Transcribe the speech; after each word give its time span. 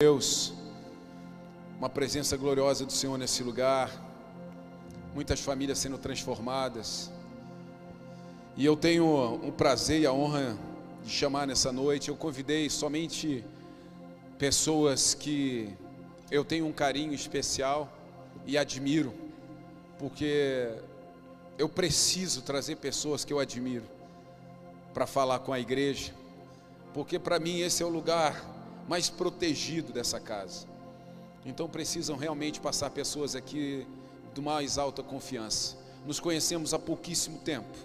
Deus, 0.00 0.52
uma 1.76 1.88
presença 1.88 2.36
gloriosa 2.36 2.86
do 2.86 2.92
Senhor 2.92 3.18
nesse 3.18 3.42
lugar, 3.42 3.90
muitas 5.12 5.40
famílias 5.40 5.76
sendo 5.80 5.98
transformadas. 5.98 7.10
E 8.56 8.64
eu 8.64 8.76
tenho 8.76 9.04
o 9.44 9.50
prazer 9.50 10.02
e 10.02 10.06
a 10.06 10.12
honra 10.12 10.56
de 11.02 11.10
chamar 11.10 11.48
nessa 11.48 11.72
noite. 11.72 12.10
Eu 12.10 12.16
convidei 12.16 12.70
somente 12.70 13.44
pessoas 14.38 15.14
que 15.14 15.74
eu 16.30 16.44
tenho 16.44 16.64
um 16.68 16.72
carinho 16.72 17.12
especial 17.12 17.92
e 18.46 18.56
admiro, 18.56 19.12
porque 19.98 20.76
eu 21.58 21.68
preciso 21.68 22.42
trazer 22.42 22.76
pessoas 22.76 23.24
que 23.24 23.32
eu 23.32 23.40
admiro 23.40 23.84
para 24.94 25.08
falar 25.08 25.40
com 25.40 25.52
a 25.52 25.58
igreja, 25.58 26.14
porque 26.94 27.18
para 27.18 27.40
mim 27.40 27.62
esse 27.62 27.82
é 27.82 27.86
o 27.86 27.88
lugar 27.88 28.57
mais 28.88 29.10
protegido 29.10 29.92
dessa 29.92 30.18
casa. 30.18 30.66
Então 31.44 31.68
precisam 31.68 32.16
realmente 32.16 32.58
passar 32.58 32.90
pessoas 32.90 33.36
aqui 33.36 33.86
do 34.34 34.42
mais 34.42 34.78
alta 34.78 35.02
confiança. 35.02 35.76
Nos 36.06 36.18
conhecemos 36.18 36.72
há 36.72 36.78
pouquíssimo 36.78 37.38
tempo, 37.38 37.76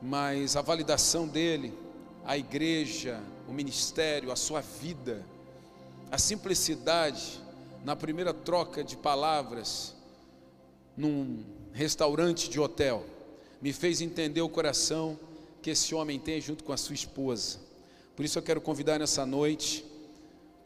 mas 0.00 0.56
a 0.56 0.62
validação 0.62 1.26
dele, 1.26 1.76
a 2.24 2.38
igreja, 2.38 3.20
o 3.48 3.52
ministério, 3.52 4.30
a 4.30 4.36
sua 4.36 4.60
vida, 4.60 5.24
a 6.10 6.18
simplicidade 6.18 7.40
na 7.84 7.96
primeira 7.96 8.32
troca 8.32 8.84
de 8.84 8.96
palavras 8.96 9.94
num 10.96 11.44
restaurante 11.72 12.48
de 12.48 12.60
hotel, 12.60 13.04
me 13.60 13.72
fez 13.72 14.00
entender 14.00 14.40
o 14.40 14.48
coração 14.48 15.18
que 15.60 15.70
esse 15.70 15.94
homem 15.94 16.18
tem 16.18 16.40
junto 16.40 16.62
com 16.62 16.72
a 16.72 16.76
sua 16.76 16.94
esposa. 16.94 17.58
Por 18.14 18.24
isso 18.24 18.38
eu 18.38 18.42
quero 18.42 18.60
convidar 18.60 18.98
nessa 18.98 19.26
noite 19.26 19.84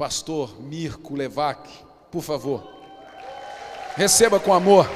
pastor 0.00 0.58
Mirko 0.58 1.14
Levac, 1.14 1.68
por 2.10 2.22
favor. 2.22 2.66
Receba 3.96 4.40
com 4.40 4.54
amor. 4.54 4.88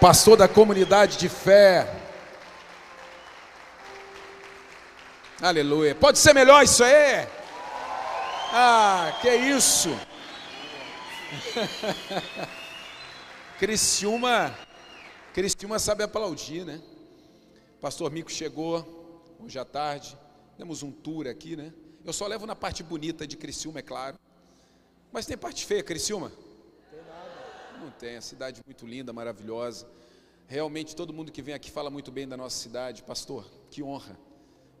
Pastor 0.00 0.36
da 0.36 0.46
comunidade 0.46 1.18
de 1.18 1.28
fé. 1.28 1.92
Aleluia. 5.42 5.92
Pode 5.92 6.20
ser 6.20 6.32
melhor 6.32 6.62
isso 6.62 6.84
aí? 6.84 7.26
Ah, 8.52 9.18
que 9.20 9.34
isso. 9.34 9.90
Criciúma, 13.58 14.56
Criciúma 15.34 15.80
sabe 15.80 16.04
aplaudir, 16.04 16.64
né? 16.64 16.80
Pastor 17.80 18.08
Mico 18.12 18.30
chegou 18.30 19.34
hoje 19.40 19.58
à 19.58 19.64
tarde. 19.64 20.16
Demos 20.56 20.84
um 20.84 20.92
tour 20.92 21.26
aqui, 21.26 21.56
né? 21.56 21.72
Eu 22.08 22.12
só 22.14 22.26
levo 22.26 22.46
na 22.46 22.56
parte 22.56 22.82
bonita 22.82 23.26
de 23.26 23.36
Criciúma, 23.36 23.80
é 23.80 23.82
claro. 23.82 24.18
Mas 25.12 25.26
tem 25.26 25.36
parte 25.36 25.66
feia, 25.66 25.82
Criciúma? 25.82 26.32
Não 27.78 27.90
tem, 27.90 28.16
a 28.16 28.22
cidade 28.22 28.62
muito 28.64 28.86
linda, 28.86 29.12
maravilhosa. 29.12 29.86
Realmente 30.46 30.96
todo 30.96 31.12
mundo 31.12 31.30
que 31.30 31.42
vem 31.42 31.52
aqui 31.52 31.70
fala 31.70 31.90
muito 31.90 32.10
bem 32.10 32.26
da 32.26 32.34
nossa 32.34 32.56
cidade. 32.56 33.02
Pastor, 33.02 33.46
que 33.70 33.82
honra. 33.82 34.18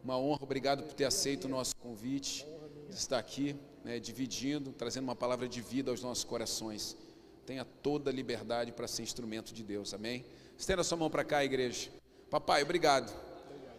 Uma 0.02 0.16
honra, 0.16 0.42
obrigado 0.42 0.82
por 0.84 0.94
ter 0.94 1.04
aceito 1.04 1.44
o 1.44 1.48
nosso 1.48 1.76
convite. 1.76 2.46
De 2.88 2.96
estar 2.96 3.18
aqui, 3.18 3.54
né, 3.84 4.00
dividindo, 4.00 4.72
trazendo 4.72 5.04
uma 5.04 5.14
palavra 5.14 5.46
de 5.46 5.60
vida 5.60 5.90
aos 5.90 6.00
nossos 6.00 6.24
corações. 6.24 6.96
Tenha 7.44 7.62
toda 7.62 8.08
a 8.08 8.12
liberdade 8.12 8.72
para 8.72 8.88
ser 8.88 9.02
instrumento 9.02 9.52
de 9.52 9.62
Deus, 9.62 9.92
amém? 9.92 10.24
Estenda 10.56 10.82
sua 10.82 10.96
mão 10.96 11.10
para 11.10 11.24
cá, 11.24 11.44
igreja. 11.44 11.90
Papai, 12.30 12.62
obrigado. 12.62 13.12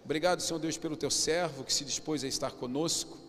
Obrigado, 0.06 0.40
Senhor 0.40 0.60
Deus, 0.60 0.78
pelo 0.78 0.96
teu 0.96 1.10
servo 1.10 1.64
que 1.64 1.74
se 1.74 1.84
dispôs 1.84 2.24
a 2.24 2.28
estar 2.28 2.52
conosco. 2.52 3.29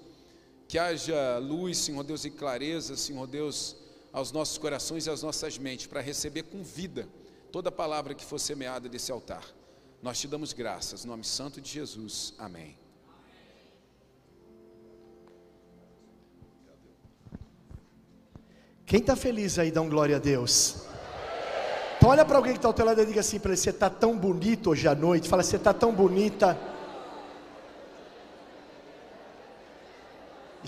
Que 0.71 0.79
haja 0.79 1.37
luz, 1.39 1.79
Senhor 1.79 2.05
Deus, 2.05 2.25
e 2.25 2.31
clareza, 2.31 2.97
Senhor 2.97 3.27
Deus, 3.27 3.75
aos 4.13 4.31
nossos 4.31 4.57
corações 4.57 5.05
e 5.05 5.11
às 5.11 5.21
nossas 5.21 5.59
mentes, 5.59 5.89
para 5.89 6.01
receber 6.01 6.45
com 6.45 6.63
vida 6.63 7.09
toda 7.51 7.73
palavra 7.73 8.15
que 8.15 8.25
for 8.25 8.39
semeada 8.39 8.89
desse 8.89 9.11
altar. 9.11 9.45
Nós 10.01 10.21
te 10.21 10.29
damos 10.29 10.53
graças, 10.53 11.05
no 11.05 11.11
nome 11.11 11.25
santo 11.25 11.61
de 11.61 11.69
Jesus. 11.69 12.35
Amém. 12.39 12.79
Quem 18.87 19.01
está 19.01 19.17
feliz 19.17 19.59
aí, 19.59 19.73
dá 19.73 19.83
um 19.83 19.89
glória 19.89 20.15
a 20.15 20.21
Deus. 20.21 20.85
Então 21.97 22.11
olha 22.11 22.25
para 22.25 22.37
alguém 22.37 22.53
que 22.53 22.59
está 22.59 22.69
ao 22.69 22.75
teu 22.75 22.87
lado 22.87 23.03
e 23.03 23.07
diga 23.07 23.19
assim 23.19 23.41
para 23.41 23.51
ele, 23.51 23.57
você 23.61 23.71
está 23.71 23.91
tão 23.91 24.17
bonito 24.17 24.71
hoje 24.71 24.87
à 24.87 24.95
noite. 24.95 25.29
Fala, 25.29 25.43
você 25.43 25.57
está 25.57 25.75
tão 25.75 25.93
bonita. 25.93 26.57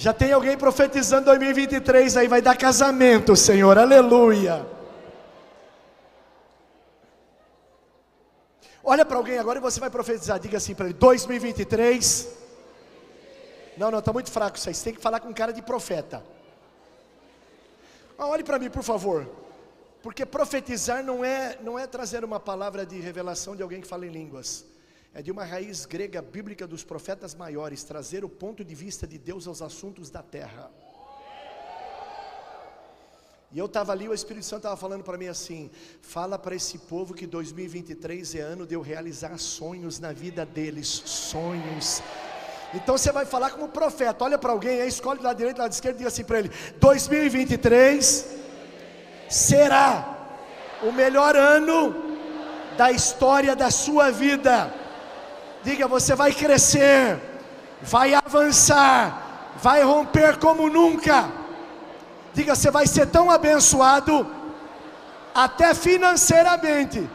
Já 0.03 0.13
tem 0.13 0.33
alguém 0.33 0.59
profetizando 0.59 1.27
2023 1.27 2.17
aí, 2.17 2.27
vai 2.27 2.43
dar 2.43 2.57
casamento, 2.57 3.37
Senhor, 3.37 3.79
aleluia. 3.79 4.67
Olha 8.83 9.05
para 9.05 9.17
alguém 9.17 9.39
agora 9.39 9.61
e 9.61 9.63
você 9.63 9.79
vai 9.79 9.89
profetizar, 9.89 10.41
diga 10.41 10.57
assim 10.57 10.75
para 10.75 10.87
ele: 10.87 10.95
2023. 10.95 12.29
Não, 13.79 13.93
não, 13.93 14.01
está 14.01 14.13
muito 14.13 14.29
fraco 14.29 14.57
isso 14.57 14.69
aí, 14.69 14.75
você 14.75 14.83
tem 14.83 14.95
que 14.95 15.01
falar 15.01 15.21
com 15.21 15.33
cara 15.33 15.53
de 15.53 15.63
profeta. 15.63 16.21
Ah, 18.19 18.27
olhe 18.27 18.43
para 18.43 18.59
mim, 18.59 18.71
por 18.71 18.83
favor. 18.83 19.25
Porque 20.03 20.27
profetizar 20.27 21.05
não 21.05 21.25
é, 21.25 21.57
não 21.63 21.79
é 21.79 21.87
trazer 21.87 22.25
uma 22.25 22.41
palavra 22.41 22.85
de 22.85 22.99
revelação 22.99 23.55
de 23.55 23.63
alguém 23.63 23.81
que 23.81 23.87
fala 23.87 24.05
em 24.05 24.11
línguas 24.11 24.72
é 25.15 25.21
de 25.21 25.31
uma 25.31 25.45
raiz 25.45 25.85
grega 25.85 26.23
bíblica 26.23 26.67
dos 26.67 26.83
profetas 26.83 27.35
maiores, 27.35 27.85
trazer 27.85 28.25
o 28.25 28.29
ponto 28.29 28.65
de 28.65 28.75
vista 28.75 29.07
de 29.07 29.19
Deus 29.19 29.47
aos 29.47 29.61
assuntos 29.61 30.11
da 30.11 30.23
terra. 30.23 30.71
E 33.55 33.59
eu 33.59 33.67
estava 33.67 33.93
ali, 33.93 34.09
o 34.09 34.15
Espírito 34.15 34.47
Santo 34.47 34.61
estava 34.61 34.77
falando 34.79 35.05
para 35.05 35.19
mim 35.19 35.27
assim: 35.27 35.71
fala 36.01 36.39
para 36.39 36.55
esse 36.55 36.79
povo 36.79 37.13
que 37.13 37.27
2023 37.27 38.37
é 38.37 38.41
ano 38.41 38.67
de 38.67 38.75
eu 38.75 38.81
realizar 38.81 39.37
sonhos 39.37 39.99
na 39.99 40.11
vida 40.13 40.47
deles, 40.47 40.89
sonhos. 40.89 42.03
Então 42.73 42.97
você 42.97 43.13
vai 43.13 43.27
falar 43.27 43.51
como 43.51 43.69
profeta, 43.69 44.25
olha 44.25 44.39
para 44.39 44.53
alguém 44.53 44.81
aí, 44.81 44.89
escolhe 44.89 45.21
da 45.21 45.35
direita, 45.35 45.61
da 45.61 45.69
esquerda 45.69 45.97
e 45.97 45.99
diga 45.99 46.09
assim 46.09 46.25
para 46.25 46.39
ele: 46.39 46.51
2023 46.81 48.27
será 49.29 50.39
o 50.83 50.91
melhor 50.91 51.37
ano 51.37 51.95
da 52.79 52.91
história 52.91 53.55
da 53.55 53.71
sua 53.71 54.11
vida. 54.11 54.82
Diga, 55.65 55.87
você 55.87 56.15
vai 56.15 56.33
crescer, 56.33 57.21
vai 57.81 58.15
avançar, 58.15 59.53
vai 59.57 59.83
romper 59.83 60.39
como 60.39 60.69
nunca. 60.69 61.31
Diga, 62.35 62.55
você 62.55 62.71
vai 62.71 62.87
ser 62.87 63.07
tão 63.07 63.31
abençoado, 63.31 64.27
até 65.35 65.73
financeiramente, 65.75 67.09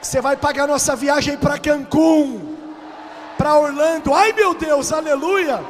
você 0.00 0.20
vai 0.20 0.36
pagar 0.36 0.66
nossa 0.66 0.94
viagem 0.94 1.36
para 1.36 1.58
Cancún, 1.58 2.56
para 3.36 3.56
Orlando. 3.56 4.14
Ai 4.14 4.32
meu 4.32 4.54
Deus, 4.54 4.92
aleluia. 4.92 5.64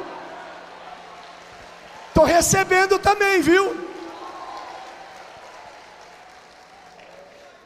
Estou 2.09 2.25
recebendo 2.25 2.99
também, 2.99 3.41
viu? 3.41 3.75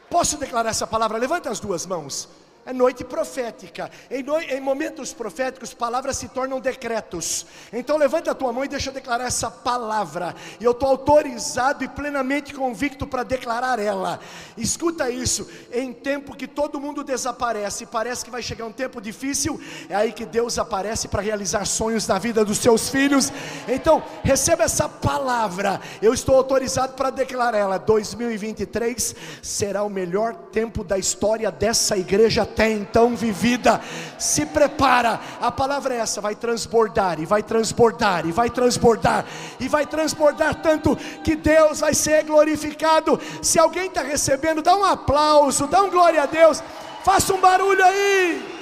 Posso 0.08 0.38
declarar 0.38 0.70
essa 0.70 0.86
palavra? 0.86 1.18
Levanta 1.18 1.50
as 1.50 1.60
duas 1.60 1.84
mãos. 1.84 2.28
É 2.68 2.72
noite 2.74 3.02
profética. 3.02 3.90
Em, 4.10 4.22
no... 4.22 4.38
em, 4.38 4.60
momentos 4.60 5.14
proféticos, 5.14 5.72
palavras 5.72 6.18
se 6.18 6.28
tornam 6.28 6.60
decretos. 6.60 7.46
Então 7.72 7.96
levanta 7.96 8.32
a 8.32 8.34
tua 8.34 8.52
mão 8.52 8.62
e 8.62 8.68
deixa 8.68 8.90
eu 8.90 8.92
declarar 8.92 9.24
essa 9.24 9.50
palavra. 9.50 10.36
E 10.60 10.64
eu 10.66 10.72
estou 10.72 10.90
autorizado 10.90 11.82
e 11.82 11.88
plenamente 11.88 12.52
convicto 12.52 13.06
para 13.06 13.22
declarar 13.22 13.78
ela. 13.78 14.20
Escuta 14.54 15.08
isso. 15.08 15.48
Em 15.72 15.94
tempo 15.94 16.36
que 16.36 16.46
todo 16.46 16.78
mundo 16.78 17.02
desaparece, 17.02 17.86
parece 17.86 18.22
que 18.22 18.30
vai 18.30 18.42
chegar 18.42 18.66
um 18.66 18.72
tempo 18.72 19.00
difícil, 19.00 19.58
é 19.88 19.94
aí 19.94 20.12
que 20.12 20.26
Deus 20.26 20.58
aparece 20.58 21.08
para 21.08 21.22
realizar 21.22 21.64
sonhos 21.64 22.06
na 22.06 22.18
vida 22.18 22.44
dos 22.44 22.58
seus 22.58 22.90
filhos. 22.90 23.32
Então, 23.66 24.02
receba 24.22 24.64
essa 24.64 24.86
palavra. 24.86 25.80
Eu 26.02 26.12
estou 26.12 26.34
autorizado 26.34 26.92
para 26.92 27.08
declarar 27.08 27.56
ela. 27.56 27.78
2023 27.78 29.16
será 29.40 29.82
o 29.82 29.88
melhor 29.88 30.34
tempo 30.52 30.84
da 30.84 30.98
história 30.98 31.50
dessa 31.50 31.96
igreja 31.96 32.44
até 32.58 32.72
então 32.72 33.14
vivida. 33.14 33.80
Se 34.18 34.44
prepara, 34.44 35.20
a 35.40 35.52
palavra 35.52 35.94
é 35.94 35.98
essa: 35.98 36.20
vai 36.20 36.34
transbordar, 36.34 37.20
e 37.20 37.24
vai 37.24 37.40
transbordar, 37.40 38.26
e 38.26 38.32
vai 38.32 38.50
transbordar, 38.50 39.24
e 39.60 39.68
vai 39.68 39.86
transbordar 39.86 40.56
tanto 40.56 40.96
que 41.22 41.36
Deus 41.36 41.78
vai 41.78 41.94
ser 41.94 42.24
glorificado. 42.24 43.20
Se 43.40 43.60
alguém 43.60 43.86
está 43.86 44.02
recebendo, 44.02 44.60
dá 44.60 44.74
um 44.74 44.84
aplauso, 44.84 45.68
dá 45.68 45.82
um 45.82 45.90
glória 45.90 46.24
a 46.24 46.26
Deus, 46.26 46.60
faça 47.04 47.32
um 47.32 47.40
barulho 47.40 47.84
aí. 47.84 48.58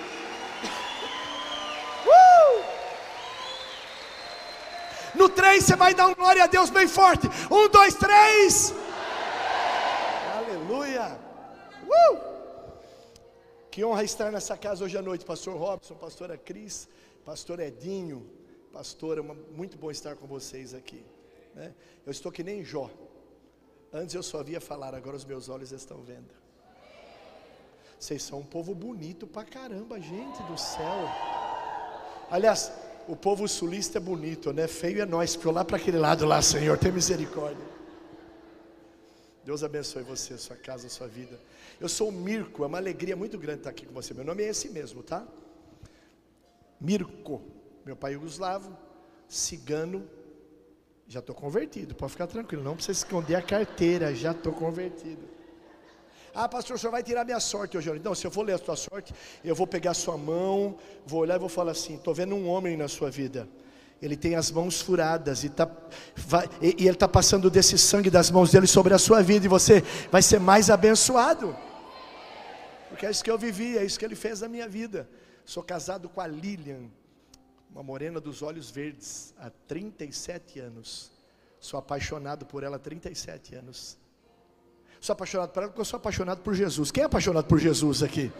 Uh! 2.06 2.62
No 5.14 5.30
três 5.30 5.64
você 5.64 5.74
vai 5.74 5.94
dar 5.94 6.08
um 6.08 6.14
glória 6.14 6.44
a 6.44 6.46
Deus 6.46 6.68
bem 6.68 6.86
forte. 6.86 7.30
Um, 7.50 7.66
dois, 7.70 7.94
três. 7.94 8.74
Aleluia. 10.36 11.18
Uh! 11.88 12.35
Que 13.76 13.84
honra 13.84 14.02
estar 14.04 14.32
nessa 14.32 14.56
casa 14.56 14.82
hoje 14.82 14.96
à 14.96 15.02
noite, 15.02 15.22
pastor 15.22 15.54
Robson, 15.54 15.94
pastora 15.96 16.38
Cris, 16.38 16.88
pastor 17.26 17.60
Edinho, 17.60 18.26
pastor, 18.72 19.18
é 19.18 19.20
uma, 19.20 19.34
muito 19.34 19.76
bom 19.76 19.90
estar 19.90 20.16
com 20.16 20.26
vocês 20.26 20.72
aqui. 20.72 21.04
Né? 21.54 21.74
Eu 22.06 22.10
estou 22.10 22.32
que 22.32 22.42
nem 22.42 22.64
Jó. 22.64 22.90
Antes 23.92 24.14
eu 24.14 24.22
só 24.22 24.42
via 24.42 24.62
falar, 24.62 24.94
agora 24.94 25.14
os 25.14 25.26
meus 25.26 25.50
olhos 25.50 25.72
estão 25.72 26.00
vendo. 26.00 26.30
Vocês 28.00 28.22
são 28.22 28.38
um 28.38 28.46
povo 28.46 28.74
bonito 28.74 29.26
pra 29.26 29.44
caramba, 29.44 30.00
gente 30.00 30.42
do 30.44 30.56
céu. 30.56 31.10
Aliás, 32.30 32.72
o 33.06 33.14
povo 33.14 33.46
sulista 33.46 33.98
é 33.98 34.00
bonito, 34.00 34.54
né? 34.54 34.66
Feio 34.66 35.02
é 35.02 35.04
nós, 35.04 35.36
porque 35.36 35.48
eu 35.48 35.52
lá 35.52 35.66
para 35.66 35.76
aquele 35.76 35.98
lado 35.98 36.24
lá, 36.24 36.40
Senhor, 36.40 36.78
tem 36.78 36.90
misericórdia. 36.90 37.66
Deus 39.44 39.62
abençoe 39.62 40.02
você, 40.02 40.38
sua 40.38 40.56
casa, 40.56 40.88
sua 40.88 41.08
vida. 41.08 41.38
Eu 41.80 41.88
sou 41.88 42.08
o 42.08 42.12
Mirko, 42.12 42.64
é 42.64 42.66
uma 42.66 42.78
alegria 42.78 43.14
muito 43.14 43.38
grande 43.38 43.60
estar 43.60 43.70
aqui 43.70 43.86
com 43.86 43.92
você. 43.92 44.14
Meu 44.14 44.24
nome 44.24 44.42
é 44.42 44.48
esse 44.48 44.68
mesmo, 44.70 45.02
tá? 45.02 45.26
Mirko. 46.80 47.42
Meu 47.84 47.94
pai 47.94 48.12
é 48.12 48.14
Yugoslavo, 48.14 48.76
cigano, 49.28 50.08
já 51.06 51.20
estou 51.20 51.34
convertido, 51.34 51.94
pode 51.94 52.12
ficar 52.12 52.26
tranquilo, 52.26 52.64
não 52.64 52.74
precisa 52.74 52.98
esconder 52.98 53.36
a 53.36 53.42
carteira, 53.42 54.12
já 54.14 54.32
estou 54.32 54.52
convertido. 54.52 55.22
Ah, 56.34 56.48
pastor, 56.48 56.76
o 56.76 56.78
senhor 56.78 56.90
vai 56.90 57.02
tirar 57.02 57.24
minha 57.24 57.40
sorte 57.40 57.78
hoje. 57.78 57.90
Não, 58.00 58.14
se 58.14 58.26
eu 58.26 58.30
vou 58.30 58.44
ler 58.44 58.54
a 58.54 58.58
sua 58.58 58.76
sorte, 58.76 59.14
eu 59.44 59.54
vou 59.54 59.66
pegar 59.66 59.92
a 59.92 59.94
sua 59.94 60.18
mão, 60.18 60.76
vou 61.06 61.20
olhar 61.20 61.36
e 61.36 61.38
vou 61.38 61.48
falar 61.48 61.72
assim: 61.72 61.94
estou 61.94 62.12
vendo 62.12 62.34
um 62.34 62.48
homem 62.48 62.76
na 62.76 62.88
sua 62.88 63.10
vida. 63.10 63.48
Ele 64.00 64.16
tem 64.16 64.34
as 64.34 64.50
mãos 64.50 64.80
furadas 64.80 65.42
e, 65.42 65.48
tá, 65.48 65.68
vai, 66.14 66.48
e, 66.60 66.82
e 66.82 66.86
ele 66.86 66.90
está 66.90 67.08
passando 67.08 67.50
desse 67.50 67.78
sangue 67.78 68.10
das 68.10 68.30
mãos 68.30 68.50
dele 68.50 68.66
sobre 68.66 68.92
a 68.92 68.98
sua 68.98 69.22
vida, 69.22 69.46
e 69.46 69.48
você 69.48 69.82
vai 70.10 70.22
ser 70.22 70.38
mais 70.38 70.70
abençoado. 70.70 71.56
Porque 72.88 73.06
é 73.06 73.10
isso 73.10 73.24
que 73.24 73.30
eu 73.30 73.38
vivi, 73.38 73.76
é 73.76 73.84
isso 73.84 73.98
que 73.98 74.04
ele 74.04 74.14
fez 74.14 74.40
na 74.40 74.48
minha 74.48 74.68
vida. 74.68 75.08
Sou 75.44 75.62
casado 75.62 76.08
com 76.08 76.20
a 76.20 76.26
Lilian, 76.26 76.90
uma 77.70 77.82
morena 77.82 78.20
dos 78.20 78.42
olhos 78.42 78.70
verdes, 78.70 79.34
há 79.38 79.50
37 79.66 80.60
anos. 80.60 81.10
Sou 81.58 81.78
apaixonado 81.78 82.44
por 82.44 82.62
ela 82.62 82.76
há 82.76 82.78
37 82.78 83.54
anos. 83.54 83.98
Sou 85.00 85.12
apaixonado 85.12 85.50
por 85.50 85.62
ela 85.62 85.68
porque 85.68 85.80
eu 85.80 85.84
sou 85.84 85.96
apaixonado 85.96 86.40
por 86.42 86.54
Jesus. 86.54 86.90
Quem 86.90 87.02
é 87.02 87.06
apaixonado 87.06 87.46
por 87.46 87.58
Jesus 87.58 88.02
aqui? 88.02 88.32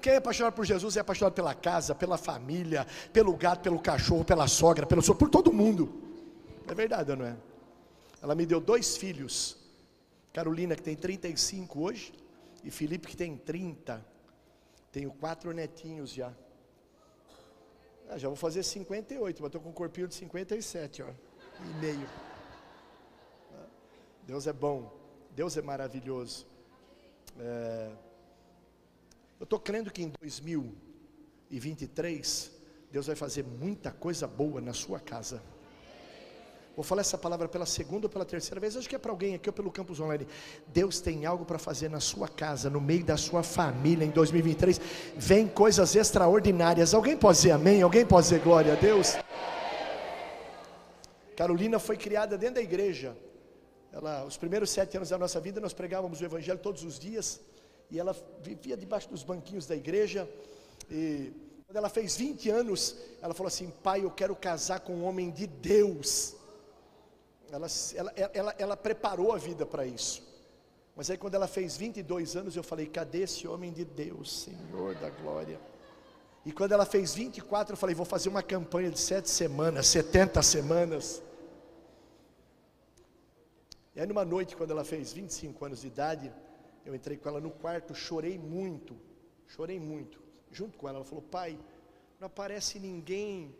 Quem 0.00 0.12
é 0.12 0.16
apaixonado 0.16 0.54
por 0.54 0.64
Jesus 0.64 0.96
é 0.96 1.00
apaixonado 1.00 1.34
pela 1.34 1.54
casa, 1.54 1.94
pela 1.94 2.16
família, 2.16 2.86
pelo 3.12 3.36
gato, 3.36 3.62
pelo 3.62 3.78
cachorro, 3.78 4.24
pela 4.24 4.46
sogra, 4.48 4.86
pelo 4.86 5.02
por 5.14 5.28
todo 5.28 5.52
mundo. 5.52 6.02
É 6.66 6.74
verdade, 6.74 7.14
não 7.14 7.26
é? 7.26 7.36
Ela 8.22 8.34
me 8.34 8.46
deu 8.46 8.60
dois 8.60 8.96
filhos. 8.96 9.56
Carolina, 10.32 10.74
que 10.74 10.82
tem 10.82 10.96
35 10.96 11.80
hoje, 11.80 12.12
e 12.64 12.70
Felipe, 12.70 13.06
que 13.06 13.16
tem 13.16 13.36
30. 13.36 14.04
Tenho 14.90 15.10
quatro 15.12 15.52
netinhos 15.52 16.10
já. 16.10 16.32
Ah, 18.08 18.18
já 18.18 18.28
vou 18.28 18.36
fazer 18.36 18.62
58, 18.62 19.42
mas 19.42 19.48
estou 19.48 19.60
com 19.60 19.70
um 19.70 19.72
corpinho 19.72 20.08
de 20.08 20.14
57, 20.14 21.02
ó, 21.02 21.08
e 21.08 21.74
meio. 21.80 22.08
Ah, 23.52 23.66
Deus 24.26 24.46
é 24.46 24.52
bom, 24.52 24.92
Deus 25.30 25.56
é 25.56 25.62
maravilhoso. 25.62 26.46
É, 27.38 27.90
eu 29.44 29.46
estou 29.46 29.60
crendo 29.60 29.90
que 29.90 30.02
em 30.02 30.10
2023, 30.22 32.50
Deus 32.90 33.06
vai 33.08 33.14
fazer 33.14 33.44
muita 33.44 33.92
coisa 33.92 34.26
boa 34.26 34.58
na 34.58 34.72
sua 34.72 34.98
casa. 34.98 35.42
Vou 36.74 36.82
falar 36.82 37.02
essa 37.02 37.18
palavra 37.18 37.46
pela 37.46 37.66
segunda 37.66 38.06
ou 38.06 38.10
pela 38.10 38.24
terceira 38.24 38.58
vez. 38.58 38.74
Acho 38.74 38.88
que 38.88 38.96
é 38.96 38.98
para 38.98 39.10
alguém 39.10 39.34
aqui 39.34 39.50
ou 39.50 39.52
pelo 39.52 39.70
campus 39.70 40.00
online. 40.00 40.26
Deus 40.68 40.98
tem 40.98 41.26
algo 41.26 41.44
para 41.44 41.58
fazer 41.58 41.90
na 41.90 42.00
sua 42.00 42.26
casa, 42.26 42.70
no 42.70 42.80
meio 42.80 43.04
da 43.04 43.18
sua 43.18 43.42
família 43.42 44.06
em 44.06 44.10
2023. 44.10 44.80
Vem 45.14 45.46
coisas 45.46 45.94
extraordinárias. 45.94 46.94
Alguém 46.94 47.14
pode 47.14 47.36
dizer 47.36 47.50
amém? 47.50 47.82
Alguém 47.82 48.06
pode 48.06 48.28
dizer 48.28 48.40
glória 48.40 48.72
a 48.72 48.76
Deus? 48.76 49.14
Carolina 51.36 51.78
foi 51.78 51.98
criada 51.98 52.38
dentro 52.38 52.54
da 52.54 52.62
igreja. 52.62 53.14
Ela, 53.92 54.24
os 54.24 54.38
primeiros 54.38 54.70
sete 54.70 54.96
anos 54.96 55.10
da 55.10 55.18
nossa 55.18 55.38
vida, 55.38 55.60
nós 55.60 55.74
pregávamos 55.74 56.22
o 56.22 56.24
Evangelho 56.24 56.58
todos 56.58 56.82
os 56.82 56.98
dias. 56.98 57.42
E 57.90 57.98
ela 57.98 58.16
vivia 58.40 58.76
debaixo 58.76 59.08
dos 59.08 59.22
banquinhos 59.22 59.66
da 59.66 59.76
igreja. 59.76 60.28
E 60.90 61.32
quando 61.66 61.76
ela 61.76 61.88
fez 61.88 62.16
20 62.16 62.50
anos, 62.50 62.96
ela 63.20 63.34
falou 63.34 63.48
assim: 63.48 63.70
Pai, 63.82 64.04
eu 64.04 64.10
quero 64.10 64.34
casar 64.34 64.80
com 64.80 64.94
um 64.94 65.04
homem 65.04 65.30
de 65.30 65.46
Deus. 65.46 66.36
Ela, 67.50 67.66
ela, 67.94 68.12
ela, 68.16 68.54
ela 68.58 68.76
preparou 68.76 69.32
a 69.32 69.38
vida 69.38 69.64
para 69.64 69.86
isso. 69.86 70.22
Mas 70.96 71.10
aí 71.10 71.16
quando 71.16 71.34
ela 71.34 71.48
fez 71.48 71.76
22 71.76 72.36
anos, 72.36 72.56
eu 72.56 72.62
falei: 72.62 72.86
cadê 72.86 73.22
esse 73.22 73.46
homem 73.48 73.72
de 73.72 73.84
Deus, 73.84 74.42
Senhor 74.42 74.94
da 74.96 75.10
glória? 75.10 75.60
E 76.44 76.52
quando 76.52 76.72
ela 76.72 76.84
fez 76.84 77.14
24, 77.14 77.72
eu 77.72 77.76
falei: 77.76 77.94
vou 77.94 78.06
fazer 78.06 78.28
uma 78.28 78.42
campanha 78.42 78.90
de 78.90 79.00
sete 79.00 79.28
semanas, 79.30 79.86
70 79.88 80.42
semanas. 80.42 81.22
E 83.94 84.00
aí 84.00 84.06
numa 84.06 84.24
noite, 84.24 84.56
quando 84.56 84.72
ela 84.72 84.84
fez 84.84 85.12
25 85.12 85.64
anos 85.64 85.80
de 85.80 85.86
idade, 85.86 86.32
eu 86.84 86.94
entrei 86.94 87.16
com 87.16 87.28
ela 87.28 87.40
no 87.40 87.50
quarto, 87.50 87.94
chorei 87.94 88.38
muito, 88.38 88.96
chorei 89.46 89.78
muito, 89.78 90.20
junto 90.50 90.76
com 90.78 90.88
ela. 90.88 90.98
Ela 90.98 91.04
falou: 91.04 91.22
pai, 91.22 91.58
não 92.20 92.26
aparece 92.26 92.78
ninguém 92.78 93.54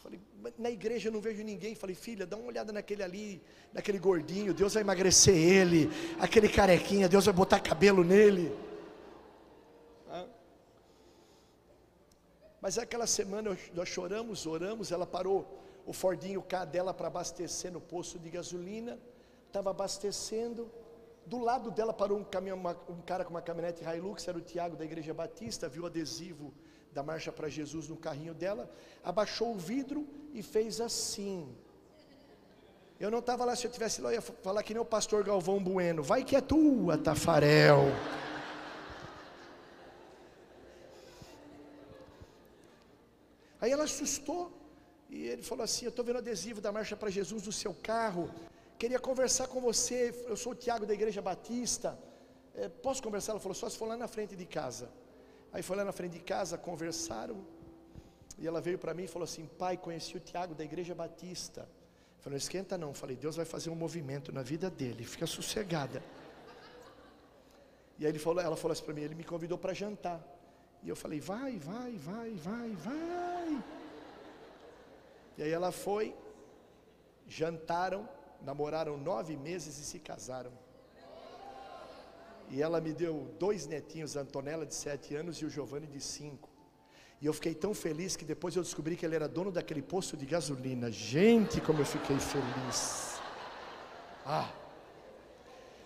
Falei, 0.00 0.18
na 0.56 0.70
igreja 0.70 1.08
eu 1.08 1.12
não 1.12 1.20
vejo 1.20 1.42
ninguém. 1.42 1.74
Falei, 1.74 1.94
filha, 1.94 2.26
dá 2.26 2.36
uma 2.36 2.46
olhada 2.46 2.72
naquele 2.72 3.02
ali, 3.02 3.42
naquele 3.70 3.98
gordinho, 3.98 4.54
Deus 4.54 4.72
vai 4.72 4.82
emagrecer 4.82 5.36
ele. 5.36 5.90
Aquele 6.18 6.48
carequinha, 6.48 7.06
Deus 7.06 7.26
vai 7.26 7.34
botar 7.34 7.60
cabelo 7.60 8.02
nele. 8.02 8.50
Mas 12.62 12.78
aquela 12.78 13.06
semana 13.06 13.56
nós 13.74 13.88
choramos, 13.88 14.46
oramos, 14.46 14.90
ela 14.90 15.06
parou 15.06 15.58
o 15.86 15.92
Fordinho 15.92 16.42
K 16.42 16.64
dela 16.64 16.92
para 16.92 17.06
abastecer 17.06 17.70
no 17.72 17.80
posto 17.80 18.18
de 18.18 18.30
gasolina, 18.30 18.98
estava 19.46 19.70
abastecendo. 19.70 20.70
Do 21.30 21.38
lado 21.38 21.70
dela 21.70 21.92
parou 21.92 22.18
um, 22.18 22.24
caminhão, 22.24 22.58
um 22.88 23.00
cara 23.02 23.24
com 23.24 23.30
uma 23.30 23.40
caminhonete 23.40 23.84
Hilux, 23.84 24.26
era 24.26 24.36
o 24.36 24.40
Tiago 24.40 24.74
da 24.74 24.84
Igreja 24.84 25.14
Batista, 25.14 25.68
viu 25.68 25.84
o 25.84 25.86
adesivo 25.86 26.52
da 26.92 27.04
Marcha 27.04 27.30
para 27.30 27.48
Jesus 27.48 27.88
no 27.88 27.96
carrinho 27.96 28.34
dela, 28.34 28.68
abaixou 29.04 29.52
o 29.52 29.56
vidro 29.56 30.08
e 30.34 30.42
fez 30.42 30.80
assim. 30.80 31.48
Eu 32.98 33.12
não 33.12 33.20
estava 33.20 33.44
lá, 33.44 33.54
se 33.54 33.64
eu 33.64 33.70
tivesse 33.70 34.00
lá, 34.00 34.10
eu 34.10 34.14
ia 34.14 34.20
falar 34.20 34.64
que 34.64 34.74
nem 34.74 34.82
o 34.82 34.84
pastor 34.84 35.22
Galvão 35.22 35.62
Bueno, 35.62 36.02
vai 36.02 36.24
que 36.24 36.34
é 36.34 36.40
tua, 36.40 36.98
Tafarel. 36.98 37.84
Aí 43.60 43.70
ela 43.70 43.84
assustou, 43.84 44.50
e 45.08 45.28
ele 45.28 45.42
falou 45.42 45.62
assim: 45.62 45.84
Eu 45.84 45.90
estou 45.90 46.04
vendo 46.04 46.18
adesivo 46.18 46.60
da 46.60 46.72
Marcha 46.72 46.96
para 46.96 47.08
Jesus 47.08 47.46
no 47.46 47.52
seu 47.52 47.72
carro, 47.72 48.28
queria 48.80 48.98
conversar 48.98 49.46
com 49.52 49.60
você. 49.60 49.98
Eu 50.26 50.36
sou 50.42 50.52
o 50.52 50.54
Tiago 50.54 50.86
da 50.86 50.94
Igreja 50.94 51.20
Batista, 51.20 51.98
é, 52.54 52.66
posso 52.86 53.02
conversar? 53.06 53.32
Ela 53.32 53.40
falou: 53.46 53.54
Só 53.54 53.68
se 53.68 53.76
for 53.76 53.86
lá 53.86 53.96
na 54.04 54.08
frente 54.08 54.34
de 54.34 54.46
casa. 54.46 54.88
Aí 55.52 55.62
foi 55.62 55.76
lá 55.76 55.84
na 55.84 55.92
frente 55.92 56.12
de 56.12 56.20
casa, 56.20 56.56
conversaram. 56.56 57.36
E 58.38 58.46
ela 58.46 58.60
veio 58.60 58.78
para 58.78 58.94
mim 58.94 59.04
e 59.04 59.06
falou 59.06 59.24
assim: 59.24 59.44
Pai, 59.62 59.76
conheci 59.76 60.16
o 60.16 60.20
Tiago 60.20 60.54
da 60.54 60.64
Igreja 60.64 60.94
Batista. 60.94 61.60
Eu 62.16 62.22
falei: 62.24 62.36
Não 62.38 62.42
esquenta 62.46 62.78
não. 62.78 62.88
Eu 62.88 62.94
falei: 62.94 63.16
Deus 63.16 63.36
vai 63.36 63.44
fazer 63.44 63.68
um 63.68 63.74
movimento 63.74 64.32
na 64.32 64.42
vida 64.42 64.70
dele, 64.70 65.04
fica 65.04 65.26
sossegada. 65.26 66.02
E 67.98 68.06
aí 68.06 68.10
ele 68.10 68.18
falou, 68.18 68.42
ela 68.42 68.56
falou 68.56 68.72
assim 68.72 68.84
para 68.84 68.94
mim: 68.94 69.02
Ele 69.02 69.14
me 69.14 69.24
convidou 69.24 69.58
para 69.58 69.74
jantar. 69.74 70.18
E 70.82 70.88
eu 70.88 70.96
falei: 70.96 71.20
Vai, 71.20 71.58
vai, 71.58 71.92
vai, 71.98 72.30
vai, 72.30 72.70
vai. 72.86 73.64
E 75.36 75.42
aí 75.42 75.50
ela 75.50 75.70
foi, 75.70 76.14
jantaram, 77.26 78.08
namoraram 78.42 78.96
nove 78.96 79.36
meses 79.36 79.78
e 79.78 79.84
se 79.84 79.98
casaram. 79.98 80.52
E 82.48 82.60
ela 82.60 82.80
me 82.80 82.92
deu 82.92 83.32
dois 83.38 83.66
netinhos, 83.66 84.16
a 84.16 84.20
Antonella 84.22 84.66
de 84.66 84.74
sete 84.74 85.14
anos 85.14 85.36
e 85.38 85.44
o 85.44 85.50
Giovanni 85.50 85.86
de 85.86 86.00
cinco. 86.00 86.48
E 87.20 87.26
eu 87.26 87.32
fiquei 87.32 87.54
tão 87.54 87.74
feliz 87.74 88.16
que 88.16 88.24
depois 88.24 88.56
eu 88.56 88.62
descobri 88.62 88.96
que 88.96 89.04
ele 89.04 89.14
era 89.14 89.28
dono 89.28 89.52
daquele 89.52 89.82
posto 89.82 90.16
de 90.16 90.26
gasolina. 90.26 90.90
Gente, 90.90 91.60
como 91.60 91.80
eu 91.80 91.86
fiquei 91.86 92.18
feliz. 92.18 93.20
Ah. 94.24 94.48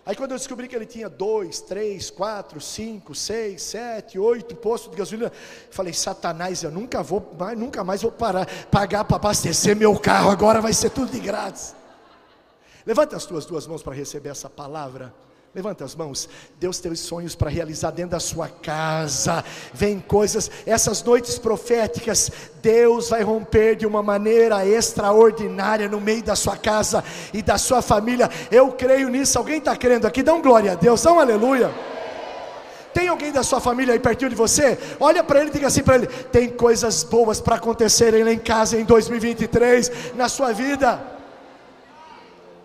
Aí 0.05 0.15
quando 0.15 0.31
eu 0.31 0.37
descobri 0.37 0.67
que 0.67 0.75
ele 0.75 0.85
tinha 0.85 1.09
dois, 1.09 1.61
três, 1.61 2.09
quatro, 2.09 2.61
cinco, 2.61 3.13
seis, 3.13 3.61
sete, 3.63 4.17
oito 4.17 4.55
postos 4.55 4.91
de 4.91 4.97
gasolina, 4.97 5.31
falei, 5.71 5.93
Satanás, 5.93 6.63
eu 6.63 6.71
nunca 6.71 7.03
vou, 7.03 7.33
mais, 7.37 7.57
nunca 7.57 7.83
mais 7.83 8.03
vou 8.03 8.11
parar, 8.11 8.47
pagar 8.67 9.03
para 9.03 9.17
abastecer 9.17 9.75
meu 9.75 9.99
carro, 9.99 10.29
agora 10.29 10.61
vai 10.61 10.73
ser 10.73 10.91
tudo 10.91 11.11
de 11.11 11.19
grátis. 11.19 11.75
Levanta 12.85 13.15
as 13.15 13.25
tuas 13.25 13.45
duas 13.45 13.65
mãos 13.65 13.81
para 13.81 13.93
receber 13.93 14.29
essa 14.29 14.49
palavra. 14.49 15.13
Levanta 15.55 15.85
as 15.85 15.95
mãos. 15.95 16.27
Deus 16.59 16.79
tem 16.79 16.93
sonhos 16.95 17.33
para 17.33 17.49
realizar 17.49 17.89
dentro 17.89 18.11
da 18.11 18.19
sua 18.19 18.49
casa. 18.49 19.41
Vem 19.73 20.01
coisas, 20.01 20.51
essas 20.65 21.01
noites 21.01 21.39
proféticas, 21.39 22.29
Deus 22.61 23.09
vai 23.09 23.23
romper 23.23 23.75
de 23.75 23.87
uma 23.87 24.03
maneira 24.03 24.67
extraordinária 24.67 25.87
no 25.87 26.01
meio 26.01 26.21
da 26.21 26.35
sua 26.35 26.57
casa 26.57 27.01
e 27.33 27.41
da 27.41 27.57
sua 27.57 27.81
família. 27.81 28.29
Eu 28.51 28.73
creio 28.73 29.07
nisso. 29.07 29.37
Alguém 29.37 29.59
está 29.59 29.75
crendo 29.77 30.05
aqui? 30.05 30.21
Dá 30.21 30.33
um 30.33 30.41
glória 30.41 30.73
a 30.73 30.75
Deus, 30.75 31.01
dá 31.01 31.13
um 31.13 31.21
aleluia. 31.21 31.73
Tem 32.93 33.07
alguém 33.07 33.31
da 33.31 33.41
sua 33.41 33.61
família 33.61 33.93
aí 33.93 33.99
pertinho 33.99 34.29
de 34.29 34.35
você? 34.35 34.77
Olha 34.99 35.23
para 35.23 35.39
ele 35.39 35.49
e 35.49 35.53
diga 35.53 35.67
assim 35.67 35.83
para 35.83 35.95
ele: 35.95 36.07
tem 36.07 36.49
coisas 36.49 37.01
boas 37.03 37.39
para 37.39 37.55
acontecerem 37.55 38.25
lá 38.25 38.31
em 38.31 38.39
casa 38.39 38.77
em 38.77 38.83
2023, 38.83 40.13
na 40.15 40.27
sua 40.27 40.51
vida. 40.51 41.14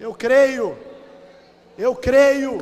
Eu 0.00 0.14
creio, 0.14 0.78
eu 1.76 1.94
creio. 1.94 2.58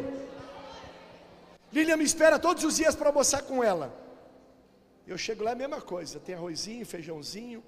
Lilian 1.73 1.97
me 1.97 2.02
espera 2.02 2.37
todos 2.37 2.64
os 2.64 2.76
dias 2.76 2.97
para 2.97 3.11
almoçar 3.11 3.42
com 3.42 3.62
ela. 3.62 3.95
Eu 5.07 5.16
chego 5.16 5.45
lá, 5.45 5.50
é 5.50 5.52
a 5.52 5.57
mesma 5.57 5.80
coisa: 5.80 6.18
tem 6.18 6.35
arrozinho, 6.35 6.85
feijãozinho. 6.85 7.62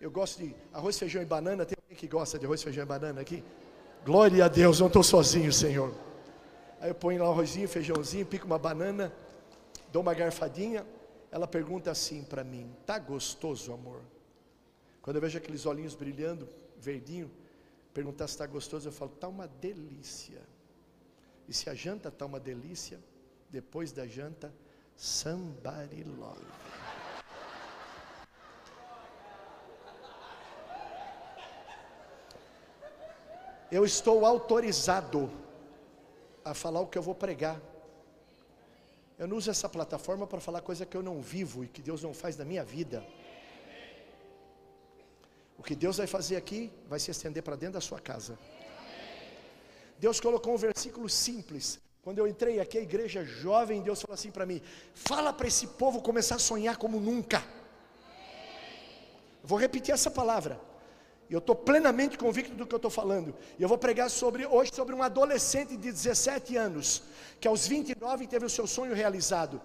Eu 0.00 0.12
gosto 0.12 0.40
de 0.40 0.54
arroz, 0.72 0.96
feijão 0.96 1.20
e 1.20 1.24
banana. 1.24 1.66
Tem 1.66 1.76
alguém 1.82 1.98
que 1.98 2.06
gosta 2.06 2.38
de 2.38 2.46
arroz, 2.46 2.62
feijão 2.62 2.84
e 2.84 2.86
banana 2.86 3.20
aqui? 3.20 3.42
Glória 4.04 4.44
a 4.44 4.48
Deus, 4.48 4.78
não 4.78 4.86
estou 4.86 5.02
sozinho, 5.02 5.52
Senhor. 5.52 5.92
Aí 6.80 6.88
eu 6.88 6.94
ponho 6.94 7.20
lá 7.20 7.28
arrozinho, 7.28 7.68
feijãozinho, 7.68 8.24
pico 8.24 8.46
uma 8.46 8.60
banana, 8.60 9.12
dou 9.90 10.02
uma 10.02 10.14
garfadinha. 10.14 10.86
Ela 11.32 11.48
pergunta 11.48 11.90
assim 11.90 12.22
para 12.22 12.44
mim: 12.44 12.70
Tá 12.86 12.96
gostoso, 12.96 13.72
amor? 13.72 14.02
Quando 15.02 15.16
eu 15.16 15.22
vejo 15.22 15.36
aqueles 15.36 15.66
olhinhos 15.66 15.96
brilhando, 15.96 16.48
verdinho, 16.78 17.28
perguntar 17.98 18.28
se 18.28 18.34
está 18.34 18.46
gostoso, 18.46 18.88
eu 18.88 18.92
falo: 18.92 19.10
Tá 19.10 19.26
uma 19.26 19.48
delícia. 19.48 20.40
E 21.48 21.52
se 21.52 21.68
a 21.68 21.74
janta 21.74 22.12
tá 22.12 22.24
uma 22.24 22.38
delícia, 22.38 23.00
depois 23.50 23.90
da 23.90 24.06
janta, 24.06 24.54
somebody 24.96 26.04
love. 26.04 26.40
Eu 33.72 33.84
estou 33.84 34.24
autorizado 34.24 35.28
a 36.44 36.54
falar 36.54 36.80
o 36.80 36.86
que 36.86 36.96
eu 36.96 37.02
vou 37.02 37.16
pregar. 37.16 37.60
Eu 39.18 39.26
não 39.26 39.36
uso 39.36 39.50
essa 39.50 39.68
plataforma 39.68 40.24
para 40.24 40.38
falar 40.38 40.60
coisa 40.60 40.86
que 40.86 40.96
eu 40.96 41.02
não 41.02 41.20
vivo 41.20 41.64
e 41.64 41.68
que 41.68 41.82
Deus 41.82 42.04
não 42.04 42.14
faz 42.14 42.36
na 42.36 42.44
minha 42.44 42.64
vida. 42.64 43.04
O 45.58 45.62
que 45.62 45.74
Deus 45.74 45.96
vai 45.96 46.06
fazer 46.06 46.36
aqui 46.36 46.72
vai 46.88 47.00
se 47.00 47.10
estender 47.10 47.42
para 47.42 47.56
dentro 47.56 47.74
da 47.74 47.80
sua 47.80 48.00
casa. 48.00 48.38
Deus 49.98 50.20
colocou 50.20 50.54
um 50.54 50.56
versículo 50.56 51.08
simples. 51.08 51.80
Quando 52.00 52.20
eu 52.20 52.28
entrei 52.28 52.60
aqui, 52.60 52.78
a 52.78 52.80
igreja 52.80 53.24
jovem, 53.24 53.82
Deus 53.82 54.00
falou 54.00 54.14
assim 54.14 54.30
para 54.30 54.46
mim: 54.46 54.62
fala 54.94 55.32
para 55.32 55.48
esse 55.48 55.66
povo 55.66 56.00
começar 56.00 56.36
a 56.36 56.38
sonhar 56.38 56.76
como 56.76 57.00
nunca. 57.00 57.44
Vou 59.42 59.58
repetir 59.58 59.92
essa 59.92 60.10
palavra. 60.10 60.60
Eu 61.28 61.40
estou 61.40 61.54
plenamente 61.54 62.16
convicto 62.16 62.54
do 62.54 62.66
que 62.66 62.74
eu 62.74 62.78
estou 62.78 62.90
falando. 62.90 63.34
E 63.58 63.62
eu 63.62 63.68
vou 63.68 63.76
pregar 63.76 64.08
sobre, 64.08 64.46
hoje 64.46 64.70
sobre 64.74 64.94
um 64.94 65.02
adolescente 65.02 65.76
de 65.76 65.92
17 65.92 66.56
anos, 66.56 67.02
que 67.38 67.46
aos 67.46 67.66
29 67.66 68.26
teve 68.26 68.46
o 68.46 68.50
seu 68.50 68.66
sonho 68.66 68.94
realizado. 68.94 69.60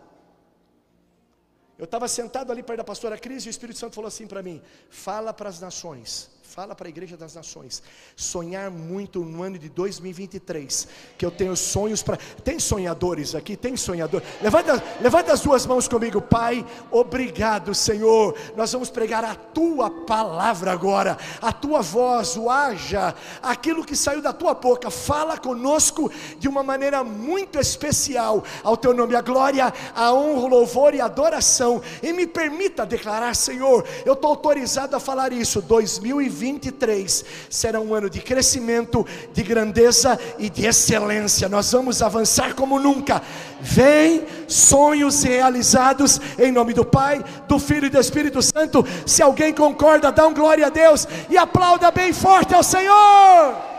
Eu 1.84 1.86
estava 1.86 2.08
sentado 2.08 2.50
ali 2.50 2.64
perto 2.64 2.78
da 2.78 2.84
pastora 2.86 3.18
Cris 3.18 3.44
e 3.44 3.50
o 3.50 3.52
Espírito 3.52 3.78
Santo 3.78 3.94
falou 3.94 4.08
assim 4.08 4.26
para 4.26 4.42
mim: 4.42 4.62
fala 4.90 5.34
para 5.34 5.50
as 5.50 5.60
nações 5.60 6.30
fala 6.54 6.76
para 6.76 6.88
a 6.88 6.90
igreja 6.90 7.18
das 7.18 7.34
nações, 7.34 7.82
sonhar 8.16 8.70
muito 8.70 9.22
no 9.22 9.42
ano 9.42 9.58
de 9.58 9.70
2023, 9.70 10.88
que 11.18 11.26
eu 11.26 11.32
tenho 11.32 11.58
sonhos 11.58 12.04
para. 12.04 12.16
Tem 12.44 12.60
sonhadores 12.60 13.34
aqui? 13.34 13.58
Tem 13.58 13.76
sonhador? 13.76 14.22
Levanta, 14.40 14.84
levanta 15.02 15.34
as 15.34 15.42
duas 15.42 15.66
mãos 15.66 15.88
comigo, 15.88 16.22
Pai. 16.22 16.64
Obrigado, 16.92 17.74
Senhor. 17.74 18.38
Nós 18.56 18.72
vamos 18.72 18.92
pregar 18.92 19.26
a 19.26 19.34
tua 19.34 19.90
palavra 19.90 20.72
agora, 20.72 21.18
a 21.42 21.52
tua 21.52 21.82
voz, 21.82 22.38
o 22.38 22.52
haja, 22.52 23.16
aquilo 23.42 23.84
que 23.84 23.96
saiu 23.96 24.22
da 24.22 24.32
tua 24.32 24.54
boca. 24.54 24.92
Fala 24.92 25.40
conosco 25.40 26.12
de 26.38 26.48
uma 26.48 26.62
maneira 26.62 27.04
muito 27.04 27.60
especial. 27.60 28.44
Ao 28.64 28.78
teu 28.78 28.94
nome 28.94 29.16
a 29.16 29.22
glória, 29.22 29.74
a 29.96 30.14
honra, 30.14 30.46
o 30.46 30.50
louvor 30.50 30.94
e 30.94 31.02
a 31.02 31.06
adoração. 31.06 31.82
E 32.04 32.14
me 32.14 32.28
permita 32.28 32.86
declarar, 32.86 33.36
Senhor, 33.36 33.84
eu 34.06 34.14
estou 34.14 34.30
autorizado 34.30 34.96
a 34.96 35.00
falar 35.00 35.34
isso. 35.34 35.60
2020 35.60 36.43
2023 36.44 37.26
será 37.50 37.80
um 37.80 37.94
ano 37.94 38.10
de 38.10 38.20
crescimento, 38.20 39.06
de 39.32 39.44
grandeza 39.44 40.20
e 40.38 40.50
de 40.50 40.66
excelência. 40.66 41.48
Nós 41.48 41.72
vamos 41.72 42.02
avançar 42.02 42.54
como 42.54 42.80
nunca. 42.80 43.22
Vem 43.62 44.26
sonhos 44.48 45.24
realizados 45.24 46.20
em 46.38 46.52
nome 46.52 46.74
do 46.74 46.84
Pai, 46.84 47.24
do 47.48 47.58
Filho 47.58 47.88
e 47.88 47.90
do 47.90 48.00
Espírito 48.00 48.42
Santo. 48.42 48.86
Se 49.06 49.22
alguém 49.22 49.54
concorda, 49.54 50.12
dá 50.12 50.28
um 50.28 50.34
glória 50.34 50.68
a 50.68 50.70
Deus 50.70 51.08
e 51.30 51.38
aplauda 51.38 51.90
bem 51.92 52.12
forte 52.12 52.54
ao 52.54 52.64
Senhor. 52.64 53.74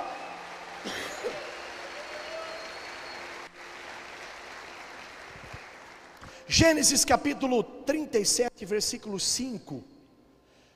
Gênesis 6.47 7.04
capítulo 7.04 7.62
37, 7.62 8.64
versículo 8.64 9.18
5. 9.18 9.93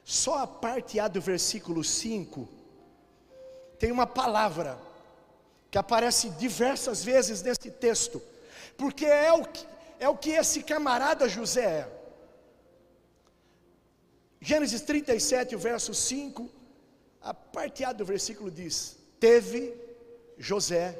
Só 0.09 0.38
a 0.38 0.47
parte 0.47 0.99
A 0.99 1.07
do 1.07 1.21
versículo 1.21 1.85
5 1.85 2.49
tem 3.79 3.93
uma 3.93 4.07
palavra 4.07 4.81
que 5.71 5.77
aparece 5.77 6.31
diversas 6.31 7.05
vezes 7.05 7.43
nesse 7.43 7.71
texto, 7.71 8.23
porque 8.79 9.05
é 9.05 9.31
o 9.31 9.45
que, 9.45 9.67
é 10.00 10.09
o 10.09 10.17
que 10.17 10.31
esse 10.31 10.62
camarada 10.62 11.29
José 11.29 11.62
é. 11.62 11.99
Gênesis 14.41 14.81
37, 14.81 15.55
o 15.55 15.59
verso 15.59 15.93
5, 15.93 16.49
a 17.21 17.35
parte 17.35 17.85
A 17.85 17.93
do 17.93 18.07
versículo 18.07 18.50
diz: 18.50 18.97
Teve 19.21 19.75
José 20.38 20.99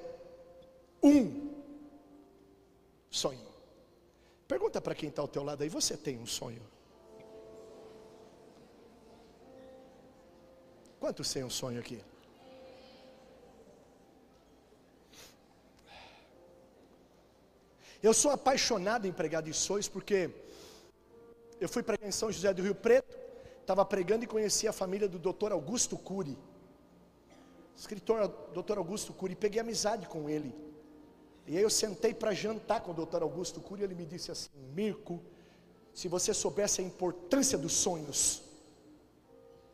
um 1.03 1.55
sonho. 3.11 3.49
Pergunta 4.47 4.83
para 4.83 4.95
quem 4.95 5.09
está 5.09 5.23
ao 5.23 5.29
teu 5.29 5.43
lado 5.43 5.63
aí: 5.63 5.71
você 5.71 5.97
tem 5.97 6.19
um 6.19 6.27
sonho? 6.27 6.61
Quantos 11.01 11.33
têm 11.33 11.45
um 11.45 11.51
sonho 11.51 11.79
aqui? 11.79 12.01
Eu 18.03 18.13
sou 18.15 18.31
apaixonado 18.31 19.07
em 19.07 19.13
pregar 19.13 19.43
de 19.43 19.53
sonhos 19.53 19.89
porque 19.89 20.31
eu 21.61 21.69
fui 21.69 21.83
pregar 21.83 22.09
em 22.09 22.13
São 22.13 22.31
José 22.31 22.53
do 22.53 22.63
Rio 22.63 22.75
Preto, 22.75 23.17
estava 23.61 23.85
pregando 23.85 24.25
e 24.25 24.27
conheci 24.27 24.67
a 24.69 24.73
família 24.73 25.09
do 25.09 25.19
Dr. 25.19 25.53
Augusto 25.53 25.97
Cury. 25.97 26.37
Escritor 27.77 28.29
Dr. 28.53 28.79
Augusto 28.79 29.13
Cury, 29.13 29.37
peguei 29.37 29.61
amizade 29.61 30.07
com 30.07 30.29
ele. 30.29 30.55
E 31.47 31.57
aí 31.57 31.63
eu 31.63 31.71
sentei 31.71 32.13
para 32.13 32.35
jantar 32.35 32.81
com 32.81 32.91
o 32.93 32.95
Dr. 32.95 33.23
Augusto 33.23 33.61
Cury, 33.61 33.83
e 33.83 33.85
ele 33.85 33.95
me 33.95 34.05
disse 34.05 34.31
assim: 34.31 34.51
"Mirko, 34.75 35.23
se 35.95 36.09
você 36.09 36.35
soubesse 36.35 36.81
a 36.81 36.85
importância 36.85 37.57
dos 37.57 37.73
sonhos, 37.73 38.43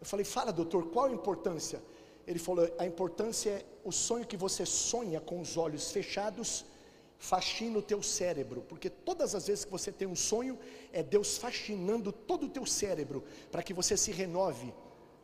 eu 0.05 0.09
falei, 0.09 0.25
fala 0.25 0.53
doutor, 0.53 0.91
qual 0.91 1.07
a 1.07 1.11
importância? 1.11 1.83
Ele 2.27 2.39
falou, 2.39 2.71
a 2.79 2.85
importância 2.85 3.51
é 3.51 3.65
o 3.83 3.91
sonho 3.91 4.27
que 4.27 4.37
você 4.37 4.67
sonha 4.67 5.19
com 5.19 5.41
os 5.41 5.57
olhos 5.57 5.91
fechados, 5.91 6.67
faxina 7.19 7.79
o 7.79 7.83
teu 7.83 8.03
cérebro, 8.03 8.61
porque 8.69 8.91
todas 8.91 9.35
as 9.35 9.47
vezes 9.47 9.65
que 9.65 9.71
você 9.71 9.91
tem 9.91 10.07
um 10.07 10.15
sonho, 10.15 10.59
é 10.93 11.03
Deus 11.03 11.39
faxinando 11.39 12.13
todo 12.13 12.45
o 12.45 12.49
teu 12.51 12.67
cérebro, 12.67 13.25
para 13.51 13.63
que 13.63 13.73
você 13.73 13.97
se 13.97 14.13
renove 14.13 14.75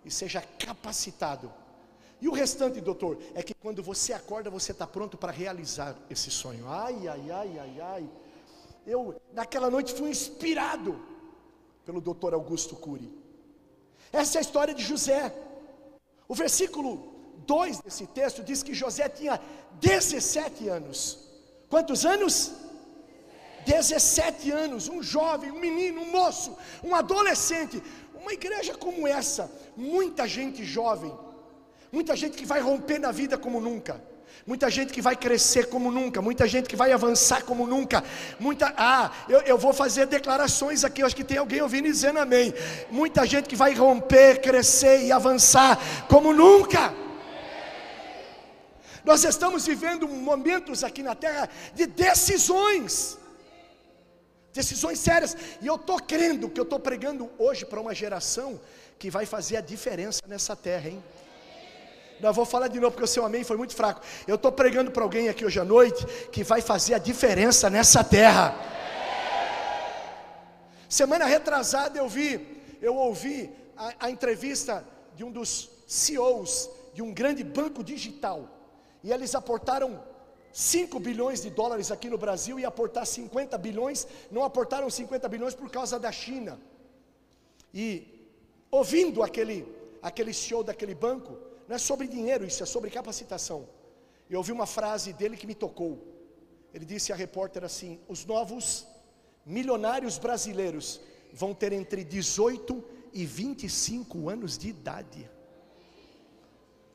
e 0.03 0.11
seja 0.11 0.41
capacitado. 0.41 1.53
E 2.19 2.27
o 2.27 2.33
restante, 2.33 2.81
doutor, 2.81 3.19
é 3.35 3.43
que 3.43 3.53
quando 3.53 3.83
você 3.83 4.15
acorda, 4.15 4.49
você 4.49 4.73
está 4.73 4.87
pronto 4.87 5.19
para 5.19 5.31
realizar 5.31 5.95
esse 6.09 6.31
sonho. 6.31 6.67
Ai, 6.67 7.07
ai, 7.07 7.31
ai, 7.31 7.59
ai, 7.59 7.81
ai. 7.83 8.11
Eu, 8.87 9.21
naquela 9.35 9.69
noite, 9.69 9.93
fui 9.93 10.09
inspirado 10.09 10.99
pelo 11.85 12.01
doutor 12.01 12.33
Augusto 12.33 12.75
Cury. 12.77 13.20
Essa 14.13 14.39
é 14.39 14.41
a 14.41 14.43
história 14.43 14.75
de 14.75 14.83
José. 14.83 15.33
O 16.29 16.35
versículo 16.35 16.91
2 17.47 17.81
desse 17.81 18.07
texto 18.07 18.43
diz 18.43 18.63
que 18.63 18.75
José 18.75 19.09
tinha 19.09 19.41
17 19.81 20.69
anos. 20.69 21.19
Quantos 21.69 22.05
anos? 22.05 22.53
17 23.67 24.51
anos, 24.51 24.89
um 24.89 25.03
jovem, 25.03 25.51
um 25.51 25.61
menino, 25.61 26.03
um 26.03 26.11
moço, 26.11 26.57
um 26.83 26.95
adolescente. 26.95 27.83
Uma 28.15 28.33
igreja 28.33 28.75
como 28.75 29.07
essa, 29.07 29.51
muita 29.77 30.27
gente 30.27 30.65
jovem, 30.65 31.13
muita 31.91 32.15
gente 32.17 32.37
que 32.37 32.45
vai 32.45 32.61
romper 32.61 32.99
na 32.99 33.13
vida 33.13 33.39
como 33.39 33.61
nunca. 33.61 34.03
Muita 34.47 34.71
gente 34.71 34.93
que 34.93 35.03
vai 35.03 35.15
crescer 35.15 35.69
como 35.69 35.91
nunca, 35.91 36.23
muita 36.23 36.49
gente 36.49 36.69
que 36.69 36.77
vai 36.77 36.93
avançar 36.93 37.45
como 37.45 37.67
nunca. 37.67 38.03
Muita, 38.39 38.73
ah, 38.77 39.11
eu, 39.29 39.41
eu 39.43 39.59
vou 39.59 39.73
fazer 39.73 40.07
declarações 40.07 40.83
aqui, 40.83 41.03
eu 41.03 41.07
acho 41.07 41.15
que 41.15 41.25
tem 41.25 41.39
alguém 41.39 41.61
ouvindo 41.61 41.87
e 41.87 41.93
dizendo 41.93 42.19
amém. 42.19 42.53
Muita 42.91 43.27
gente 43.27 43.49
que 43.49 43.57
vai 43.57 43.75
romper, 43.75 44.41
crescer 44.41 45.05
e 45.05 45.13
avançar 45.13 45.79
como 46.09 46.33
nunca. 46.33 46.95
Nós 49.05 49.25
estamos 49.25 49.67
vivendo 49.67 50.09
momentos 50.09 50.85
aqui 50.85 51.03
na 51.03 51.15
terra 51.15 51.49
de 51.75 51.87
decisões, 51.87 53.19
decisões 54.53 54.99
sérias, 54.99 55.37
e 55.61 55.67
eu 55.67 55.77
estou 55.77 55.99
crendo 56.01 56.49
que 56.49 56.61
eu 56.61 56.65
estou 56.65 56.79
pregando 56.79 57.31
hoje 57.39 57.65
para 57.65 57.81
uma 57.81 57.95
geração 57.95 58.61
que 58.99 59.11
vai 59.11 59.25
fazer 59.25 59.57
a 59.57 59.61
diferença 59.61 60.21
nessa 60.27 60.55
terra, 60.55 60.89
hein? 60.89 61.03
Não, 62.21 62.33
vou 62.33 62.45
falar 62.45 62.69
de 62.69 62.79
novo 62.79 62.93
porque 62.93 63.05
o 63.05 63.09
seu 63.09 63.25
amém 63.25 63.43
foi 63.43 63.57
muito 63.57 63.75
fraco. 63.75 64.03
Eu 64.27 64.35
estou 64.35 64.53
pregando 64.53 64.91
para 64.91 65.03
alguém 65.03 65.29
aqui 65.29 65.45
hoje 65.45 65.59
à 65.59 65.65
noite 65.65 66.07
que 66.31 66.45
vai 66.45 66.61
fazer 66.61 66.95
a 66.95 66.99
diferença 66.99 67.71
nessa 67.71 68.05
terra. 68.05 68.55
Semana 70.89 71.25
retrasada 71.25 71.99
eu 71.99 72.09
vi, 72.09 72.63
eu 72.83 72.95
ouvi 72.95 73.51
a, 73.77 74.07
a 74.07 74.11
entrevista 74.11 74.85
de 75.17 75.25
um 75.25 75.31
dos 75.31 75.71
CEOs 75.87 76.69
de 76.93 77.01
um 77.01 77.13
grande 77.15 77.43
banco 77.43 77.83
digital. 77.83 78.49
E 79.03 79.11
eles 79.11 79.35
aportaram 79.35 80.03
5 80.53 80.99
bilhões 81.01 81.41
de 81.41 81.49
dólares 81.49 81.91
aqui 81.91 82.11
no 82.11 82.19
Brasil 82.19 82.59
e 82.59 82.65
aportar 82.65 83.07
50 83.07 83.57
bilhões, 83.57 84.07
não 84.31 84.45
aportaram 84.45 84.91
50 84.91 85.29
bilhões 85.29 85.55
por 85.55 85.71
causa 85.71 85.99
da 85.99 86.13
China. 86.13 86.61
E 87.73 88.29
ouvindo 88.71 89.23
aquele, 89.23 89.67
aquele 90.03 90.35
CEO 90.35 90.63
daquele 90.63 90.95
banco, 90.95 91.50
não 91.71 91.77
é 91.77 91.79
sobre 91.79 92.09
dinheiro, 92.09 92.45
isso 92.45 92.65
é 92.65 92.67
sobre 92.67 92.91
capacitação. 92.91 93.69
Eu 94.29 94.39
ouvi 94.39 94.51
uma 94.51 94.67
frase 94.67 95.13
dele 95.13 95.37
que 95.37 95.47
me 95.47 95.55
tocou. 95.55 96.05
Ele 96.75 96.85
disse 96.85 97.13
à 97.13 97.15
repórter 97.15 97.63
assim: 97.63 98.01
os 98.09 98.25
novos 98.25 98.89
milionários 99.47 100.19
brasileiros 100.19 101.01
vão 101.33 101.55
ter 101.55 101.73
entre 101.73 102.03
18 102.03 102.85
e 103.13 103.25
25 103.25 104.29
anos 104.29 104.59
de 104.59 104.69
idade. 104.69 105.31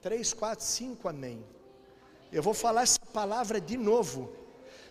3, 0.01 0.33
4, 0.33 0.65
5, 0.65 1.07
amém. 1.07 1.41
Eu 2.29 2.43
vou 2.43 2.53
falar 2.53 2.81
essa 2.81 2.99
palavra 2.99 3.61
de 3.61 3.77
novo. 3.77 4.29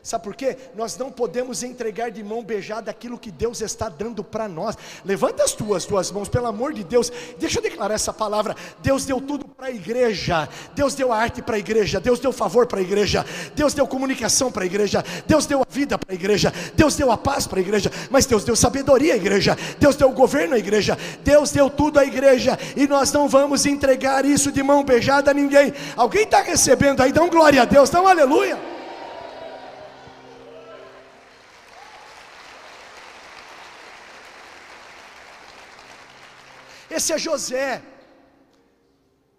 Sabe 0.04 0.22
por 0.22 0.36
quê? 0.36 0.54
Nós 0.76 0.98
não 0.98 1.10
podemos 1.10 1.62
entregar 1.62 2.10
de 2.10 2.22
mão 2.22 2.44
beijada 2.44 2.90
aquilo 2.90 3.18
que 3.18 3.30
Deus 3.30 3.62
está 3.62 3.88
dando 3.88 4.22
para 4.22 4.46
nós. 4.46 4.76
Levanta 5.02 5.42
as 5.42 5.52
tuas 5.52 5.86
duas 5.86 6.10
mãos, 6.10 6.28
pelo 6.28 6.46
amor 6.46 6.74
de 6.74 6.84
Deus. 6.84 7.10
Deixa 7.38 7.58
eu 7.58 7.62
declarar 7.62 7.94
essa 7.94 8.12
palavra. 8.12 8.54
Deus 8.82 9.06
deu 9.06 9.18
tudo 9.18 9.46
para 9.48 9.68
a 9.68 9.70
igreja. 9.70 10.46
Deus 10.74 10.94
deu 10.94 11.10
a 11.10 11.16
arte 11.16 11.40
para 11.40 11.56
a 11.56 11.58
igreja. 11.58 11.98
Deus 11.98 12.20
deu 12.20 12.32
favor 12.32 12.66
para 12.66 12.80
a 12.80 12.82
igreja. 12.82 13.24
Deus 13.54 13.72
deu 13.72 13.86
comunicação 13.86 14.52
para 14.52 14.64
a 14.64 14.66
igreja. 14.66 15.02
Deus 15.26 15.46
deu 15.46 15.62
a 15.62 15.66
vida 15.70 15.96
para 15.96 16.12
a 16.12 16.14
igreja. 16.14 16.52
Deus 16.74 16.94
deu 16.96 17.10
a 17.10 17.16
paz 17.16 17.46
para 17.46 17.58
a 17.60 17.62
igreja. 17.62 17.90
Mas 18.10 18.26
Deus 18.26 18.44
deu 18.44 18.54
sabedoria 18.54 19.14
à 19.14 19.16
igreja. 19.16 19.56
Deus 19.80 19.96
deu 19.96 20.10
o 20.10 20.12
governo 20.12 20.54
à 20.54 20.58
igreja. 20.58 20.98
Deus 21.22 21.50
deu 21.50 21.70
tudo 21.70 21.98
à 21.98 22.04
igreja. 22.04 22.58
E 22.76 22.86
nós 22.86 23.10
não 23.10 23.26
vamos 23.26 23.64
entregar 23.64 24.26
isso 24.26 24.52
de 24.52 24.62
mão 24.62 24.84
beijada 24.84 25.30
a 25.30 25.34
ninguém. 25.34 25.72
Alguém 25.96 26.24
está 26.24 26.42
recebendo 26.42 27.00
aí? 27.00 27.10
Dão 27.10 27.30
glória 27.30 27.62
a 27.62 27.64
Deus. 27.64 27.88
Dão 27.88 28.06
aleluia. 28.06 28.73
Esse 36.96 37.12
é 37.12 37.18
José, 37.18 37.82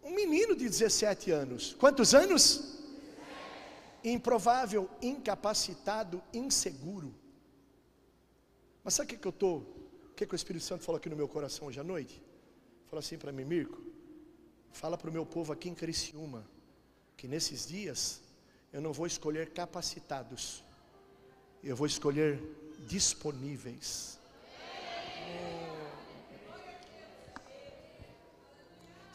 um 0.03 0.13
menino 0.13 0.53
de 0.61 0.67
17 0.67 1.31
anos. 1.31 1.73
Quantos 1.73 2.13
anos? 2.13 2.43
Improvável, 4.03 4.89
incapacitado, 5.01 6.21
inseguro. 6.33 7.15
Mas 8.83 8.95
sabe 8.95 9.07
o 9.07 9.09
que, 9.11 9.21
que 9.21 9.27
eu 9.27 9.37
estou? 9.37 9.55
O 10.11 10.13
que, 10.15 10.25
que 10.27 10.35
o 10.35 10.41
Espírito 10.41 10.65
Santo 10.65 10.83
falou 10.83 10.97
aqui 10.97 11.07
no 11.07 11.15
meu 11.15 11.29
coração 11.29 11.67
hoje 11.67 11.79
à 11.79 11.83
noite? 11.83 12.21
Falou 12.89 12.99
assim 12.99 13.17
para 13.17 13.31
mim, 13.31 13.45
Mirko, 13.45 13.81
fala 14.73 14.97
para 14.97 15.09
o 15.09 15.13
meu 15.13 15.25
povo 15.25 15.53
aqui 15.53 15.69
em 15.69 15.73
Criciúma, 15.73 16.45
que 17.15 17.25
nesses 17.25 17.65
dias 17.65 18.21
eu 18.73 18.81
não 18.81 18.91
vou 18.91 19.07
escolher 19.07 19.51
capacitados, 19.51 20.61
eu 21.63 21.75
vou 21.75 21.87
escolher 21.87 22.37
disponíveis. 22.85 24.19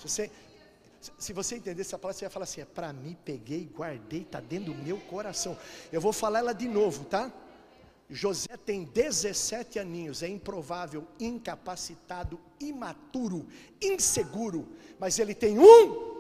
Se 0.01 0.09
você, 0.09 0.31
se 1.19 1.33
você 1.33 1.57
entender 1.57 1.83
essa 1.83 1.99
palavra, 1.99 2.19
você 2.19 2.25
vai 2.25 2.33
falar 2.33 2.45
assim: 2.45 2.63
é 2.63 2.65
para 2.65 2.93
mim, 2.93 3.17
peguei, 3.25 3.69
guardei, 3.75 4.23
está 4.23 4.41
dentro 4.41 4.73
do 4.73 4.83
meu 4.83 4.99
coração. 4.99 5.57
Eu 5.93 6.01
vou 6.01 6.13
falar 6.13 6.39
ela 6.39 6.55
de 6.55 6.67
novo, 6.67 7.05
tá? 7.05 7.31
José 8.09 8.57
tem 8.57 8.85
17 8.85 9.79
aninhos, 9.79 10.23
é 10.23 10.29
improvável, 10.29 11.07
incapacitado, 11.21 12.41
imaturo, 12.59 13.47
inseguro, 13.81 14.69
mas 14.99 15.19
ele 15.19 15.35
tem 15.35 15.59
um 15.59 16.11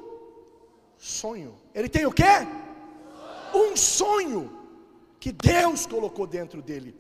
sonho. 0.97 1.59
Ele 1.75 1.89
tem 1.89 2.07
o 2.07 2.13
quê? 2.13 2.47
Um 3.53 3.77
sonho 3.77 4.57
que 5.19 5.33
Deus 5.33 5.85
colocou 5.87 6.27
dentro 6.27 6.63
dele. 6.63 6.95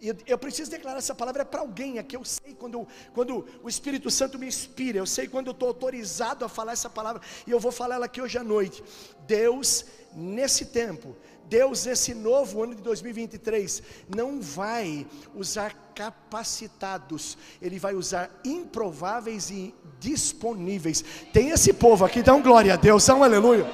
E 0.00 0.14
eu 0.26 0.36
preciso 0.36 0.70
declarar 0.70 0.98
essa 0.98 1.14
palavra 1.14 1.44
para 1.44 1.60
alguém 1.60 1.98
aqui. 1.98 2.16
Eu 2.16 2.24
sei 2.24 2.54
quando, 2.54 2.86
quando 3.14 3.46
o 3.62 3.68
Espírito 3.68 4.10
Santo 4.10 4.38
me 4.38 4.46
inspira, 4.46 4.98
eu 4.98 5.06
sei 5.06 5.26
quando 5.26 5.46
eu 5.46 5.52
estou 5.52 5.68
autorizado 5.68 6.44
a 6.44 6.48
falar 6.48 6.72
essa 6.72 6.90
palavra, 6.90 7.22
e 7.46 7.50
eu 7.50 7.58
vou 7.58 7.72
falar 7.72 7.94
ela 7.94 8.06
aqui 8.06 8.20
hoje 8.20 8.36
à 8.36 8.44
noite. 8.44 8.84
Deus, 9.26 9.86
nesse 10.14 10.66
tempo, 10.66 11.16
Deus, 11.48 11.86
nesse 11.86 12.12
novo 12.12 12.62
ano 12.62 12.74
de 12.74 12.82
2023, 12.82 13.82
não 14.14 14.40
vai 14.40 15.06
usar 15.34 15.92
capacitados, 15.94 17.38
Ele 17.62 17.78
vai 17.78 17.94
usar 17.94 18.30
improváveis 18.44 19.50
e 19.50 19.74
disponíveis. 19.98 21.02
Tem 21.32 21.50
esse 21.50 21.72
povo 21.72 22.04
aqui, 22.04 22.22
dá 22.22 22.34
um 22.34 22.42
glória 22.42 22.74
a 22.74 22.76
Deus, 22.76 23.06
dá 23.06 23.14
um 23.14 23.24
aleluia. 23.24 23.66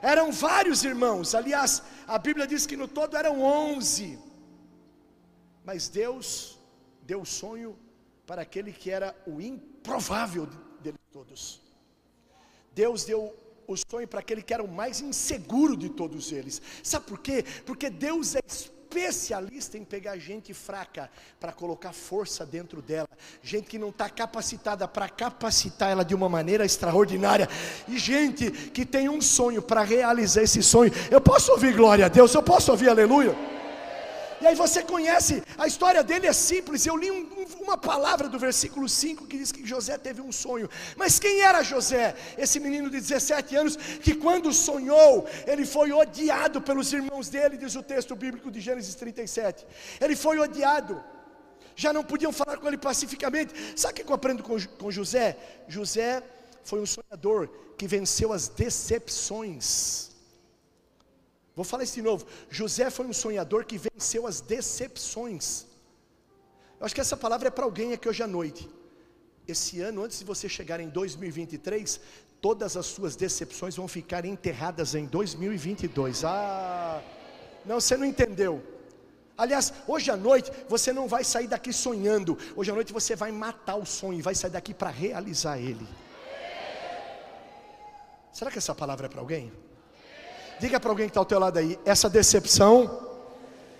Eram 0.00 0.30
vários 0.30 0.84
irmãos, 0.84 1.34
aliás, 1.34 1.82
a 2.06 2.18
Bíblia 2.18 2.46
diz 2.46 2.66
que 2.66 2.76
no 2.76 2.86
todo 2.86 3.16
eram 3.16 3.42
onze. 3.42 4.29
Mas 5.64 5.88
Deus 5.88 6.58
deu 7.02 7.22
o 7.22 7.26
sonho 7.26 7.76
para 8.26 8.42
aquele 8.42 8.72
que 8.72 8.90
era 8.90 9.14
o 9.26 9.40
improvável 9.40 10.46
de 10.82 10.92
todos. 11.12 11.60
Deus 12.72 13.04
deu 13.04 13.34
o 13.66 13.76
sonho 13.76 14.08
para 14.08 14.20
aquele 14.20 14.42
que 14.42 14.54
era 14.54 14.62
o 14.62 14.68
mais 14.68 15.00
inseguro 15.00 15.76
de 15.76 15.88
todos 15.88 16.32
eles. 16.32 16.60
Sabe 16.82 17.06
por 17.06 17.18
quê? 17.20 17.44
Porque 17.64 17.90
Deus 17.90 18.34
é 18.34 18.40
especialista 18.48 19.78
em 19.78 19.84
pegar 19.84 20.16
gente 20.18 20.52
fraca 20.52 21.08
para 21.38 21.52
colocar 21.52 21.92
força 21.92 22.44
dentro 22.44 22.82
dela, 22.82 23.08
gente 23.40 23.68
que 23.68 23.78
não 23.78 23.90
está 23.90 24.10
capacitada 24.10 24.88
para 24.88 25.08
capacitar 25.08 25.90
ela 25.90 26.04
de 26.04 26.14
uma 26.14 26.28
maneira 26.28 26.64
extraordinária, 26.64 27.48
e 27.86 27.96
gente 27.98 28.50
que 28.50 28.84
tem 28.84 29.08
um 29.08 29.20
sonho 29.20 29.62
para 29.62 29.82
realizar 29.82 30.42
esse 30.42 30.62
sonho. 30.62 30.92
Eu 31.10 31.20
posso 31.20 31.52
ouvir 31.52 31.76
glória 31.76 32.06
a 32.06 32.08
Deus, 32.08 32.34
eu 32.34 32.42
posso 32.42 32.72
ouvir 32.72 32.88
aleluia. 32.88 33.59
E 34.40 34.46
aí 34.46 34.54
você 34.54 34.82
conhece, 34.82 35.42
a 35.58 35.66
história 35.66 36.02
dele 36.02 36.26
é 36.26 36.32
simples. 36.32 36.86
Eu 36.86 36.96
li 36.96 37.10
um, 37.10 37.28
uma 37.60 37.76
palavra 37.76 38.28
do 38.28 38.38
versículo 38.38 38.88
5 38.88 39.26
que 39.26 39.36
diz 39.36 39.52
que 39.52 39.66
José 39.66 39.98
teve 39.98 40.22
um 40.22 40.32
sonho. 40.32 40.68
Mas 40.96 41.18
quem 41.18 41.42
era 41.42 41.62
José? 41.62 42.14
Esse 42.38 42.58
menino 42.58 42.88
de 42.88 42.98
17 43.00 43.54
anos 43.56 43.76
que 43.76 44.14
quando 44.14 44.52
sonhou, 44.52 45.28
ele 45.46 45.66
foi 45.66 45.92
odiado 45.92 46.60
pelos 46.62 46.92
irmãos 46.92 47.28
dele, 47.28 47.58
diz 47.58 47.74
o 47.74 47.82
texto 47.82 48.16
bíblico 48.16 48.50
de 48.50 48.60
Gênesis 48.60 48.94
37. 48.94 49.66
Ele 50.00 50.16
foi 50.16 50.38
odiado. 50.38 51.02
Já 51.76 51.92
não 51.92 52.02
podiam 52.02 52.32
falar 52.32 52.56
com 52.56 52.66
ele 52.66 52.78
pacificamente. 52.78 53.52
Sabe 53.76 53.92
o 53.92 54.04
que 54.04 54.10
eu 54.10 54.14
aprendo 54.14 54.42
com, 54.42 54.56
com 54.78 54.90
José? 54.90 55.36
José 55.68 56.22
foi 56.64 56.80
um 56.80 56.86
sonhador 56.86 57.48
que 57.76 57.86
venceu 57.86 58.32
as 58.32 58.48
decepções. 58.48 60.09
Vou 61.60 61.64
falar 61.66 61.82
isso 61.82 61.96
de 61.96 62.00
novo. 62.00 62.26
José 62.48 62.88
foi 62.88 63.04
um 63.04 63.12
sonhador 63.12 63.66
que 63.66 63.76
venceu 63.76 64.26
as 64.26 64.40
decepções. 64.40 65.66
Eu 66.78 66.86
acho 66.86 66.94
que 66.94 67.02
essa 67.02 67.18
palavra 67.18 67.48
é 67.48 67.50
para 67.50 67.66
alguém 67.66 67.92
aqui 67.92 68.08
hoje 68.08 68.22
à 68.22 68.26
noite. 68.26 68.66
Esse 69.46 69.78
ano, 69.82 70.02
antes 70.02 70.20
de 70.20 70.24
você 70.24 70.48
chegar 70.48 70.80
em 70.80 70.88
2023, 70.88 72.00
todas 72.40 72.78
as 72.78 72.86
suas 72.86 73.14
decepções 73.14 73.76
vão 73.76 73.86
ficar 73.86 74.24
enterradas 74.24 74.94
em 74.94 75.04
2022. 75.04 76.24
Ah, 76.24 77.02
não, 77.66 77.78
você 77.78 77.94
não 77.94 78.06
entendeu. 78.06 78.64
Aliás, 79.36 79.70
hoje 79.86 80.10
à 80.10 80.16
noite 80.16 80.50
você 80.66 80.94
não 80.94 81.06
vai 81.06 81.24
sair 81.24 81.46
daqui 81.46 81.74
sonhando. 81.74 82.38
Hoje 82.56 82.70
à 82.70 82.74
noite 82.74 82.90
você 82.90 83.14
vai 83.14 83.30
matar 83.30 83.76
o 83.76 83.84
sonho 83.84 84.18
e 84.18 84.22
vai 84.22 84.34
sair 84.34 84.52
daqui 84.52 84.72
para 84.72 84.88
realizar 84.88 85.58
ele. 85.58 85.86
Será 88.32 88.50
que 88.50 88.56
essa 88.56 88.74
palavra 88.74 89.04
é 89.04 89.10
para 89.10 89.20
alguém? 89.20 89.52
Diga 90.60 90.78
para 90.78 90.90
alguém 90.90 91.06
que 91.06 91.10
está 91.10 91.20
ao 91.20 91.24
teu 91.24 91.38
lado 91.38 91.58
aí, 91.58 91.78
essa 91.86 92.08
decepção 92.10 93.08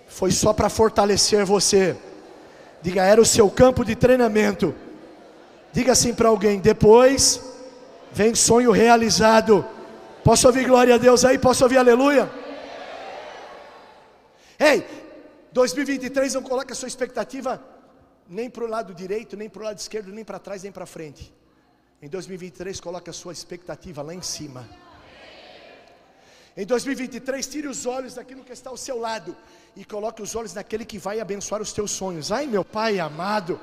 foi 0.07 0.31
só 0.31 0.51
para 0.51 0.67
fortalecer 0.67 1.45
você. 1.45 1.95
Diga, 2.81 3.05
era 3.05 3.21
o 3.21 3.25
seu 3.25 3.51
campo 3.51 3.85
de 3.85 3.95
treinamento. 3.95 4.73
Diga 5.71 5.91
assim 5.91 6.11
para 6.11 6.29
alguém, 6.29 6.59
depois 6.59 7.39
vem 8.11 8.33
sonho 8.33 8.71
realizado. 8.71 9.63
Posso 10.23 10.47
ouvir 10.47 10.65
glória 10.65 10.95
a 10.95 10.97
Deus 10.97 11.23
aí? 11.23 11.37
Posso 11.37 11.63
ouvir 11.63 11.77
aleluia? 11.77 12.27
Ei, 14.59 14.83
2023 15.51 16.33
não 16.33 16.41
coloca 16.41 16.73
a 16.73 16.75
sua 16.75 16.87
expectativa 16.87 17.63
nem 18.27 18.49
para 18.49 18.63
o 18.63 18.67
lado 18.67 18.91
direito, 18.91 19.37
nem 19.37 19.47
para 19.47 19.61
o 19.61 19.65
lado 19.65 19.77
esquerdo, 19.77 20.11
nem 20.11 20.25
para 20.25 20.39
trás, 20.39 20.63
nem 20.63 20.71
para 20.71 20.87
frente. 20.87 21.31
Em 22.01 22.09
2023 22.09 22.79
coloca 22.79 23.11
a 23.11 23.13
sua 23.13 23.33
expectativa 23.33 24.01
lá 24.01 24.15
em 24.15 24.21
cima. 24.23 24.67
Em 26.55 26.65
2023, 26.65 27.47
tire 27.47 27.67
os 27.67 27.85
olhos 27.85 28.15
daquilo 28.15 28.43
que 28.43 28.51
está 28.51 28.69
ao 28.69 28.77
seu 28.77 28.99
lado 28.99 29.35
e 29.75 29.85
coloque 29.85 30.21
os 30.21 30.35
olhos 30.35 30.53
naquele 30.53 30.83
que 30.83 30.97
vai 30.97 31.19
abençoar 31.19 31.61
os 31.61 31.71
teus 31.71 31.91
sonhos. 31.91 32.31
Ai, 32.31 32.45
meu 32.45 32.65
Pai 32.65 32.99
amado. 32.99 33.59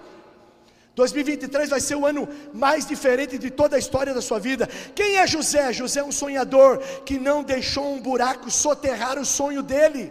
2023 0.94 1.70
vai 1.70 1.80
ser 1.80 1.94
o 1.94 2.06
ano 2.06 2.28
mais 2.52 2.86
diferente 2.86 3.38
de 3.38 3.50
toda 3.50 3.76
a 3.76 3.78
história 3.78 4.12
da 4.12 4.22
sua 4.22 4.40
vida. 4.40 4.66
Quem 4.94 5.16
é 5.16 5.26
José? 5.26 5.72
José 5.72 6.00
é 6.00 6.04
um 6.04 6.10
sonhador 6.10 6.78
que 7.04 7.18
não 7.18 7.44
deixou 7.44 7.94
um 7.94 8.00
buraco 8.00 8.50
soterrar 8.50 9.18
o 9.18 9.24
sonho 9.24 9.62
dele. 9.62 10.10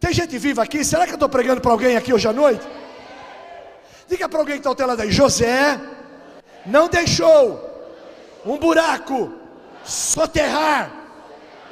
Tem 0.00 0.12
gente 0.14 0.38
viva 0.38 0.62
aqui? 0.62 0.84
Será 0.84 1.04
que 1.04 1.12
eu 1.12 1.16
estou 1.16 1.28
pregando 1.28 1.60
para 1.60 1.72
alguém 1.72 1.96
aqui 1.96 2.14
hoje 2.14 2.28
à 2.28 2.32
noite? 2.32 2.66
Diga 4.08 4.28
para 4.28 4.38
alguém 4.38 4.54
que 4.54 4.66
está 4.66 4.70
ao 4.70 4.96
teu 4.96 5.10
José 5.10 5.80
não 6.66 6.88
deixou 6.88 7.60
um 8.44 8.58
buraco 8.58 9.32
soterrar 9.84 10.90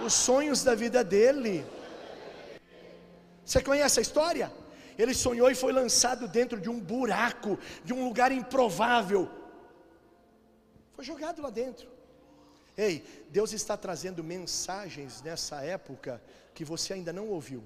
os 0.05 0.12
sonhos 0.12 0.62
da 0.62 0.75
vida 0.75 1.03
dele. 1.03 1.64
Você 3.45 3.62
conhece 3.62 3.99
a 3.99 4.03
história? 4.03 4.53
Ele 4.99 5.12
sonhou 5.12 5.51
e 5.51 5.55
foi 5.55 5.73
lançado 5.73 6.29
dentro 6.29 6.61
de 6.61 6.71
um 6.71 6.81
buraco, 6.81 7.59
de 7.85 7.93
um 7.93 8.05
lugar 8.05 8.31
improvável. 8.31 9.29
Foi 10.95 11.05
jogado 11.05 11.43
lá 11.43 11.51
dentro. 11.51 11.88
Ei, 12.77 13.05
Deus 13.31 13.53
está 13.53 13.77
trazendo 13.77 14.23
mensagens 14.23 15.23
nessa 15.23 15.62
época 15.62 16.23
que 16.55 16.64
você 16.64 16.93
ainda 16.93 17.12
não 17.12 17.29
ouviu, 17.29 17.62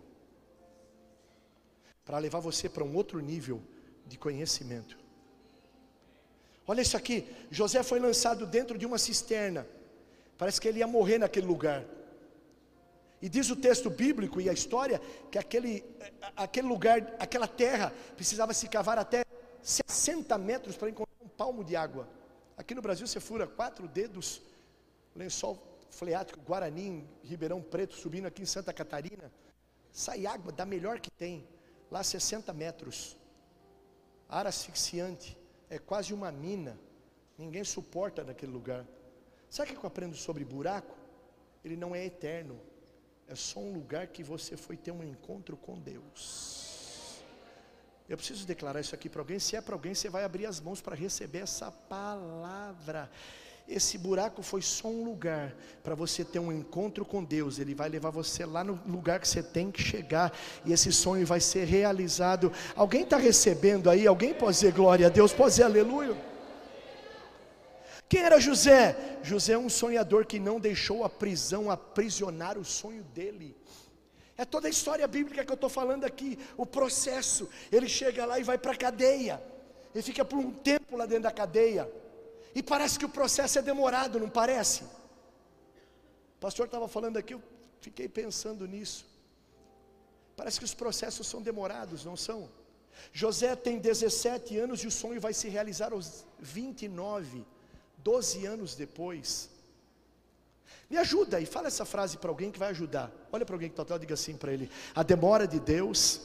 para 2.04 2.18
levar 2.18 2.40
você 2.40 2.68
para 2.68 2.84
um 2.84 2.94
outro 2.94 3.20
nível 3.20 3.62
de 4.06 4.18
conhecimento. 4.18 4.98
Olha 6.66 6.82
isso 6.82 6.96
aqui: 6.96 7.26
José 7.50 7.82
foi 7.82 7.98
lançado 7.98 8.46
dentro 8.46 8.76
de 8.76 8.86
uma 8.86 8.98
cisterna, 8.98 9.66
parece 10.36 10.60
que 10.60 10.68
ele 10.68 10.78
ia 10.78 10.86
morrer 10.86 11.18
naquele 11.18 11.46
lugar. 11.46 11.84
E 13.20 13.28
diz 13.28 13.50
o 13.50 13.56
texto 13.56 13.90
bíblico 13.90 14.40
e 14.40 14.48
a 14.48 14.52
história 14.52 15.00
que 15.30 15.38
aquele, 15.38 15.84
aquele 16.36 16.68
lugar, 16.68 17.14
aquela 17.18 17.48
terra, 17.48 17.92
precisava 18.14 18.54
se 18.54 18.68
cavar 18.68 18.98
até 18.98 19.24
60 19.62 20.38
metros 20.38 20.76
para 20.76 20.88
encontrar 20.88 21.24
um 21.24 21.28
palmo 21.28 21.64
de 21.64 21.74
água. 21.74 22.08
Aqui 22.56 22.74
no 22.74 22.82
Brasil 22.82 23.06
você 23.06 23.20
fura 23.20 23.46
quatro 23.46 23.88
dedos, 23.88 24.40
lençol 25.14 25.58
freático, 25.90 26.40
Guarani, 26.40 27.08
Ribeirão 27.22 27.60
Preto, 27.60 27.94
subindo 27.94 28.26
aqui 28.26 28.42
em 28.42 28.46
Santa 28.46 28.72
Catarina, 28.72 29.32
sai 29.92 30.26
água 30.26 30.52
da 30.52 30.64
melhor 30.64 31.00
que 31.00 31.10
tem, 31.10 31.46
lá 31.90 32.02
60 32.02 32.52
metros. 32.52 33.16
Ar 34.28 34.46
asfixiante, 34.46 35.36
é 35.70 35.78
quase 35.78 36.14
uma 36.14 36.30
mina, 36.30 36.78
ninguém 37.36 37.64
suporta 37.64 38.22
naquele 38.22 38.52
lugar. 38.52 38.86
Sabe 39.50 39.72
o 39.72 39.74
que 39.74 39.84
eu 39.84 39.88
aprendo 39.88 40.14
sobre 40.14 40.44
buraco? 40.44 40.96
Ele 41.64 41.76
não 41.76 41.94
é 41.94 42.04
eterno, 42.04 42.60
é 43.28 43.34
só 43.34 43.60
um 43.60 43.72
lugar 43.72 44.06
que 44.06 44.22
você 44.22 44.56
foi 44.56 44.76
ter 44.76 44.90
um 44.90 45.04
encontro 45.04 45.56
com 45.56 45.78
Deus. 45.78 47.22
Eu 48.08 48.16
preciso 48.16 48.46
declarar 48.46 48.80
isso 48.80 48.94
aqui 48.94 49.08
para 49.08 49.20
alguém. 49.20 49.38
Se 49.38 49.54
é 49.54 49.60
para 49.60 49.74
alguém, 49.74 49.94
você 49.94 50.08
vai 50.08 50.24
abrir 50.24 50.46
as 50.46 50.60
mãos 50.60 50.80
para 50.80 50.96
receber 50.96 51.40
essa 51.40 51.70
palavra. 51.70 53.10
Esse 53.68 53.98
buraco 53.98 54.42
foi 54.42 54.62
só 54.62 54.88
um 54.88 55.04
lugar 55.04 55.54
para 55.84 55.94
você 55.94 56.24
ter 56.24 56.38
um 56.38 56.50
encontro 56.50 57.04
com 57.04 57.22
Deus. 57.22 57.58
Ele 57.58 57.74
vai 57.74 57.90
levar 57.90 58.08
você 58.08 58.46
lá 58.46 58.64
no 58.64 58.80
lugar 58.86 59.20
que 59.20 59.28
você 59.28 59.42
tem 59.42 59.70
que 59.70 59.82
chegar. 59.82 60.32
E 60.64 60.72
esse 60.72 60.90
sonho 60.90 61.26
vai 61.26 61.38
ser 61.38 61.66
realizado. 61.66 62.50
Alguém 62.74 63.02
está 63.02 63.18
recebendo 63.18 63.90
aí? 63.90 64.06
Alguém 64.06 64.32
pode 64.32 64.54
dizer 64.54 64.72
glória 64.72 65.06
a 65.06 65.10
Deus? 65.10 65.34
Pode 65.34 65.50
dizer 65.50 65.64
aleluia? 65.64 66.16
Quem 68.08 68.22
era 68.22 68.40
José? 68.40 69.18
José 69.22 69.52
é 69.52 69.58
um 69.58 69.68
sonhador 69.68 70.24
que 70.24 70.38
não 70.38 70.58
deixou 70.58 71.04
a 71.04 71.10
prisão 71.10 71.70
aprisionar 71.70 72.56
o 72.56 72.64
sonho 72.64 73.04
dele. 73.04 73.54
É 74.36 74.44
toda 74.44 74.66
a 74.66 74.70
história 74.70 75.06
bíblica 75.06 75.44
que 75.44 75.52
eu 75.52 75.56
estou 75.56 75.68
falando 75.68 76.04
aqui, 76.04 76.38
o 76.56 76.64
processo. 76.64 77.50
Ele 77.70 77.88
chega 77.88 78.24
lá 78.24 78.38
e 78.38 78.44
vai 78.44 78.56
para 78.56 78.72
a 78.72 78.76
cadeia. 78.76 79.42
Ele 79.94 80.02
fica 80.02 80.24
por 80.24 80.38
um 80.38 80.50
tempo 80.50 80.96
lá 80.96 81.04
dentro 81.04 81.24
da 81.24 81.30
cadeia. 81.30 81.90
E 82.54 82.62
parece 82.62 82.98
que 82.98 83.04
o 83.04 83.10
processo 83.10 83.58
é 83.58 83.62
demorado, 83.62 84.18
não 84.18 84.30
parece? 84.30 84.84
O 84.84 86.40
pastor 86.40 86.66
estava 86.66 86.88
falando 86.88 87.18
aqui, 87.18 87.34
eu 87.34 87.42
fiquei 87.80 88.08
pensando 88.08 88.66
nisso. 88.66 89.04
Parece 90.34 90.58
que 90.58 90.64
os 90.64 90.72
processos 90.72 91.26
são 91.26 91.42
demorados, 91.42 92.04
não 92.04 92.16
são? 92.16 92.48
José 93.12 93.54
tem 93.54 93.78
17 93.78 94.56
anos 94.56 94.82
e 94.82 94.86
o 94.86 94.90
sonho 94.90 95.20
vai 95.20 95.34
se 95.34 95.48
realizar 95.48 95.92
aos 95.92 96.24
29 96.38 97.44
doze 98.08 98.46
anos 98.46 98.74
depois. 98.74 99.50
Me 100.88 100.96
ajuda 100.96 101.38
e 101.38 101.44
fala 101.44 101.66
essa 101.68 101.84
frase 101.84 102.16
para 102.16 102.30
alguém 102.30 102.50
que 102.50 102.58
vai 102.58 102.70
ajudar. 102.70 103.12
Olha 103.30 103.44
para 103.44 103.54
alguém 103.54 103.68
que 103.68 103.78
está 103.78 103.96
e 103.96 103.98
diga 103.98 104.14
assim 104.14 104.34
para 104.34 104.50
ele: 104.50 104.70
a 104.94 105.02
demora 105.02 105.46
de 105.46 105.60
Deus 105.60 106.22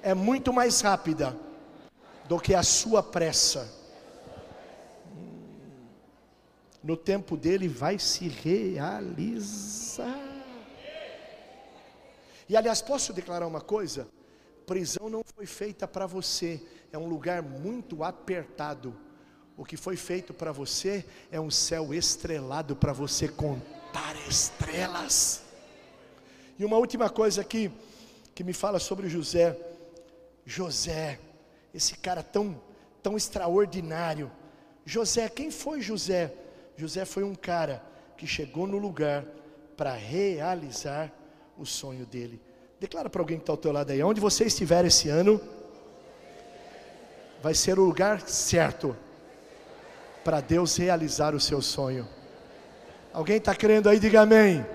é 0.00 0.14
muito 0.14 0.52
mais 0.52 0.80
rápida 0.80 1.36
do 2.28 2.38
que 2.38 2.54
a 2.54 2.62
sua 2.62 3.02
pressa. 3.02 3.68
No 6.84 6.96
tempo 6.96 7.36
dele 7.36 7.66
vai 7.66 7.98
se 7.98 8.28
realizar. 8.28 10.06
E 12.48 12.56
aliás, 12.56 12.80
posso 12.80 13.12
declarar 13.12 13.48
uma 13.48 13.60
coisa? 13.60 14.06
Prisão 14.64 15.08
não 15.08 15.24
foi 15.34 15.46
feita 15.46 15.88
para 15.88 16.06
você, 16.06 16.64
é 16.92 16.98
um 16.98 17.08
lugar 17.08 17.42
muito 17.42 18.04
apertado 18.04 19.05
o 19.56 19.64
que 19.64 19.76
foi 19.76 19.96
feito 19.96 20.34
para 20.34 20.52
você 20.52 21.04
é 21.32 21.40
um 21.40 21.50
céu 21.50 21.94
estrelado 21.94 22.76
para 22.76 22.92
você 22.92 23.26
contar 23.26 24.14
estrelas. 24.28 25.42
E 26.58 26.64
uma 26.64 26.76
última 26.76 27.08
coisa 27.08 27.40
aqui 27.40 27.70
que 28.34 28.44
me 28.44 28.52
fala 28.52 28.78
sobre 28.78 29.08
José. 29.08 29.58
José, 30.44 31.18
esse 31.72 31.96
cara 31.96 32.22
tão 32.22 32.60
tão 33.02 33.16
extraordinário. 33.16 34.30
José, 34.84 35.28
quem 35.28 35.50
foi 35.50 35.80
José? 35.80 36.32
José 36.76 37.04
foi 37.04 37.22
um 37.22 37.36
cara 37.36 37.80
que 38.16 38.26
chegou 38.26 38.66
no 38.66 38.78
lugar 38.78 39.24
para 39.76 39.94
realizar 39.94 41.12
o 41.56 41.64
sonho 41.64 42.04
dele. 42.04 42.40
Declara 42.80 43.08
para 43.08 43.22
alguém 43.22 43.38
que 43.38 43.44
está 43.44 43.52
ao 43.52 43.56
teu 43.56 43.70
lado 43.70 43.92
aí, 43.92 44.02
onde 44.02 44.20
você 44.20 44.44
estiver 44.44 44.84
esse 44.84 45.08
ano, 45.08 45.40
vai 47.40 47.54
ser 47.54 47.78
o 47.78 47.84
lugar 47.84 48.28
certo 48.28 48.96
para 50.26 50.40
Deus 50.40 50.76
realizar 50.76 51.36
o 51.36 51.40
seu 51.48 51.62
sonho. 51.62 52.04
Alguém 53.12 53.36
está 53.36 53.54
crendo 53.54 53.88
aí? 53.88 54.00
Diga 54.00 54.22
amém. 54.22 54.66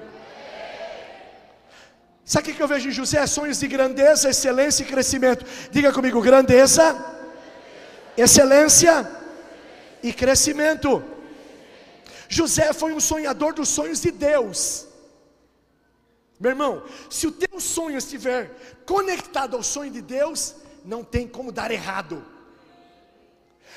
Sabe 2.23 2.51
o 2.51 2.55
que 2.55 2.63
eu 2.63 2.69
vejo 2.69 2.87
em 2.87 2.97
José? 2.99 3.27
Sonhos 3.27 3.59
de 3.59 3.67
grandeza, 3.67 4.29
excelência 4.29 4.83
e 4.83 4.87
crescimento. 4.87 5.45
Diga 5.69 5.91
comigo: 5.91 6.21
grandeza, 6.21 6.85
excelência 8.15 8.93
e 10.01 10.13
crescimento. 10.13 11.03
José 12.29 12.71
foi 12.71 12.93
um 12.93 13.01
sonhador 13.01 13.53
dos 13.53 13.67
sonhos 13.67 13.99
de 13.99 14.09
Deus. 14.09 14.87
Meu 16.39 16.51
irmão, 16.51 16.81
se 17.09 17.27
o 17.27 17.31
teu 17.43 17.59
sonho 17.59 17.97
estiver 17.97 18.41
conectado 18.85 19.57
ao 19.57 19.63
sonho 19.63 19.91
de 19.91 20.01
Deus, 20.01 20.55
não 20.85 21.03
tem 21.03 21.27
como 21.27 21.51
dar 21.51 21.71
errado. 21.71 22.25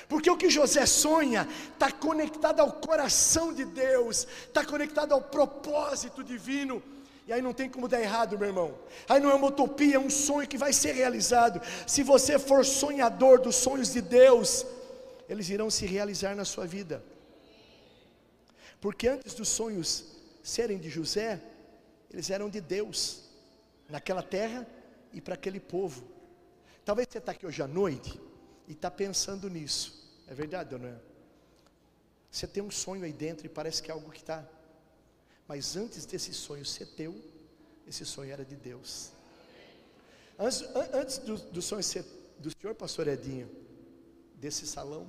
Porque 0.09 0.30
o 0.30 0.37
que 0.37 0.50
José 0.50 0.85
sonha 0.87 1.48
está 1.72 1.90
conectado 1.90 2.61
ao 2.61 2.72
coração 2.72 3.52
de 3.52 3.64
Deus, 3.64 4.26
está 4.46 4.64
conectado 4.64 5.12
ao 5.12 5.20
propósito 5.20 6.22
divino. 6.22 6.83
E 7.26 7.33
aí 7.33 7.40
não 7.40 7.54
tem 7.54 7.70
como 7.70 7.88
dar 7.88 8.00
errado, 8.00 8.38
meu 8.38 8.48
irmão. 8.48 8.78
Aí 9.09 9.18
não 9.18 9.30
é 9.30 9.35
uma 9.35 9.48
utopia, 9.48 9.96
é 9.96 9.98
um 9.98 10.11
sonho 10.11 10.46
que 10.46 10.59
vai 10.59 10.72
ser 10.72 10.92
realizado. 10.92 11.61
Se 11.87 12.02
você 12.02 12.38
for 12.38 12.64
sonhador 12.64 13.40
dos 13.40 13.57
sonhos 13.57 13.92
de 13.92 14.02
Deus, 14.02 14.66
eles 15.28 15.48
irão 15.48 15.70
se 15.70 15.87
realizar 15.87 16.35
na 16.37 16.44
sua 16.44 16.66
vida. 16.66 17.02
Porque 18.80 19.09
antes 19.09 19.33
dos 19.33 19.48
sonhos 19.48 20.04
serem 20.42 20.78
de 20.78 20.90
José, 20.90 21.40
eles 22.11 22.28
eram 22.28 22.50
de 22.50 22.61
Deus, 22.61 23.22
naquela 23.88 24.22
terra 24.22 24.66
e 25.12 25.20
para 25.20 25.35
aquele 25.35 25.59
povo. 25.59 26.04
Talvez 26.85 27.09
você 27.11 27.16
está 27.16 27.33
aqui 27.33 27.46
hoje 27.46 27.62
à 27.62 27.66
noite 27.66 28.20
e 28.66 28.72
está 28.72 28.90
pensando 28.90 29.48
nisso. 29.48 30.03
É 30.27 30.35
verdade 30.35 30.74
ou 30.74 30.81
não 30.81 30.88
é? 30.88 30.98
Você 32.31 32.46
tem 32.46 32.62
um 32.62 32.70
sonho 32.70 33.05
aí 33.05 33.12
dentro 33.12 33.46
e 33.46 33.48
parece 33.48 33.83
que 33.83 33.90
é 33.90 33.94
algo 33.94 34.11
que 34.11 34.20
está. 34.20 34.44
Mas 35.46 35.77
antes 35.77 36.05
desse 36.07 36.33
sonho 36.33 36.64
ser 36.64 36.87
teu, 36.87 37.14
esse 37.87 38.05
sonho 38.05 38.33
era 38.33 38.44
de 38.44 38.57
Deus. 38.57 39.12
Antes, 40.38 40.62
antes 40.92 41.18
do, 41.18 41.37
do 41.37 41.62
sonho 41.62 41.83
ser 41.83 42.05
do 42.38 42.50
senhor 42.50 42.74
pastor 42.74 43.07
Edinho, 43.07 43.48
desse 44.35 44.66
salão, 44.66 45.07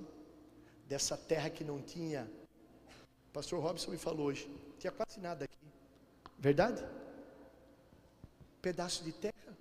dessa 0.88 1.18
terra 1.18 1.50
que 1.50 1.64
não 1.64 1.82
tinha. 1.82 2.30
Pastor 3.34 3.60
Robson 3.62 3.92
me 3.92 3.98
falou 3.98 4.28
hoje, 4.28 4.50
tinha 4.80 4.92
quase 4.92 5.20
nada 5.20 5.46
aqui. 5.46 5.58
Verdade? 6.38 6.84
Pedaço 8.62 9.04
de 9.04 9.12
terra. 9.12 9.58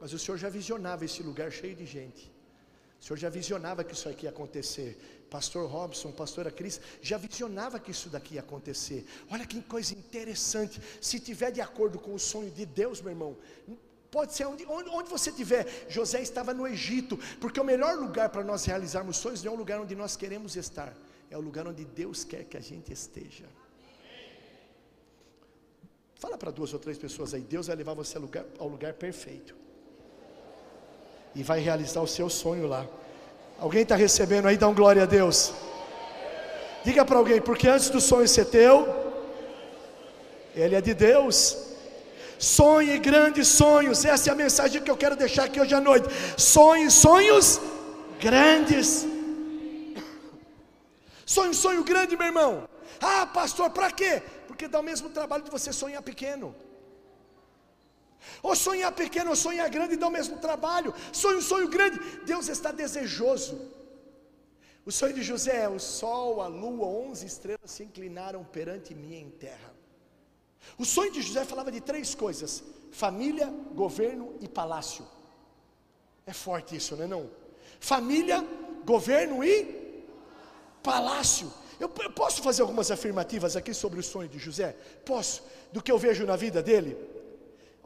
Mas 0.00 0.12
o 0.12 0.18
senhor 0.18 0.36
já 0.38 0.48
visionava 0.48 1.04
esse 1.04 1.22
lugar 1.22 1.50
cheio 1.50 1.74
de 1.74 1.86
gente. 1.86 2.32
Senhor 3.06 3.18
já 3.18 3.28
visionava 3.28 3.84
que 3.84 3.94
isso 3.94 4.08
aqui 4.08 4.24
ia 4.24 4.30
acontecer. 4.30 4.98
Pastor 5.30 5.70
Robson, 5.70 6.10
pastora 6.10 6.50
Cris, 6.50 6.80
já 7.00 7.16
visionava 7.16 7.78
que 7.78 7.92
isso 7.92 8.08
daqui 8.08 8.34
ia 8.34 8.40
acontecer. 8.40 9.06
Olha 9.30 9.46
que 9.46 9.62
coisa 9.62 9.94
interessante. 9.94 10.80
Se 11.00 11.20
tiver 11.20 11.52
de 11.52 11.60
acordo 11.60 12.00
com 12.00 12.12
o 12.14 12.18
sonho 12.18 12.50
de 12.50 12.66
Deus, 12.66 13.00
meu 13.00 13.12
irmão, 13.12 13.36
Pode 14.10 14.32
ser 14.34 14.46
onde, 14.46 14.64
onde, 14.66 14.88
onde 14.88 15.10
você 15.10 15.30
estiver. 15.30 15.66
José 15.88 16.22
estava 16.22 16.54
no 16.54 16.66
Egito, 16.66 17.18
porque 17.40 17.60
o 17.60 17.64
melhor 17.64 17.96
lugar 17.96 18.30
para 18.30 18.42
nós 18.42 18.64
realizarmos 18.64 19.18
sonhos 19.18 19.42
não 19.42 19.52
é 19.52 19.54
o 19.54 19.58
lugar 19.58 19.78
onde 19.80 19.94
nós 19.94 20.16
queremos 20.16 20.56
estar, 20.56 20.96
é 21.28 21.36
o 21.36 21.40
lugar 21.40 21.66
onde 21.66 21.84
Deus 21.84 22.24
quer 22.24 22.44
que 22.44 22.56
a 22.56 22.60
gente 22.60 22.92
esteja. 22.92 23.44
Fala 26.14 26.38
para 26.38 26.50
duas 26.50 26.72
ou 26.72 26.78
três 26.78 26.96
pessoas 26.96 27.34
aí, 27.34 27.42
Deus 27.42 27.66
vai 27.66 27.76
levar 27.76 27.94
você 27.94 28.16
ao 28.16 28.22
lugar, 28.22 28.46
ao 28.58 28.68
lugar 28.68 28.94
perfeito. 28.94 29.65
E 31.38 31.42
vai 31.42 31.60
realizar 31.68 32.00
o 32.00 32.12
seu 32.16 32.28
sonho 32.42 32.66
lá. 32.66 32.82
Alguém 33.64 33.82
está 33.82 33.94
recebendo 33.94 34.46
aí? 34.48 34.56
Dá 34.56 34.68
um 34.68 34.74
glória 34.74 35.02
a 35.02 35.06
Deus. 35.18 35.52
Diga 36.82 37.04
para 37.04 37.18
alguém, 37.18 37.40
porque 37.48 37.68
antes 37.68 37.90
do 37.90 38.00
sonho 38.00 38.26
ser 38.26 38.46
teu, 38.46 38.74
ele 40.54 40.74
é 40.74 40.80
de 40.80 40.94
Deus. 40.94 41.38
Sonhe 42.38 42.98
grandes 42.98 43.48
sonhos, 43.48 44.04
essa 44.04 44.30
é 44.30 44.32
a 44.32 44.42
mensagem 44.44 44.82
que 44.82 44.90
eu 44.90 44.96
quero 44.96 45.16
deixar 45.24 45.44
aqui 45.44 45.60
hoje 45.60 45.74
à 45.74 45.80
noite. 45.90 46.08
Sonhe 46.38 46.90
sonhos 46.90 47.60
grandes. 48.18 49.06
Sonhe 51.34 51.50
um 51.50 51.60
sonho 51.64 51.84
grande, 51.84 52.16
meu 52.16 52.28
irmão. 52.28 52.52
Ah, 53.00 53.26
pastor, 53.26 53.68
para 53.70 53.90
quê? 53.90 54.22
Porque 54.46 54.66
dá 54.68 54.80
o 54.80 54.88
mesmo 54.90 55.10
trabalho 55.10 55.44
de 55.44 55.50
você 55.50 55.70
sonhar 55.70 56.02
pequeno. 56.02 56.54
Ou 58.42 58.54
sonhar 58.54 58.92
pequeno 58.92 59.30
ou 59.30 59.36
sonhar 59.36 59.68
grande 59.68 59.96
dá 59.96 60.08
o 60.08 60.10
mesmo 60.10 60.38
trabalho. 60.38 60.94
Sonhe 61.12 61.38
um 61.38 61.42
sonho 61.42 61.68
grande. 61.68 61.98
Deus 62.24 62.48
está 62.48 62.70
desejoso. 62.72 63.76
O 64.84 64.92
sonho 64.92 65.14
de 65.14 65.22
José 65.22 65.64
é 65.64 65.68
o 65.68 65.80
sol, 65.80 66.40
a 66.40 66.46
lua, 66.46 66.86
onze 66.86 67.26
estrelas 67.26 67.72
se 67.72 67.82
inclinaram 67.82 68.44
perante 68.44 68.94
mim 68.94 69.14
em 69.14 69.30
terra. 69.30 69.74
O 70.78 70.84
sonho 70.84 71.12
de 71.12 71.22
José 71.22 71.44
falava 71.44 71.72
de 71.72 71.80
três 71.80 72.14
coisas: 72.14 72.62
família, 72.92 73.52
governo 73.74 74.34
e 74.40 74.48
palácio. 74.48 75.04
É 76.24 76.32
forte 76.32 76.76
isso, 76.76 76.96
não 76.96 77.04
é 77.04 77.08
não? 77.08 77.30
Família, 77.80 78.44
governo 78.84 79.42
e 79.42 80.04
palácio. 80.82 81.52
Eu, 81.78 81.90
eu 82.02 82.12
posso 82.12 82.40
fazer 82.42 82.62
algumas 82.62 82.90
afirmativas 82.90 83.56
aqui 83.56 83.74
sobre 83.74 84.00
o 84.00 84.02
sonho 84.02 84.28
de 84.28 84.38
José? 84.38 84.74
Posso, 85.04 85.42
do 85.72 85.82
que 85.82 85.90
eu 85.90 85.98
vejo 85.98 86.24
na 86.24 86.36
vida 86.36 86.62
dele. 86.62 86.96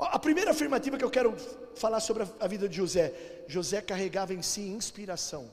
A 0.00 0.18
primeira 0.18 0.52
afirmativa 0.52 0.96
que 0.96 1.04
eu 1.04 1.10
quero 1.10 1.36
falar 1.74 2.00
sobre 2.00 2.26
a 2.40 2.46
vida 2.46 2.68
de 2.68 2.76
José: 2.76 3.12
José 3.46 3.82
carregava 3.82 4.32
em 4.32 4.40
si 4.40 4.62
inspiração. 4.62 5.50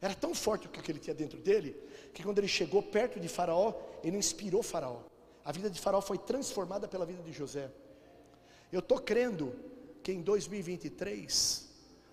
Era 0.00 0.14
tão 0.14 0.34
forte 0.34 0.66
o 0.66 0.70
que 0.70 0.90
ele 0.90 0.98
tinha 0.98 1.14
dentro 1.14 1.38
dele, 1.38 1.76
que 2.12 2.22
quando 2.22 2.38
ele 2.38 2.48
chegou 2.48 2.82
perto 2.82 3.18
de 3.18 3.28
Faraó, 3.28 3.74
ele 4.02 4.16
inspirou 4.16 4.62
Faraó. 4.62 5.00
A 5.44 5.52
vida 5.52 5.70
de 5.70 5.80
Faraó 5.80 6.00
foi 6.00 6.18
transformada 6.18 6.86
pela 6.86 7.06
vida 7.06 7.22
de 7.22 7.32
José. 7.32 7.70
Eu 8.72 8.80
estou 8.80 8.98
crendo 8.98 9.54
que 10.02 10.12
em 10.12 10.20
2023 10.20 11.68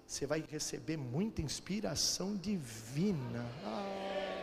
você 0.07 0.25
vai 0.25 0.43
receber 0.47 0.97
muita 0.97 1.41
inspiração 1.41 2.35
divina. 2.35 3.45
Ah. 3.63 4.34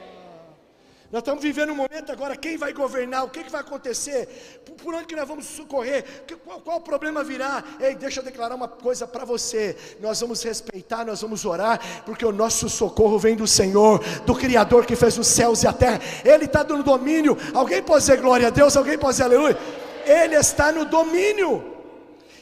Nós 1.12 1.20
estamos 1.20 1.42
vivendo 1.42 1.72
um 1.72 1.75
momento 1.75 2.11
agora, 2.11 2.35
quem 2.35 2.57
vai 2.57 2.72
governar, 2.72 3.22
o 3.22 3.29
que, 3.29 3.44
que 3.44 3.51
vai 3.51 3.61
acontecer, 3.61 4.27
por, 4.64 4.77
por 4.77 4.94
onde 4.94 5.05
que 5.05 5.14
nós 5.14 5.29
vamos 5.29 5.44
socorrer, 5.44 6.25
que, 6.27 6.35
qual, 6.37 6.59
qual 6.62 6.81
problema 6.81 7.22
virá? 7.22 7.62
Ei, 7.79 7.94
deixa 7.94 8.20
eu 8.20 8.25
declarar 8.25 8.55
uma 8.55 8.66
coisa 8.66 9.07
para 9.07 9.22
você, 9.22 9.77
nós 10.01 10.18
vamos 10.22 10.42
respeitar, 10.42 11.05
nós 11.05 11.20
vamos 11.20 11.44
orar, 11.44 11.79
porque 12.07 12.25
o 12.25 12.33
nosso 12.33 12.66
socorro 12.70 13.18
vem 13.18 13.37
do 13.37 13.46
Senhor, 13.46 14.03
do 14.25 14.35
Criador 14.35 14.87
que 14.87 14.96
fez 14.96 15.18
os 15.18 15.27
céus 15.27 15.62
e 15.62 15.66
a 15.66 15.72
terra, 15.75 16.01
Ele 16.25 16.46
está 16.46 16.64
no 16.64 16.83
domínio, 16.83 17.37
alguém 17.53 17.83
pode 17.83 18.01
dizer 18.01 18.18
glória 18.18 18.46
a 18.46 18.51
Deus, 18.51 18.75
alguém 18.75 18.96
pode 18.96 19.12
dizer 19.12 19.25
aleluia? 19.25 19.59
Ele 20.07 20.35
está 20.35 20.72
no 20.72 20.87
domínio, 20.87 21.62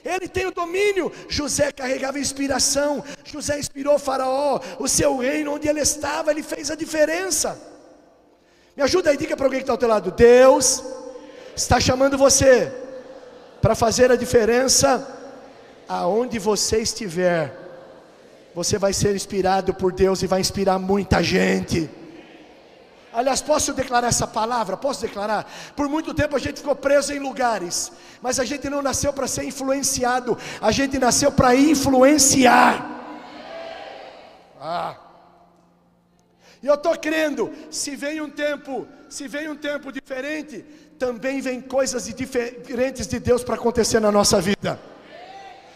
ele 0.05 0.29
tem 0.29 0.47
o 0.47 0.53
domínio. 0.53 1.13
José 1.29 1.73
carregava 1.73 2.19
inspiração. 2.19 3.05
José 3.23 3.59
inspirou 3.59 3.99
Faraó, 3.99 4.61
o 4.79 4.89
seu 4.89 5.19
reino 5.19 5.55
onde 5.55 5.69
ele 5.69 5.81
estava, 5.81 6.31
ele 6.31 6.43
fez 6.43 6.71
a 6.71 6.75
diferença. 6.75 7.71
Me 8.81 8.85
ajuda 8.85 9.11
aí, 9.11 9.17
diga 9.19 9.37
para 9.37 9.45
alguém 9.45 9.61
que 9.61 9.65
está 9.65 9.75
ao 9.75 9.77
teu 9.77 9.91
lado: 9.91 10.11
Deus 10.11 10.83
está 11.55 11.79
chamando 11.79 12.17
você 12.17 12.73
para 13.61 13.75
fazer 13.75 14.11
a 14.11 14.17
diferença 14.17 15.07
aonde 15.87 16.39
você 16.39 16.79
estiver. 16.79 17.55
Você 18.55 18.79
vai 18.79 18.95
ser 18.95 19.15
inspirado 19.15 19.75
por 19.75 19.93
Deus 19.93 20.23
e 20.23 20.27
vai 20.27 20.41
inspirar 20.41 20.79
muita 20.79 21.23
gente. 21.23 21.91
Aliás, 23.13 23.43
posso 23.43 23.75
declarar 23.75 24.09
essa 24.09 24.27
palavra? 24.27 24.79
Posso 24.79 25.03
declarar? 25.03 25.47
Por 25.77 25.87
muito 25.87 26.15
tempo 26.15 26.35
a 26.35 26.39
gente 26.39 26.61
ficou 26.61 26.75
preso 26.75 27.13
em 27.13 27.19
lugares, 27.19 27.93
mas 28.23 28.41
a 28.41 28.47
gente 28.47 28.71
não 28.71 28.81
nasceu 28.81 29.13
para 29.13 29.27
ser 29.27 29.45
influenciado, 29.45 30.39
a 30.59 30.71
gente 30.71 30.99
nasceu 30.99 31.31
para 31.31 31.55
influenciar. 31.55 32.83
Ah. 34.59 35.10
E 36.63 36.67
eu 36.67 36.75
estou 36.75 36.97
crendo, 36.99 37.51
se 37.71 37.97
vem 37.97 38.21
um 38.21 38.29
tempo, 38.29 38.87
se 39.09 39.27
vem 39.27 39.49
um 39.49 39.57
tempo 39.57 39.91
diferente, 39.91 40.65
também 40.99 41.41
vem 41.41 41.61
coisas 41.61 42.05
diferentes 42.05 43.07
de 43.07 43.19
Deus 43.19 43.43
para 43.43 43.55
acontecer 43.55 43.99
na 43.99 44.13
nossa 44.13 44.41
vida. 44.41 44.79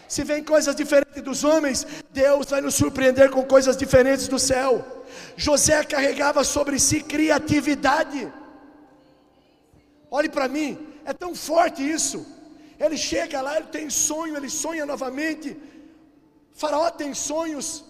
Se 0.07 0.23
vem 0.23 0.43
coisas 0.43 0.75
diferentes 0.75 1.23
dos 1.23 1.43
homens, 1.43 1.87
Deus 2.11 2.45
vai 2.51 2.61
nos 2.61 2.75
surpreender 2.75 3.31
com 3.31 3.43
coisas 3.43 3.75
diferentes 3.75 4.27
do 4.27 4.37
céu. 4.37 5.03
José 5.35 5.83
carregava 5.83 6.43
sobre 6.43 6.79
si 6.79 7.01
criatividade. 7.01 8.31
Olhe 10.11 10.29
para 10.29 10.47
mim, 10.47 10.77
é 11.03 11.13
tão 11.13 11.33
forte 11.33 11.81
isso. 11.81 12.23
Ele 12.79 12.95
chega 12.95 13.41
lá, 13.41 13.57
ele 13.57 13.67
tem 13.67 13.89
sonho, 13.89 14.37
ele 14.37 14.51
sonha 14.51 14.85
novamente. 14.85 15.57
Faraó 16.53 16.91
tem 16.91 17.15
sonhos 17.15 17.83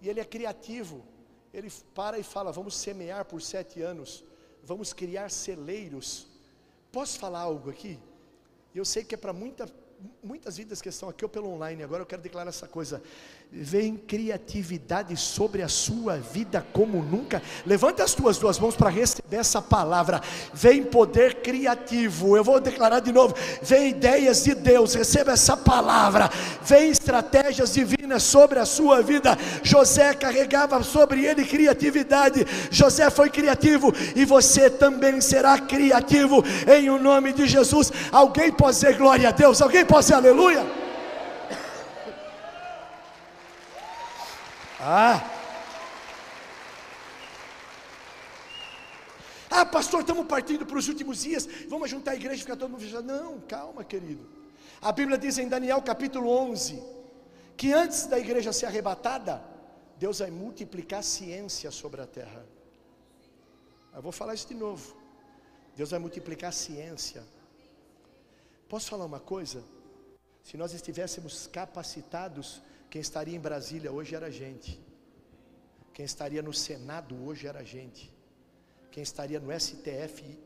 e 0.00 0.08
ele 0.08 0.20
é 0.20 0.24
criativo 0.24 1.15
ele 1.58 1.72
para 1.94 2.18
e 2.18 2.22
fala: 2.22 2.52
vamos 2.52 2.76
semear 2.76 3.24
por 3.24 3.40
sete 3.40 3.80
anos, 3.80 4.22
vamos 4.62 4.92
criar 4.92 5.30
celeiros. 5.30 6.26
Posso 6.92 7.18
falar 7.18 7.40
algo 7.40 7.70
aqui? 7.70 7.98
Eu 8.74 8.84
sei 8.84 9.02
que 9.02 9.14
é 9.14 9.18
para 9.18 9.32
muita, 9.32 9.66
muitas 10.22 10.56
vidas 10.58 10.82
que 10.82 10.88
estão 10.88 11.08
aqui 11.08 11.24
ou 11.24 11.28
pelo 11.28 11.48
online, 11.48 11.82
agora 11.82 12.02
eu 12.02 12.06
quero 12.06 12.20
declarar 12.20 12.50
essa 12.50 12.68
coisa 12.68 13.02
vem 13.52 13.96
criatividade 13.96 15.16
sobre 15.16 15.62
a 15.62 15.68
sua 15.68 16.16
vida 16.16 16.66
como 16.72 17.02
nunca. 17.02 17.40
Levante 17.64 18.02
as 18.02 18.12
tuas 18.12 18.38
duas 18.38 18.58
mãos 18.58 18.76
para 18.76 18.90
receber 18.90 19.36
essa 19.36 19.62
palavra. 19.62 20.20
Vem 20.52 20.82
poder 20.82 21.36
criativo. 21.36 22.36
Eu 22.36 22.44
vou 22.44 22.60
declarar 22.60 23.00
de 23.00 23.12
novo. 23.12 23.34
Vem 23.62 23.90
ideias 23.90 24.44
de 24.44 24.54
Deus. 24.54 24.94
Receba 24.94 25.32
essa 25.32 25.56
palavra. 25.56 26.30
Vem 26.62 26.90
estratégias 26.90 27.72
divinas 27.72 28.22
sobre 28.24 28.58
a 28.58 28.66
sua 28.66 29.00
vida. 29.00 29.38
José 29.62 30.12
carregava 30.12 30.82
sobre 30.82 31.24
ele 31.24 31.44
criatividade. 31.44 32.46
José 32.70 33.08
foi 33.10 33.30
criativo 33.30 33.92
e 34.14 34.24
você 34.24 34.68
também 34.68 35.20
será 35.20 35.58
criativo 35.58 36.44
em 36.66 36.90
o 36.90 36.98
nome 36.98 37.32
de 37.32 37.46
Jesus. 37.46 37.92
Alguém 38.12 38.52
pode 38.52 38.74
dizer 38.74 38.96
glória 38.96 39.28
a 39.28 39.32
Deus? 39.32 39.62
Alguém 39.62 39.84
pode 39.84 40.02
dizer 40.02 40.14
aleluia? 40.14 40.85
Ah! 44.80 45.32
Ah, 49.50 49.64
pastor, 49.64 50.00
estamos 50.00 50.26
partindo 50.26 50.66
para 50.66 50.76
os 50.76 50.86
últimos 50.88 51.22
dias, 51.22 51.48
vamos 51.68 51.88
juntar 51.88 52.10
a 52.10 52.14
igreja 52.16 52.36
e 52.36 52.40
ficar 52.40 52.56
todo 52.56 52.70
mundo 52.70 52.82
fechado. 52.82 53.04
Não, 53.04 53.40
calma, 53.40 53.82
querido. 53.82 54.28
A 54.82 54.92
Bíblia 54.92 55.16
diz 55.16 55.38
em 55.38 55.48
Daniel 55.48 55.80
capítulo 55.80 56.28
11 56.28 56.82
que 57.56 57.72
antes 57.72 58.06
da 58.06 58.18
igreja 58.18 58.52
ser 58.52 58.66
arrebatada, 58.66 59.42
Deus 59.98 60.18
vai 60.18 60.30
multiplicar 60.30 61.02
ciência 61.02 61.70
sobre 61.70 62.02
a 62.02 62.06
terra. 62.06 62.44
Eu 63.94 64.02
vou 64.02 64.12
falar 64.12 64.34
isso 64.34 64.46
de 64.46 64.54
novo. 64.54 64.94
Deus 65.74 65.90
vai 65.90 65.98
multiplicar 65.98 66.52
ciência. 66.52 67.24
Posso 68.68 68.90
falar 68.90 69.06
uma 69.06 69.20
coisa? 69.20 69.64
Se 70.42 70.58
nós 70.58 70.74
estivéssemos 70.74 71.46
capacitados 71.46 72.60
quem 72.90 73.00
estaria 73.00 73.36
em 73.36 73.40
Brasília 73.40 73.92
hoje 73.92 74.14
era 74.14 74.26
a 74.26 74.30
gente. 74.30 74.80
Quem 75.92 76.04
estaria 76.04 76.42
no 76.42 76.52
Senado 76.52 77.16
hoje 77.26 77.46
era 77.46 77.60
a 77.60 77.64
gente. 77.64 78.14
Quem 78.90 79.02
estaria 79.02 79.40
no 79.40 79.50
STF 79.58 80.38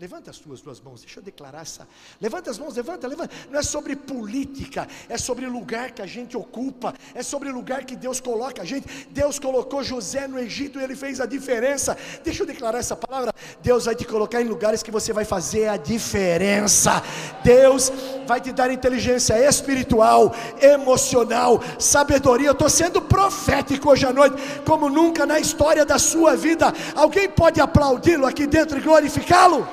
Levanta 0.00 0.30
as 0.30 0.38
tuas 0.38 0.60
duas 0.60 0.80
mãos, 0.80 1.00
deixa 1.00 1.18
eu 1.18 1.24
declarar 1.24 1.62
essa. 1.62 1.88
Levanta 2.20 2.52
as 2.52 2.56
mãos, 2.56 2.76
levanta, 2.76 3.08
levanta. 3.08 3.34
Não 3.50 3.58
é 3.58 3.62
sobre 3.64 3.96
política, 3.96 4.86
é 5.08 5.18
sobre 5.18 5.44
lugar 5.46 5.90
que 5.90 6.00
a 6.00 6.06
gente 6.06 6.36
ocupa, 6.36 6.94
é 7.16 7.20
sobre 7.20 7.50
lugar 7.50 7.84
que 7.84 7.96
Deus 7.96 8.20
coloca 8.20 8.62
a 8.62 8.64
gente. 8.64 9.08
Deus 9.10 9.40
colocou 9.40 9.82
José 9.82 10.28
no 10.28 10.38
Egito 10.38 10.78
e 10.78 10.84
ele 10.84 10.94
fez 10.94 11.20
a 11.20 11.26
diferença. 11.26 11.98
Deixa 12.22 12.44
eu 12.44 12.46
declarar 12.46 12.78
essa 12.78 12.94
palavra. 12.94 13.34
Deus 13.60 13.86
vai 13.86 13.96
te 13.96 14.04
colocar 14.04 14.40
em 14.40 14.44
lugares 14.44 14.84
que 14.84 14.90
você 14.92 15.12
vai 15.12 15.24
fazer 15.24 15.66
a 15.66 15.76
diferença. 15.76 17.02
Deus 17.42 17.90
vai 18.24 18.40
te 18.40 18.52
dar 18.52 18.70
inteligência 18.70 19.34
espiritual, 19.48 20.32
emocional, 20.62 21.60
sabedoria. 21.76 22.50
Eu 22.50 22.52
estou 22.52 22.70
sendo 22.70 23.02
profético 23.02 23.90
hoje 23.90 24.06
à 24.06 24.12
noite, 24.12 24.36
como 24.64 24.88
nunca 24.88 25.26
na 25.26 25.40
história 25.40 25.84
da 25.84 25.98
sua 25.98 26.36
vida. 26.36 26.72
Alguém 26.94 27.28
pode 27.28 27.60
aplaudi-lo 27.60 28.26
aqui 28.26 28.46
dentro 28.46 28.78
e 28.78 28.80
glorificá-lo? 28.80 29.66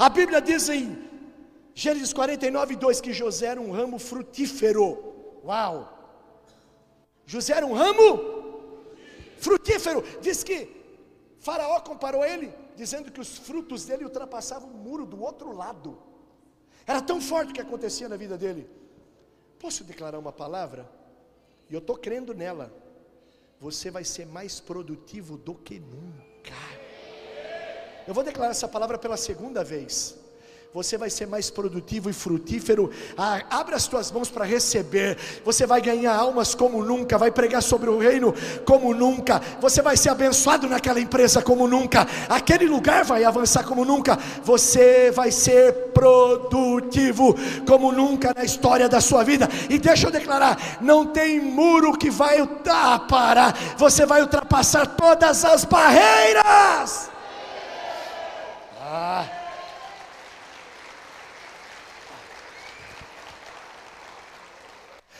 A 0.00 0.08
Bíblia 0.08 0.40
diz 0.40 0.66
em 0.70 0.98
Gênesis 1.74 2.10
49, 2.14 2.74
2 2.74 3.02
que 3.02 3.12
José 3.12 3.48
era 3.48 3.60
um 3.60 3.70
ramo 3.70 3.98
frutífero. 3.98 4.86
Uau! 5.44 5.76
José 7.26 7.52
era 7.52 7.66
um 7.66 7.74
ramo 7.74 8.06
frutífero. 9.36 10.02
Diz 10.22 10.42
que 10.42 10.56
Faraó 11.38 11.78
comparou 11.80 12.24
ele, 12.24 12.50
dizendo 12.74 13.12
que 13.12 13.20
os 13.20 13.36
frutos 13.36 13.84
dele 13.84 14.04
ultrapassavam 14.04 14.70
o 14.70 14.74
muro 14.74 15.04
do 15.04 15.20
outro 15.20 15.54
lado. 15.54 15.98
Era 16.86 17.02
tão 17.02 17.20
forte 17.20 17.50
o 17.50 17.54
que 17.54 17.60
acontecia 17.60 18.08
na 18.08 18.16
vida 18.16 18.38
dele. 18.38 18.70
Posso 19.58 19.84
declarar 19.84 20.18
uma 20.18 20.32
palavra? 20.32 20.90
E 21.68 21.74
eu 21.74 21.78
estou 21.78 21.98
crendo 21.98 22.32
nela. 22.32 22.72
Você 23.60 23.90
vai 23.90 24.04
ser 24.04 24.24
mais 24.24 24.60
produtivo 24.60 25.36
do 25.36 25.54
que 25.54 25.78
nunca. 25.78 26.89
Eu 28.10 28.14
vou 28.14 28.24
declarar 28.24 28.50
essa 28.50 28.66
palavra 28.66 28.98
pela 28.98 29.16
segunda 29.16 29.62
vez 29.62 30.16
você 30.72 30.96
vai 30.96 31.10
ser 31.10 31.26
mais 31.26 31.50
produtivo 31.50 32.08
e 32.08 32.12
frutífero. 32.12 32.92
Ah, 33.18 33.40
abre 33.50 33.74
as 33.74 33.88
tuas 33.88 34.10
mãos 34.12 34.30
para 34.30 34.44
receber. 34.44 35.16
Você 35.44 35.66
vai 35.66 35.80
ganhar 35.80 36.14
almas 36.14 36.54
como 36.54 36.84
nunca, 36.84 37.18
vai 37.18 37.30
pregar 37.32 37.60
sobre 37.60 37.88
o 37.88 37.98
reino 37.98 38.32
como 38.64 38.94
nunca. 38.94 39.40
Você 39.60 39.80
vai 39.80 39.96
ser 39.96 40.10
abençoado 40.10 40.68
naquela 40.68 41.00
empresa 41.00 41.40
como 41.40 41.66
nunca. 41.66 42.06
Aquele 42.28 42.66
lugar 42.66 43.04
vai 43.04 43.24
avançar 43.24 43.64
como 43.64 43.84
nunca. 43.84 44.16
Você 44.44 45.10
vai 45.12 45.32
ser 45.32 45.72
produtivo 45.92 47.34
como 47.66 47.90
nunca 47.90 48.32
na 48.32 48.44
história 48.44 48.88
da 48.88 49.00
sua 49.00 49.24
vida. 49.24 49.48
E 49.68 49.76
deixa 49.76 50.08
eu 50.08 50.12
declarar: 50.12 50.78
não 50.80 51.06
tem 51.06 51.40
muro 51.40 51.96
que 51.96 52.10
vai 52.10 52.44
parar. 53.08 53.56
Você 53.76 54.04
vai 54.04 54.20
ultrapassar 54.20 54.86
todas 54.86 55.44
as 55.44 55.64
barreiras. 55.64 57.10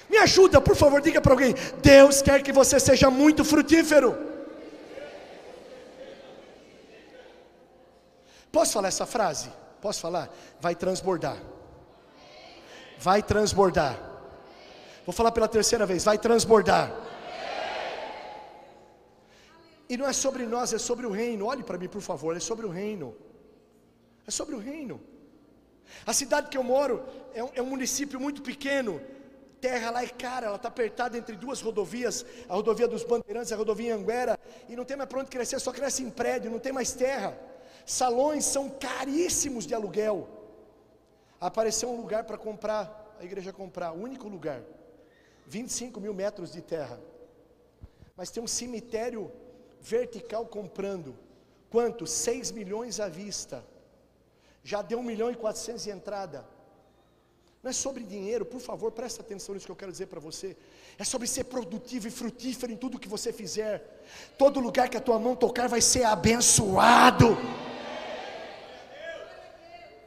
Me 0.09 0.19
ajuda, 0.19 0.61
por 0.61 0.75
favor, 0.75 1.01
diga 1.01 1.21
para 1.21 1.33
alguém: 1.33 1.55
Deus 1.81 2.21
quer 2.21 2.43
que 2.43 2.53
você 2.53 2.81
seja 2.81 3.11
muito 3.11 3.45
frutífero. 3.45 4.19
Posso 8.51 8.73
falar 8.73 8.89
essa 8.89 9.07
frase? 9.07 9.53
Posso 9.81 10.01
falar? 10.01 10.29
Vai 10.61 10.75
transbordar. 10.75 11.37
Vai 12.99 13.23
transbordar. 13.23 13.97
Vou 15.07 15.13
falar 15.13 15.31
pela 15.31 15.47
terceira 15.47 15.87
vez: 15.87 16.05
vai 16.05 16.19
transbordar. 16.19 16.93
E 19.89 19.97
não 19.97 20.09
é 20.09 20.13
sobre 20.13 20.45
nós, 20.45 20.73
é 20.73 20.79
sobre 20.79 21.07
o 21.07 21.11
reino. 21.11 21.47
Olhe 21.47 21.63
para 21.63 21.79
mim, 21.79 21.89
por 21.89 22.01
favor, 22.01 22.37
é 22.37 22.41
sobre 22.41 22.67
o 22.67 22.69
reino. 22.69 23.15
É 24.31 24.33
sobre 24.33 24.55
o 24.55 24.61
reino. 24.61 25.01
A 26.07 26.13
cidade 26.13 26.51
que 26.51 26.57
eu 26.57 26.63
moro 26.63 27.05
é 27.35 27.43
um, 27.43 27.51
é 27.57 27.61
um 27.61 27.67
município 27.67 28.21
muito 28.21 28.43
pequeno, 28.43 29.01
terra 29.61 29.91
lá 29.91 30.05
é 30.05 30.07
cara, 30.07 30.47
ela 30.47 30.55
está 30.55 30.69
apertada 30.69 31.19
entre 31.19 31.35
duas 31.35 31.61
rodovias, 31.61 32.25
a 32.49 32.55
rodovia 32.55 32.87
dos 32.87 33.03
Bandeirantes, 33.03 33.51
a 33.51 33.57
rodovia 33.57 33.93
Anguera, 33.93 34.39
e 34.69 34.77
não 34.77 34.85
tem 34.85 34.97
mais 34.97 35.11
para 35.11 35.19
onde 35.19 35.31
crescer, 35.31 35.59
só 35.59 35.73
cresce 35.73 36.05
em 36.05 36.11
prédio, 36.11 36.49
não 36.49 36.61
tem 36.61 36.73
mais 36.73 36.93
terra. 36.93 37.37
Salões 37.85 38.45
são 38.45 38.71
caríssimos 38.71 39.67
de 39.67 39.75
aluguel. 39.75 40.29
Apareceu 41.41 41.91
um 41.91 41.97
lugar 41.97 42.23
para 42.23 42.39
comprar, 42.39 43.17
a 43.19 43.25
igreja 43.25 43.53
comprar, 43.53 43.91
o 43.91 44.01
único 44.01 44.29
lugar, 44.29 44.63
25 45.49 46.01
mil 46.01 46.15
metros 46.15 46.53
de 46.53 46.63
terra. 46.63 47.01
Mas 48.17 48.31
tem 48.31 48.41
um 48.41 48.47
cemitério 48.47 49.29
vertical 49.81 50.47
comprando. 50.47 51.17
Quanto? 51.69 52.07
6 52.07 52.53
milhões 52.53 53.01
à 53.01 53.09
vista. 53.09 53.65
Já 54.63 54.83
deu 54.83 54.99
1 54.99 55.03
milhão 55.03 55.31
e 55.31 55.35
400 55.35 55.85
de 55.85 55.91
entrada. 55.91 56.47
Não 57.63 57.71
é 57.71 57.73
sobre 57.75 58.03
dinheiro, 58.05 58.45
por 58.45 58.61
favor, 58.61 58.91
presta 58.91 59.21
atenção 59.21 59.55
nisso 59.55 59.67
que 59.67 59.73
eu 59.73 59.77
quero 59.77 59.93
dizer 59.93 60.07
para 60.07 60.19
você. 60.19 60.57
É 60.99 61.05
sobre 61.05 61.27
ser 61.29 61.45
produtivo 61.45 62.09
e 62.09 62.11
frutífero 62.11 62.73
em 62.73 62.77
tudo 62.77 62.99
que 62.99 63.09
você 63.09 63.33
fizer. 63.33 64.03
Todo 64.39 64.61
lugar 64.61 64.89
que 64.89 64.97
a 64.97 65.01
tua 65.01 65.19
mão 65.19 65.37
tocar 65.37 65.69
vai 65.69 65.83
ser 65.83 66.05
abençoado. 66.05 67.37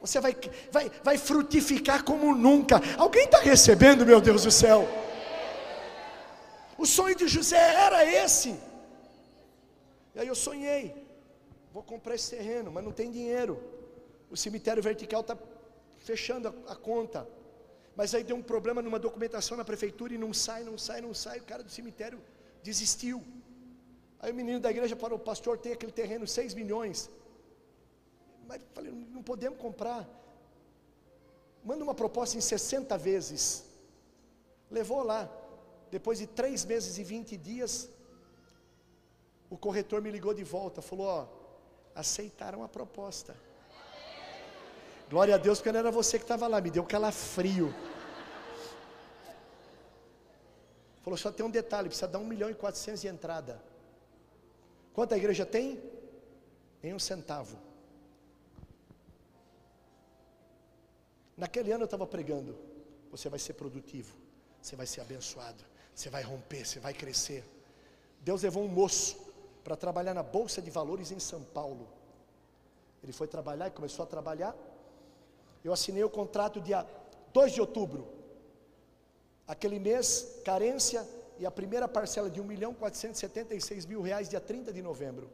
Você 0.02 0.20
vai, 0.20 0.36
vai, 0.72 0.92
vai 1.04 1.18
frutificar 1.18 2.04
como 2.04 2.36
nunca. 2.36 2.82
Alguém 2.98 3.26
está 3.26 3.40
recebendo, 3.40 4.06
meu 4.06 4.20
Deus 4.20 4.44
do 4.44 4.52
céu? 4.52 4.88
O 6.78 6.86
sonho 6.86 7.16
de 7.16 7.28
José 7.28 7.56
era 7.56 8.04
esse. 8.04 8.60
E 10.16 10.20
aí 10.20 10.28
eu 10.28 10.36
sonhei. 10.36 11.08
Vou 11.72 11.84
comprar 11.84 12.16
esse 12.16 12.36
terreno, 12.36 12.72
mas 12.72 12.84
não 12.84 12.92
tem 12.92 13.12
dinheiro. 13.12 13.73
O 14.34 14.38
cemitério 14.44 14.82
vertical 14.82 15.22
está 15.22 15.38
fechando 16.00 16.48
a, 16.48 16.74
a 16.74 16.76
conta. 16.76 17.28
Mas 17.96 18.16
aí 18.16 18.24
deu 18.24 18.36
um 18.36 18.42
problema 18.42 18.82
numa 18.82 18.98
documentação 18.98 19.56
na 19.56 19.64
prefeitura 19.64 20.12
e 20.12 20.18
não 20.18 20.34
sai, 20.34 20.64
não 20.64 20.76
sai, 20.76 21.02
não 21.02 21.14
sai. 21.14 21.38
O 21.38 21.44
cara 21.44 21.62
do 21.62 21.70
cemitério 21.70 22.20
desistiu. 22.64 23.24
Aí 24.20 24.32
o 24.32 24.36
menino 24.36 24.60
da 24.60 24.72
igreja 24.72 24.96
falou: 24.96 25.20
Pastor, 25.20 25.60
tem 25.60 25.74
aquele 25.74 25.92
terreno, 25.92 26.26
6 26.26 26.56
milhões. 26.56 27.12
Mas 28.48 28.60
falei: 28.74 28.92
Não 28.92 29.22
podemos 29.22 29.60
comprar. 29.60 30.10
Manda 31.64 31.84
uma 31.84 31.94
proposta 31.94 32.36
em 32.36 32.42
60 32.42 32.98
vezes. 32.98 33.64
Levou 34.72 35.04
lá. 35.04 35.30
Depois 35.92 36.18
de 36.18 36.26
3 36.26 36.66
meses 36.66 36.98
e 36.98 37.04
20 37.04 37.38
dias, 37.38 37.88
o 39.48 39.56
corretor 39.56 40.02
me 40.02 40.10
ligou 40.10 40.34
de 40.34 40.44
volta. 40.44 40.82
Falou: 40.82 41.06
Ó, 41.06 41.28
aceitaram 41.94 42.64
a 42.64 42.68
proposta. 42.68 43.36
Glória 45.10 45.36
a 45.36 45.38
Deus, 45.38 45.60
porque 45.60 45.72
não 45.72 45.80
era 45.80 45.92
você 45.92 46.18
que 46.18 46.24
estava 46.24 46.48
lá, 46.48 46.60
me 46.60 46.72
deu 46.72 46.84
calafrio. 46.84 47.74
Falou, 51.04 51.18
só 51.18 51.32
tem 51.32 51.46
um 51.46 51.50
detalhe, 51.50 51.90
precisa 51.90 52.08
dar 52.08 52.20
um 52.20 52.26
milhão 52.26 52.50
e 52.50 52.56
quatrocentos 52.56 53.02
de 53.02 53.08
entrada. 53.08 53.62
Quanto 54.94 55.14
a 55.14 55.18
igreja 55.18 55.46
tem? 55.46 55.82
Nem 56.82 56.94
um 56.94 57.00
centavo. 57.00 57.58
Naquele 61.36 61.72
ano 61.72 61.84
eu 61.84 61.86
estava 61.86 62.06
pregando, 62.08 62.58
você 63.12 63.28
vai 63.28 63.40
ser 63.40 63.54
produtivo, 63.54 64.16
você 64.62 64.76
vai 64.76 64.86
ser 64.86 65.02
abençoado, 65.02 65.64
você 65.94 66.10
vai 66.10 66.24
romper, 66.24 66.66
você 66.66 66.80
vai 66.80 66.94
crescer. 66.94 67.44
Deus 68.22 68.44
levou 68.44 68.64
um 68.64 68.68
moço 68.68 69.18
para 69.64 69.76
trabalhar 69.76 70.14
na 70.14 70.24
Bolsa 70.24 70.62
de 70.62 70.70
Valores 70.70 71.12
em 71.12 71.20
São 71.20 71.44
Paulo. 71.44 71.88
Ele 73.04 73.12
foi 73.12 73.28
trabalhar 73.28 73.68
e 73.68 73.72
começou 73.72 74.04
a 74.04 74.08
trabalhar 74.08 74.56
eu 75.64 75.72
assinei 75.72 76.04
o 76.04 76.10
contrato 76.10 76.60
dia 76.60 76.86
2 77.34 77.54
de 77.54 77.62
outubro. 77.62 78.08
Aquele 79.48 79.80
mês, 79.80 80.42
carência 80.44 81.08
e 81.40 81.46
a 81.46 81.52
primeira 81.52 81.88
parcela 81.88 82.30
de 82.30 82.40
1 82.40 82.44
milhão 82.44 82.74
476 82.74 83.86
mil 83.86 84.02
reais, 84.02 84.30
dia 84.30 84.40
30 84.40 84.72
de 84.72 84.82
novembro. 84.82 85.30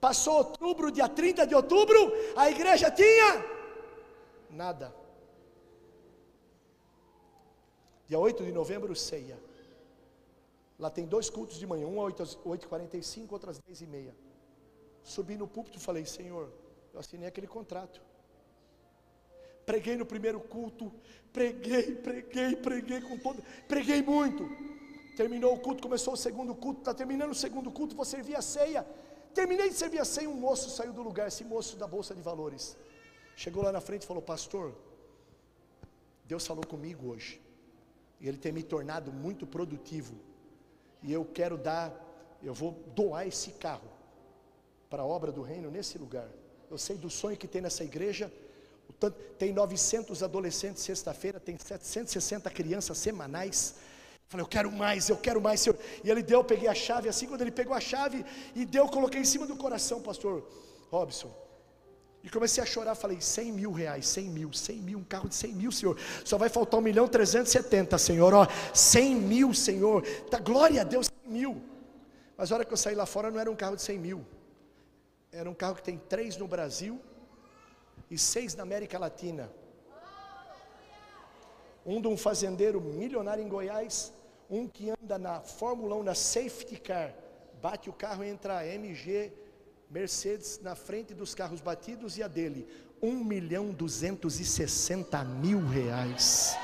Passou 0.00 0.34
outubro, 0.38 0.90
dia 0.90 1.08
30 1.08 1.46
de 1.46 1.54
outubro, 1.54 2.12
a 2.36 2.50
igreja 2.50 2.90
tinha 2.90 3.44
nada. 4.50 4.94
Dia 8.06 8.18
8 8.18 8.44
de 8.44 8.52
novembro, 8.52 8.94
ceia. 8.94 9.38
Lá 10.78 10.90
tem 10.90 11.06
dois 11.06 11.30
cultos 11.30 11.58
de 11.58 11.66
manhã, 11.66 11.86
um 11.86 12.04
às 12.04 12.36
8h45, 12.36 13.32
outro 13.32 13.50
às 13.50 13.60
10h30. 13.60 14.12
Subi 15.02 15.36
no 15.36 15.46
púlpito 15.46 15.78
e 15.78 15.80
falei, 15.80 16.04
Senhor, 16.04 16.50
eu 16.92 17.00
assinei 17.00 17.28
aquele 17.28 17.46
contrato. 17.46 18.02
Preguei 19.66 19.96
no 19.96 20.04
primeiro 20.04 20.40
culto, 20.40 20.92
preguei, 21.32 21.94
preguei, 21.96 22.56
preguei 22.56 23.00
com 23.00 23.18
todo, 23.18 23.42
preguei 23.66 24.02
muito. 24.02 24.48
Terminou 25.16 25.54
o 25.54 25.58
culto, 25.58 25.82
começou 25.82 26.14
o 26.14 26.16
segundo 26.16 26.54
culto, 26.54 26.80
está 26.80 26.92
terminando 26.92 27.30
o 27.30 27.34
segundo 27.34 27.70
culto, 27.70 27.94
vou 27.94 28.04
servir 28.04 28.36
a 28.36 28.42
ceia. 28.42 28.86
Terminei 29.32 29.68
de 29.68 29.74
servir 29.74 30.00
a 30.00 30.04
ceia, 30.04 30.28
um 30.28 30.34
moço 30.34 30.70
saiu 30.70 30.92
do 30.92 31.02
lugar, 31.02 31.28
esse 31.28 31.44
moço 31.44 31.76
da 31.76 31.86
Bolsa 31.86 32.14
de 32.14 32.20
Valores. 32.20 32.76
Chegou 33.36 33.62
lá 33.62 33.72
na 33.72 33.80
frente 33.80 34.02
e 34.02 34.06
falou: 34.06 34.22
Pastor, 34.22 34.74
Deus 36.24 36.46
falou 36.46 36.66
comigo 36.66 37.08
hoje, 37.08 37.40
e 38.20 38.28
Ele 38.28 38.38
tem 38.38 38.52
me 38.52 38.62
tornado 38.62 39.12
muito 39.12 39.46
produtivo, 39.46 40.14
e 41.02 41.12
eu 41.12 41.24
quero 41.24 41.56
dar, 41.56 41.92
eu 42.42 42.54
vou 42.54 42.72
doar 42.94 43.26
esse 43.26 43.52
carro 43.52 43.88
para 44.88 45.02
a 45.02 45.06
obra 45.06 45.32
do 45.32 45.42
reino 45.42 45.70
nesse 45.70 45.98
lugar. 45.98 46.28
Eu 46.70 46.78
sei 46.78 46.96
do 46.96 47.10
sonho 47.10 47.36
que 47.36 47.48
tem 47.48 47.60
nessa 47.60 47.84
igreja, 47.84 48.32
tem 49.38 49.52
900 49.52 50.22
adolescentes 50.22 50.82
sexta-feira, 50.82 51.40
tem 51.40 51.58
760 51.58 52.50
crianças 52.50 52.98
semanais. 52.98 53.74
Falei, 54.28 54.42
eu 54.42 54.48
quero 54.48 54.72
mais, 54.72 55.08
eu 55.08 55.16
quero 55.16 55.40
mais, 55.40 55.60
Senhor. 55.60 55.78
E 56.02 56.10
ele 56.10 56.22
deu, 56.22 56.40
eu 56.40 56.44
peguei 56.44 56.68
a 56.68 56.74
chave, 56.74 57.08
assim, 57.08 57.26
quando 57.26 57.42
ele 57.42 57.50
pegou 57.50 57.74
a 57.74 57.80
chave 57.80 58.24
e 58.54 58.64
deu, 58.64 58.84
eu 58.84 58.90
coloquei 58.90 59.20
em 59.20 59.24
cima 59.24 59.46
do 59.46 59.56
coração, 59.56 60.00
pastor 60.00 60.48
Robson. 60.90 61.32
E 62.22 62.30
comecei 62.30 62.62
a 62.62 62.66
chorar, 62.66 62.94
falei, 62.94 63.20
100 63.20 63.52
mil 63.52 63.70
reais, 63.70 64.06
100 64.08 64.24
mil, 64.30 64.52
100 64.52 64.76
mil, 64.78 64.98
um 64.98 65.04
carro 65.04 65.28
de 65.28 65.34
100 65.34 65.52
mil, 65.52 65.70
Senhor. 65.70 65.98
Só 66.24 66.38
vai 66.38 66.48
faltar 66.48 66.80
1 66.80 66.82
milhão 66.82 67.06
370, 67.06 67.98
Senhor, 67.98 68.32
ó, 68.32 68.46
100 68.72 69.14
mil, 69.14 69.52
Senhor. 69.52 70.02
Tá, 70.30 70.38
glória 70.38 70.80
a 70.80 70.84
Deus, 70.84 71.10
100 71.24 71.32
mil. 71.32 71.62
Mas 72.36 72.50
a 72.50 72.54
hora 72.54 72.64
que 72.64 72.72
eu 72.72 72.78
saí 72.78 72.94
lá 72.94 73.04
fora, 73.04 73.30
não 73.30 73.38
era 73.38 73.50
um 73.50 73.56
carro 73.56 73.76
de 73.76 73.82
100 73.82 73.98
mil. 73.98 74.24
Era 75.30 75.50
um 75.50 75.54
carro 75.54 75.74
que 75.74 75.82
tem 75.82 75.98
três 75.98 76.36
no 76.36 76.48
Brasil 76.48 76.98
e 78.10 78.18
seis 78.18 78.54
na 78.54 78.62
América 78.62 78.98
Latina. 78.98 79.50
Um 81.84 82.00
de 82.00 82.08
um 82.08 82.16
fazendeiro 82.16 82.80
milionário 82.80 83.44
em 83.44 83.48
Goiás, 83.48 84.12
um 84.48 84.66
que 84.66 84.90
anda 84.90 85.18
na 85.18 85.40
Fórmula 85.40 85.96
1, 85.96 86.02
na 86.02 86.14
safety 86.14 86.76
car, 86.76 87.14
bate 87.60 87.90
o 87.90 87.92
carro, 87.92 88.24
entra 88.24 88.58
a 88.58 88.66
MG 88.66 89.32
Mercedes 89.90 90.60
na 90.62 90.74
frente 90.74 91.14
dos 91.14 91.34
carros 91.34 91.60
batidos 91.60 92.16
e 92.16 92.22
a 92.22 92.28
dele, 92.28 92.66
um 93.02 93.22
milhão 93.22 93.70
duzentos 93.70 94.40
e 94.40 94.44
sessenta 94.44 95.22
mil 95.22 95.66
reais. 95.66 96.56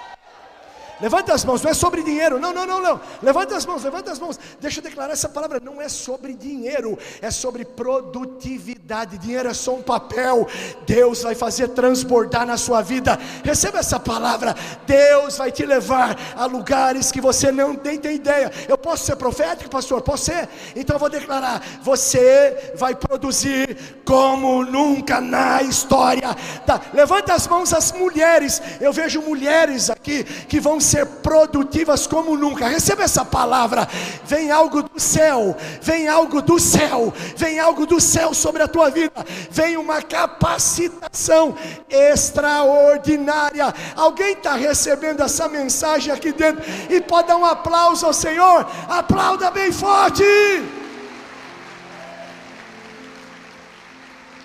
Levanta 1.01 1.35
as 1.35 1.45
mãos, 1.45 1.63
não 1.63 1.71
é 1.71 1.75
sobre 1.75 2.03
dinheiro. 2.03 2.39
Não, 2.39 2.53
não, 2.53 2.67
não, 2.67 2.81
não. 2.81 3.01
Levanta 3.23 3.57
as 3.57 3.65
mãos, 3.65 3.83
levanta 3.83 4.13
as 4.13 4.19
mãos. 4.19 4.39
Deixa 4.61 4.81
eu 4.81 4.85
declarar 4.85 5.13
essa 5.13 5.29
palavra. 5.29 5.61
Não 5.61 5.81
é 5.81 5.89
sobre 5.89 6.35
dinheiro, 6.35 6.99
é 7.23 7.31
sobre 7.31 7.65
produtividade. 7.65 9.19
Dinheiro 9.19 9.49
é 9.49 9.55
só 9.55 9.75
um 9.75 9.83
papel. 9.83 10.47
Deus 10.87 11.23
vai 11.23 11.35
fazer 11.35 11.69
transbordar 11.69 12.47
na 12.47 12.57
sua 12.57 12.83
vida. 12.83 13.19
Receba 13.45 13.79
essa 13.79 13.99
palavra. 13.99 14.55
Deus 14.87 15.39
vai 15.39 15.51
te 15.51 15.65
levar 15.65 16.17
a 16.37 16.47
lugares 16.47 17.11
que 17.11 17.21
você 17.21 17.51
não 17.51 17.75
tem, 17.75 17.99
tem 17.99 18.17
ideia. 18.17 18.51
Eu 18.69 18.77
posso 18.77 19.05
ser 19.05 19.17
profético, 19.17 19.71
pastor? 19.71 20.03
Posso 20.03 20.25
ser? 20.27 20.49
Então 20.77 20.97
eu 20.97 21.01
vou 21.01 21.11
declarar: 21.11 21.63
você 21.83 22.73
vai 22.77 22.95
produzir 22.95 24.01
como 24.05 24.65
nunca 24.65 25.21
na 25.21 25.63
história. 25.63 26.35
Tá. 26.67 26.81
Levanta 26.93 27.35
as 27.35 27.47
mãos 27.47 27.73
as 27.73 27.93
mulheres. 27.93 28.61
Eu 28.81 28.93
vejo 28.93 29.23
mulheres 29.23 29.91
aqui 29.91 30.25
que 30.25 30.61
vão 30.61 30.81
ser 30.91 31.07
produtivas 31.07 32.07
como 32.07 32.37
nunca. 32.37 32.69
Receba 32.69 33.05
essa 33.05 33.25
palavra. 33.25 33.89
Vem 34.25 34.51
algo 34.51 34.83
do 34.83 34.99
céu, 34.99 35.57
vem 35.81 36.09
algo 36.09 36.43
do 36.43 36.59
céu, 36.59 37.13
vem 37.37 37.61
algo 37.61 37.87
do 37.87 38.01
céu 38.01 38.35
sobre 38.35 38.63
a 38.63 38.69
tua 38.69 38.91
vida. 38.91 39.25
Vem 39.51 39.77
uma 39.77 40.03
capacitação 40.03 41.55
extraordinária. 41.89 43.73
Alguém 43.95 44.33
está 44.33 44.55
recebendo 44.55 45.23
essa 45.23 45.49
mensagem 45.49 46.13
aqui 46.13 46.33
dentro 46.33 46.63
e 46.89 47.01
pode 47.01 47.29
dar 47.29 47.37
um 47.37 47.45
aplauso 47.45 48.07
ao 48.07 48.13
Senhor. 48.13 48.67
Aplauda 48.89 49.51
bem 49.51 49.71
forte. 49.71 50.25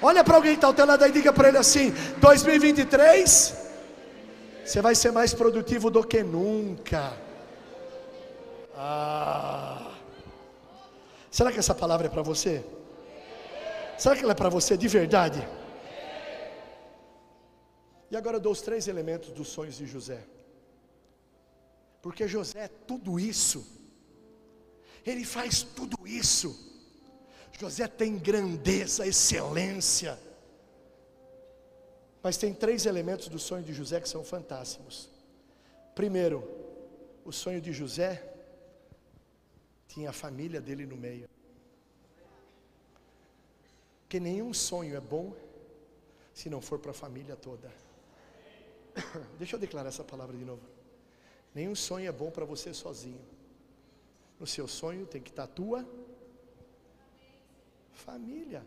Olha 0.01 0.23
para 0.23 0.35
alguém 0.35 0.51
que 0.51 0.57
está 0.57 0.67
ao 0.67 0.73
teu 0.73 0.85
lado 0.85 1.05
e 1.07 1.11
diga 1.11 1.33
para 1.33 1.47
ele 1.47 1.57
assim: 1.57 1.91
2023 2.17 3.64
você 4.65 4.81
vai 4.81 4.95
ser 4.95 5.11
mais 5.11 5.31
produtivo 5.31 5.91
do 5.91 6.03
que 6.03 6.23
nunca. 6.23 7.15
Ah. 8.75 9.95
Será 11.29 11.51
que 11.51 11.59
essa 11.59 11.75
palavra 11.75 12.07
é 12.07 12.09
para 12.09 12.23
você? 12.23 12.65
Será 13.95 14.15
que 14.15 14.23
ela 14.23 14.31
é 14.31 14.35
para 14.35 14.49
você 14.49 14.75
de 14.75 14.87
verdade? 14.87 15.47
E 18.09 18.17
agora 18.17 18.37
eu 18.37 18.41
dou 18.41 18.51
os 18.51 18.61
três 18.61 18.87
elementos 18.87 19.29
dos 19.31 19.49
sonhos 19.49 19.77
de 19.77 19.85
José. 19.85 20.23
Porque 22.01 22.27
José 22.27 22.65
é 22.65 22.67
tudo 22.67 23.19
isso. 23.19 23.65
Ele 25.05 25.23
faz 25.23 25.61
tudo 25.61 26.07
isso. 26.07 26.73
José 27.59 27.87
tem 27.87 28.17
grandeza, 28.17 29.05
excelência. 29.05 30.19
Mas 32.25 32.37
tem 32.37 32.55
três 32.55 32.87
elementos 32.87 33.27
do 33.27 33.37
sonho 33.37 33.63
de 33.63 33.71
José 33.71 34.01
que 34.01 34.09
são 34.09 34.23
fantásticos. 34.23 35.07
Primeiro, 35.93 36.43
o 37.23 37.31
sonho 37.31 37.61
de 37.61 37.71
José 37.71 38.27
tinha 39.87 40.09
a 40.09 40.11
família 40.11 40.59
dele 40.59 40.87
no 40.87 40.97
meio. 40.97 41.29
Porque 44.01 44.19
nenhum 44.19 44.55
sonho 44.55 44.95
é 44.95 44.99
bom 44.99 45.35
se 46.33 46.49
não 46.49 46.61
for 46.61 46.79
para 46.79 46.89
a 46.89 46.95
família 46.95 47.35
toda. 47.35 47.71
Deixa 49.37 49.55
eu 49.55 49.59
declarar 49.59 49.89
essa 49.89 50.03
palavra 50.03 50.35
de 50.35 50.43
novo. 50.43 50.63
Nenhum 51.53 51.75
sonho 51.75 52.09
é 52.09 52.11
bom 52.11 52.31
para 52.31 52.43
você 52.43 52.73
sozinho. 52.73 53.21
No 54.39 54.47
seu 54.47 54.67
sonho 54.67 55.05
tem 55.05 55.21
que 55.21 55.29
estar 55.29 55.43
a 55.43 55.47
tua 55.47 55.87
família. 57.93 58.65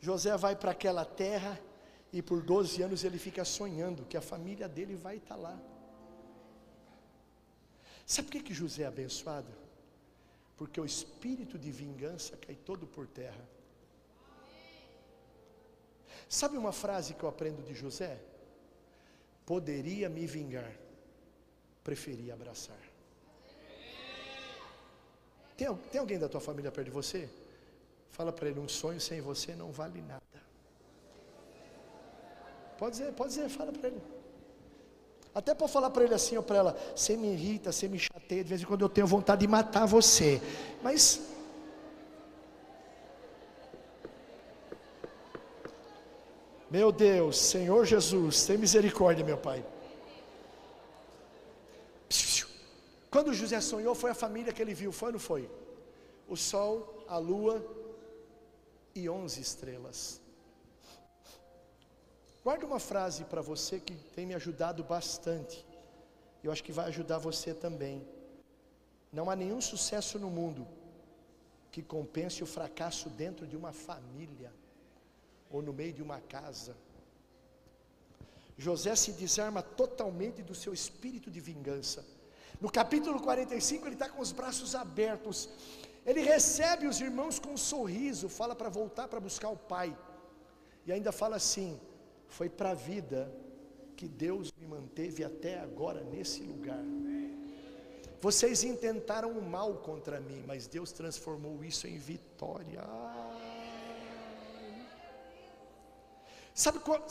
José 0.00 0.34
vai 0.38 0.56
para 0.56 0.70
aquela 0.70 1.04
terra 1.04 1.67
e 2.12 2.22
por 2.22 2.42
12 2.42 2.82
anos 2.82 3.04
ele 3.04 3.18
fica 3.18 3.44
sonhando 3.44 4.04
que 4.06 4.16
a 4.16 4.20
família 4.20 4.68
dele 4.68 4.94
vai 4.94 5.16
estar 5.16 5.34
tá 5.34 5.40
lá. 5.40 5.60
Sabe 8.06 8.28
por 8.28 8.32
que, 8.32 8.42
que 8.42 8.54
José 8.54 8.84
é 8.84 8.86
abençoado? 8.86 9.52
Porque 10.56 10.80
o 10.80 10.84
espírito 10.84 11.58
de 11.58 11.70
vingança 11.70 12.36
cai 12.36 12.54
todo 12.54 12.86
por 12.86 13.06
terra. 13.06 13.46
Sabe 16.28 16.56
uma 16.56 16.72
frase 16.72 17.14
que 17.14 17.22
eu 17.22 17.28
aprendo 17.28 17.62
de 17.62 17.74
José? 17.74 18.18
Poderia 19.44 20.08
me 20.08 20.26
vingar, 20.26 20.72
preferia 21.84 22.34
abraçar. 22.34 22.80
Tem, 25.56 25.74
tem 25.90 26.00
alguém 26.00 26.18
da 26.18 26.28
tua 26.28 26.40
família 26.40 26.70
perto 26.70 26.86
de 26.86 26.92
você? 26.92 27.28
Fala 28.10 28.32
para 28.32 28.48
ele: 28.48 28.60
um 28.60 28.68
sonho 28.68 29.00
sem 29.00 29.20
você 29.20 29.54
não 29.54 29.70
vale 29.70 30.00
nada. 30.00 30.47
Pode 32.78 32.92
dizer, 32.92 33.12
pode 33.12 33.30
dizer, 33.30 33.48
fala 33.48 33.72
para 33.72 33.88
ele. 33.88 34.00
Até 35.34 35.54
para 35.54 35.68
falar 35.68 35.90
para 35.90 36.04
ele 36.04 36.14
assim 36.14 36.36
ou 36.36 36.42
para 36.42 36.56
ela, 36.56 36.76
você 36.94 37.16
me 37.16 37.32
irrita, 37.32 37.70
você 37.70 37.88
me 37.88 37.98
chateia, 37.98 38.42
de 38.42 38.48
vez 38.48 38.62
em 38.62 38.64
quando 38.64 38.82
eu 38.82 38.88
tenho 38.88 39.06
vontade 39.06 39.40
de 39.40 39.48
matar 39.48 39.86
você. 39.86 40.40
Mas 40.82 41.20
Meu 46.70 46.92
Deus, 46.92 47.38
Senhor 47.38 47.86
Jesus, 47.86 48.44
tem 48.44 48.58
misericórdia, 48.58 49.24
meu 49.24 49.38
Pai. 49.38 49.64
Quando 53.10 53.32
José 53.32 53.58
sonhou, 53.60 53.94
foi 53.94 54.10
a 54.10 54.14
família 54.14 54.52
que 54.52 54.60
ele 54.60 54.74
viu, 54.74 54.92
foi 54.92 55.08
ou 55.08 55.12
não 55.14 55.18
foi? 55.18 55.50
O 56.28 56.36
sol, 56.36 57.06
a 57.08 57.16
lua 57.16 57.64
e 58.94 59.08
onze 59.08 59.40
estrelas. 59.40 60.20
Guarda 62.48 62.64
uma 62.64 62.80
frase 62.80 63.24
para 63.30 63.42
você 63.42 63.78
que 63.78 63.94
tem 64.16 64.24
me 64.24 64.34
ajudado 64.34 64.82
bastante. 64.82 65.56
Eu 66.42 66.50
acho 66.50 66.64
que 66.64 66.72
vai 66.78 66.86
ajudar 66.86 67.18
você 67.18 67.52
também. 67.52 67.96
Não 69.12 69.28
há 69.28 69.36
nenhum 69.36 69.60
sucesso 69.60 70.18
no 70.18 70.30
mundo 70.30 70.66
que 71.70 71.82
compense 71.82 72.42
o 72.42 72.46
fracasso 72.46 73.10
dentro 73.10 73.46
de 73.46 73.54
uma 73.54 73.72
família 73.86 74.50
ou 75.50 75.60
no 75.60 75.74
meio 75.74 75.92
de 75.92 76.02
uma 76.02 76.20
casa. 76.20 76.74
José 78.56 78.96
se 78.96 79.12
desarma 79.12 79.60
totalmente 79.82 80.40
do 80.42 80.54
seu 80.54 80.72
espírito 80.72 81.30
de 81.30 81.40
vingança. 81.40 82.02
No 82.58 82.70
capítulo 82.72 83.20
45, 83.20 83.86
ele 83.86 83.94
está 83.94 84.08
com 84.08 84.22
os 84.22 84.32
braços 84.32 84.74
abertos. 84.74 85.50
Ele 86.06 86.22
recebe 86.22 86.86
os 86.86 86.98
irmãos 86.98 87.38
com 87.38 87.50
um 87.50 87.58
sorriso, 87.58 88.26
fala 88.40 88.56
para 88.56 88.70
voltar 88.70 89.06
para 89.06 89.20
buscar 89.20 89.50
o 89.50 89.62
pai. 89.74 89.94
E 90.86 90.90
ainda 90.90 91.12
fala 91.12 91.36
assim: 91.36 91.78
foi 92.28 92.48
para 92.48 92.70
a 92.70 92.74
vida 92.74 93.32
que 93.96 94.06
Deus 94.06 94.52
me 94.56 94.66
manteve 94.66 95.24
até 95.24 95.58
agora 95.58 96.04
nesse 96.04 96.42
lugar. 96.42 96.84
Vocês 98.20 98.62
intentaram 98.64 99.30
o 99.30 99.42
mal 99.42 99.78
contra 99.78 100.20
mim, 100.20 100.44
mas 100.46 100.66
Deus 100.66 100.92
transformou 100.92 101.64
isso 101.64 101.86
em 101.86 101.98
vitória. 101.98 102.82
Sabe 106.52 106.80
qual, 106.80 107.04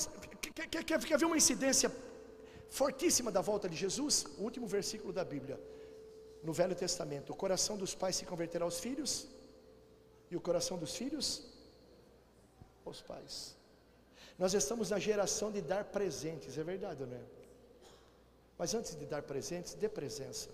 quer, 0.53 0.68
quer, 0.68 0.84
quer 0.84 1.18
ver 1.18 1.26
uma 1.26 1.38
incidência 1.38 1.89
fortíssima 2.70 3.32
da 3.32 3.41
volta 3.41 3.68
de 3.68 3.76
Jesus? 3.76 4.26
O 4.38 4.43
último 4.43 4.68
versículo 4.68 5.13
da 5.13 5.24
Bíblia, 5.24 5.59
no 6.43 6.53
Velho 6.53 6.76
Testamento: 6.76 7.32
o 7.32 7.36
coração 7.36 7.78
dos 7.78 7.95
pais 7.95 8.18
se 8.18 8.26
converterá 8.26 8.65
aos 8.65 8.80
filhos, 8.80 9.28
e 10.30 10.36
o 10.36 10.41
coração 10.41 10.78
dos 10.78 10.95
filhos 10.95 11.47
aos 12.86 13.01
pais. 13.01 13.56
Nós 14.38 14.53
estamos 14.53 14.91
na 14.91 14.99
geração 14.99 15.51
de 15.51 15.61
dar 15.61 15.83
presentes, 15.85 16.57
é 16.57 16.63
verdade 16.63 17.05
não 17.05 17.17
é? 17.17 17.25
Mas 18.57 18.73
antes 18.73 18.95
de 18.95 19.05
dar 19.05 19.21
presentes, 19.23 19.73
dê 19.73 19.88
presença. 19.88 20.49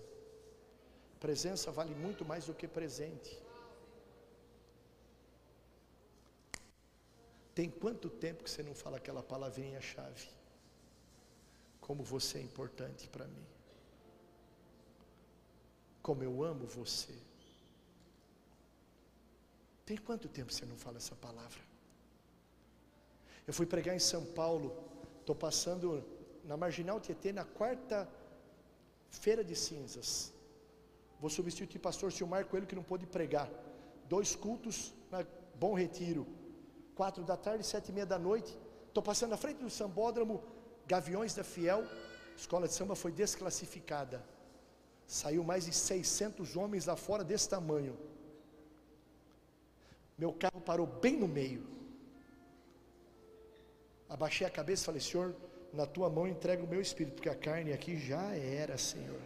Presença 1.20 1.70
vale 1.70 1.94
muito 1.94 2.24
mais 2.24 2.46
do 2.46 2.54
que 2.54 2.68
presente. 2.68 3.42
Tem 7.54 7.70
quanto 7.70 8.10
tempo 8.10 8.42
que 8.44 8.50
você 8.50 8.62
não 8.62 8.74
fala 8.74 8.96
aquela 8.96 9.22
palavrinha 9.22 9.80
chave? 9.80 10.28
Como 11.80 12.02
você 12.02 12.38
é 12.38 12.42
importante 12.42 13.08
para 13.08 13.26
mim. 13.26 13.46
Como 16.02 16.22
eu 16.22 16.42
amo 16.42 16.66
você. 16.66 17.16
Tem 19.86 19.96
quanto 19.96 20.28
tempo 20.28 20.52
você 20.52 20.66
não 20.66 20.76
fala 20.76 20.96
essa 20.96 21.14
palavra? 21.14 21.73
Eu 23.46 23.52
fui 23.52 23.66
pregar 23.66 23.94
em 23.94 23.98
São 23.98 24.24
Paulo, 24.24 24.76
estou 25.20 25.34
passando 25.34 26.04
na 26.44 26.56
Marginal 26.56 27.00
Tietê 27.00 27.32
na 27.32 27.44
quarta 27.44 28.08
feira 29.10 29.44
de 29.44 29.54
cinzas. 29.54 30.32
Vou 31.20 31.30
substituir 31.30 31.78
o 31.78 31.80
pastor 31.80 32.12
Silmar 32.12 32.46
Coelho 32.46 32.66
que 32.66 32.74
não 32.74 32.82
pôde 32.82 33.06
pregar. 33.06 33.48
Dois 34.08 34.34
cultos, 34.34 34.92
na 35.10 35.24
Bom 35.54 35.74
Retiro. 35.74 36.26
Quatro 36.94 37.24
da 37.24 37.36
tarde, 37.36 37.64
sete 37.64 37.88
e 37.88 37.92
meia 37.92 38.06
da 38.06 38.18
noite. 38.18 38.58
Estou 38.88 39.02
passando 39.02 39.30
na 39.30 39.36
frente 39.36 39.58
do 39.58 39.70
sambódromo, 39.70 40.42
Gaviões 40.86 41.34
da 41.34 41.42
Fiel, 41.42 41.84
escola 42.36 42.68
de 42.68 42.74
samba 42.74 42.94
foi 42.94 43.10
desclassificada. 43.10 44.24
Saiu 45.06 45.42
mais 45.42 45.64
de 45.64 45.72
600 45.72 46.56
homens 46.56 46.86
lá 46.86 46.96
fora 46.96 47.24
desse 47.24 47.48
tamanho. 47.48 47.96
Meu 50.16 50.32
carro 50.32 50.60
parou 50.60 50.86
bem 50.86 51.16
no 51.18 51.26
meio. 51.26 51.66
Abaixei 54.14 54.46
a 54.46 54.50
cabeça 54.58 54.82
e 54.82 54.86
falei: 54.86 55.00
Senhor, 55.00 55.34
na 55.72 55.86
tua 55.86 56.08
mão 56.08 56.24
entrego 56.28 56.64
o 56.64 56.68
meu 56.68 56.80
espírito, 56.80 57.14
porque 57.14 57.28
a 57.28 57.34
carne 57.34 57.72
aqui 57.72 57.96
já 57.98 58.32
era, 58.36 58.78
Senhor. 58.78 59.20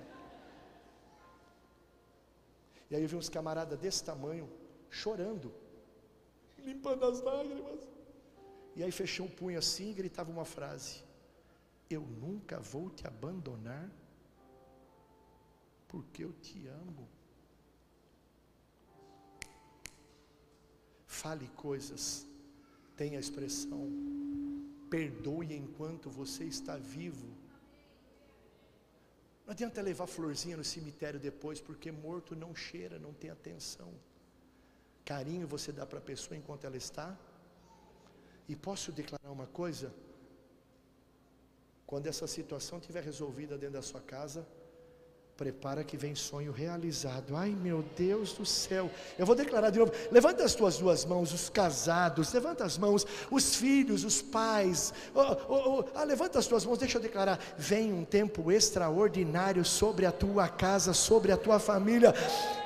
E 2.90 2.96
aí 2.96 3.02
eu 3.02 3.08
vi 3.08 3.14
uns 3.14 3.28
camaradas 3.28 3.78
desse 3.78 4.02
tamanho, 4.02 4.48
chorando, 4.88 5.52
limpando 6.56 7.04
as 7.04 7.20
lágrimas. 7.20 7.86
E 8.74 8.82
aí 8.82 8.90
fechou 8.90 9.26
o 9.26 9.30
punho 9.30 9.58
assim 9.58 9.90
e 9.90 9.92
gritava 9.92 10.30
uma 10.30 10.46
frase: 10.46 11.04
Eu 11.90 12.00
nunca 12.00 12.58
vou 12.58 12.88
te 12.88 13.06
abandonar, 13.06 13.90
porque 15.86 16.24
eu 16.24 16.32
te 16.32 16.66
amo. 16.66 17.06
Fale 21.06 21.46
coisas, 21.48 22.26
tenha 22.96 23.18
expressão, 23.18 23.86
perdoe 24.90 25.54
enquanto 25.54 26.10
você 26.10 26.44
está 26.44 26.76
vivo. 26.76 27.28
Não 29.44 29.52
adianta 29.52 29.80
levar 29.80 30.06
florzinha 30.06 30.56
no 30.56 30.64
cemitério 30.64 31.18
depois, 31.18 31.60
porque 31.60 31.90
morto 31.90 32.36
não 32.36 32.54
cheira, 32.54 32.98
não 32.98 33.14
tem 33.14 33.30
atenção. 33.30 33.90
Carinho 35.04 35.46
você 35.46 35.72
dá 35.72 35.86
para 35.86 35.98
a 35.98 36.02
pessoa 36.02 36.36
enquanto 36.36 36.64
ela 36.64 36.76
está. 36.76 37.16
E 38.46 38.54
posso 38.54 38.92
declarar 38.92 39.30
uma 39.30 39.46
coisa? 39.46 39.92
Quando 41.86 42.06
essa 42.06 42.26
situação 42.26 42.78
estiver 42.78 43.02
resolvida 43.02 43.56
dentro 43.56 43.74
da 43.74 43.82
sua 43.82 44.02
casa, 44.02 44.46
Prepara 45.38 45.84
que 45.84 45.96
vem 45.96 46.16
sonho 46.16 46.50
realizado. 46.50 47.36
Ai 47.36 47.50
meu 47.50 47.84
Deus 47.96 48.32
do 48.32 48.44
céu. 48.44 48.90
Eu 49.16 49.24
vou 49.24 49.36
declarar 49.36 49.70
de 49.70 49.78
novo. 49.78 49.92
Levanta 50.10 50.42
as 50.42 50.52
tuas 50.52 50.78
duas 50.78 51.04
mãos, 51.04 51.32
os 51.32 51.48
casados. 51.48 52.32
Levanta 52.32 52.64
as 52.64 52.76
mãos, 52.76 53.06
os 53.30 53.54
filhos, 53.54 54.02
os 54.02 54.20
pais. 54.20 54.92
Oh, 55.14 55.36
oh, 55.48 55.78
oh. 55.78 55.84
Ah, 55.94 56.02
levanta 56.02 56.40
as 56.40 56.48
tuas 56.48 56.66
mãos, 56.66 56.80
deixa 56.80 56.98
eu 56.98 57.02
declarar. 57.02 57.38
Vem 57.56 57.92
um 57.92 58.04
tempo 58.04 58.50
extraordinário 58.50 59.64
sobre 59.64 60.06
a 60.06 60.10
tua 60.10 60.48
casa, 60.48 60.92
sobre 60.92 61.30
a 61.30 61.36
tua 61.36 61.60
família. 61.60 62.12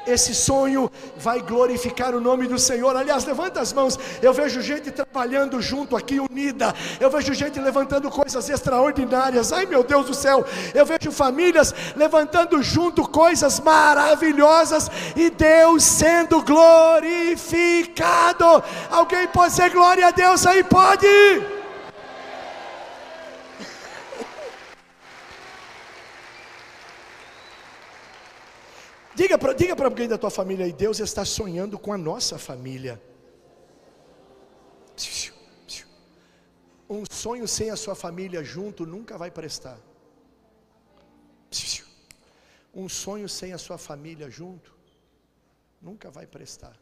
Esse 0.06 0.34
sonho 0.34 0.90
vai 1.18 1.42
glorificar 1.42 2.14
o 2.14 2.20
nome 2.20 2.48
do 2.48 2.58
Senhor. 2.58 2.96
Aliás, 2.96 3.26
levanta 3.26 3.60
as 3.60 3.74
mãos. 3.74 3.98
Eu 4.22 4.32
vejo 4.32 4.62
gente 4.62 4.90
trabalhando 4.90 5.60
junto 5.60 5.94
aqui, 5.94 6.18
unida. 6.18 6.74
Eu 6.98 7.10
vejo 7.10 7.34
gente 7.34 7.60
levantando 7.60 8.10
coisas 8.10 8.48
extraordinárias. 8.48 9.52
Ai 9.52 9.66
meu 9.66 9.84
Deus 9.84 10.06
do 10.06 10.14
céu. 10.14 10.42
Eu 10.74 10.86
vejo 10.86 11.12
famílias 11.12 11.74
levantando 11.94 12.61
junto 12.62 13.08
coisas 13.08 13.60
maravilhosas 13.60 14.90
e 15.16 15.30
Deus 15.30 15.82
sendo 15.82 16.42
glorificado. 16.42 18.44
Alguém 18.90 19.26
pode 19.28 19.54
ser 19.54 19.70
glória 19.70 20.06
a 20.06 20.10
Deus 20.10 20.46
aí? 20.46 20.62
Pode! 20.64 21.06
Diga 29.14 29.36
para 29.36 29.52
diga 29.52 29.84
alguém 29.84 30.08
da 30.08 30.16
tua 30.16 30.30
família 30.30 30.64
aí, 30.64 30.72
Deus 30.72 30.98
está 30.98 31.24
sonhando 31.24 31.78
com 31.78 31.92
a 31.92 31.98
nossa 31.98 32.38
família. 32.38 33.00
Um 36.88 37.04
sonho 37.10 37.46
sem 37.46 37.70
a 37.70 37.76
sua 37.76 37.94
família 37.94 38.42
junto 38.42 38.86
nunca 38.86 39.16
vai 39.16 39.30
prestar. 39.30 39.78
Um 42.74 42.88
sonho 42.88 43.28
sem 43.28 43.52
a 43.52 43.58
sua 43.58 43.76
família 43.76 44.30
junto 44.30 44.74
nunca 45.80 46.10
vai 46.10 46.26
prestar. 46.26 46.76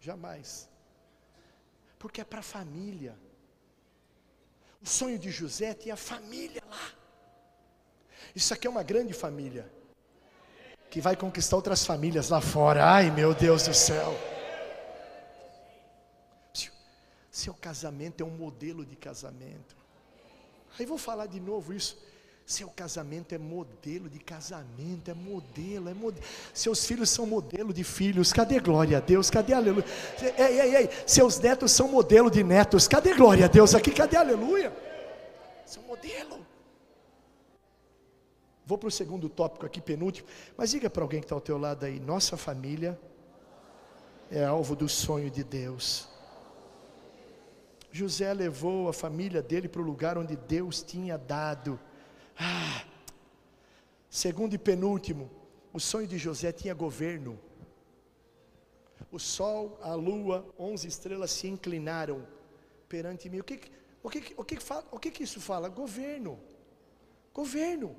Jamais. 0.00 0.68
Porque 1.98 2.20
é 2.20 2.24
para 2.24 2.40
a 2.40 2.42
família. 2.42 3.16
O 4.82 4.86
sonho 4.86 5.18
de 5.18 5.30
José 5.30 5.74
tinha 5.74 5.96
família 5.96 6.62
lá. 6.68 6.92
Isso 8.34 8.52
aqui 8.52 8.66
é 8.66 8.70
uma 8.70 8.82
grande 8.82 9.12
família. 9.12 9.70
Que 10.90 11.00
vai 11.00 11.14
conquistar 11.14 11.56
outras 11.56 11.86
famílias 11.86 12.28
lá 12.28 12.40
fora. 12.40 12.84
Ai 12.84 13.10
meu 13.10 13.34
Deus 13.34 13.66
do 13.68 13.74
céu. 13.74 14.12
Seu 17.30 17.54
casamento 17.54 18.22
é 18.22 18.26
um 18.26 18.36
modelo 18.36 18.84
de 18.84 18.96
casamento. 18.96 19.76
Aí 20.78 20.84
vou 20.84 20.98
falar 20.98 21.26
de 21.26 21.40
novo 21.40 21.72
isso. 21.72 21.96
Seu 22.44 22.68
casamento 22.68 23.34
é 23.34 23.38
modelo 23.38 24.08
de 24.08 24.18
casamento, 24.18 25.10
é 25.10 25.14
modelo, 25.14 25.88
é 25.88 25.94
modelo. 25.94 26.24
Seus 26.52 26.84
filhos 26.84 27.08
são 27.08 27.24
modelo 27.24 27.72
de 27.72 27.84
filhos. 27.84 28.32
Cadê 28.32 28.58
glória 28.58 28.98
a 28.98 29.00
Deus? 29.00 29.30
Cadê 29.30 29.52
aleluia? 29.54 29.84
Ei, 30.36 30.60
ei, 30.60 30.76
ei. 30.76 30.90
Seus 31.06 31.38
netos 31.38 31.72
são 31.72 31.88
modelo 31.88 32.30
de 32.30 32.42
netos. 32.42 32.88
Cadê 32.88 33.14
glória 33.14 33.44
a 33.44 33.48
Deus 33.48 33.74
aqui? 33.74 33.90
Cadê 33.92 34.16
aleluia? 34.16 34.72
São 35.64 35.82
modelo. 35.84 36.44
Vou 38.66 38.76
para 38.76 38.88
o 38.88 38.92
segundo 38.92 39.28
tópico 39.28 39.64
aqui, 39.64 39.80
penúltimo. 39.80 40.28
Mas 40.56 40.70
diga 40.70 40.90
para 40.90 41.02
alguém 41.02 41.20
que 41.20 41.26
está 41.26 41.34
ao 41.34 41.40
teu 41.40 41.58
lado 41.58 41.84
aí: 41.84 42.00
nossa 42.00 42.36
família 42.36 42.98
é 44.30 44.44
alvo 44.44 44.74
do 44.74 44.88
sonho 44.88 45.30
de 45.30 45.44
Deus. 45.44 46.08
José 47.90 48.32
levou 48.32 48.88
a 48.88 48.92
família 48.92 49.42
dele 49.42 49.68
para 49.68 49.82
o 49.82 49.84
lugar 49.84 50.16
onde 50.16 50.34
Deus 50.34 50.82
tinha 50.82 51.18
dado. 51.18 51.78
Ah, 52.44 52.84
segundo 54.10 54.52
e 54.54 54.58
penúltimo, 54.58 55.30
o 55.72 55.78
sonho 55.78 56.08
de 56.08 56.18
José 56.18 56.50
tinha 56.50 56.74
governo. 56.74 57.38
O 59.12 59.18
sol, 59.18 59.78
a 59.80 59.94
lua, 59.94 60.44
onze 60.58 60.88
estrelas 60.88 61.30
se 61.30 61.46
inclinaram 61.46 62.26
perante 62.88 63.28
mim. 63.30 63.38
O 63.38 63.44
que, 63.44 63.60
o 64.02 64.10
que, 64.10 64.34
o 64.36 64.44
que, 64.44 64.58
o 64.90 64.98
que, 64.98 65.10
que 65.12 65.22
isso 65.22 65.40
fala? 65.40 65.68
Governo. 65.68 66.40
Governo. 67.32 67.94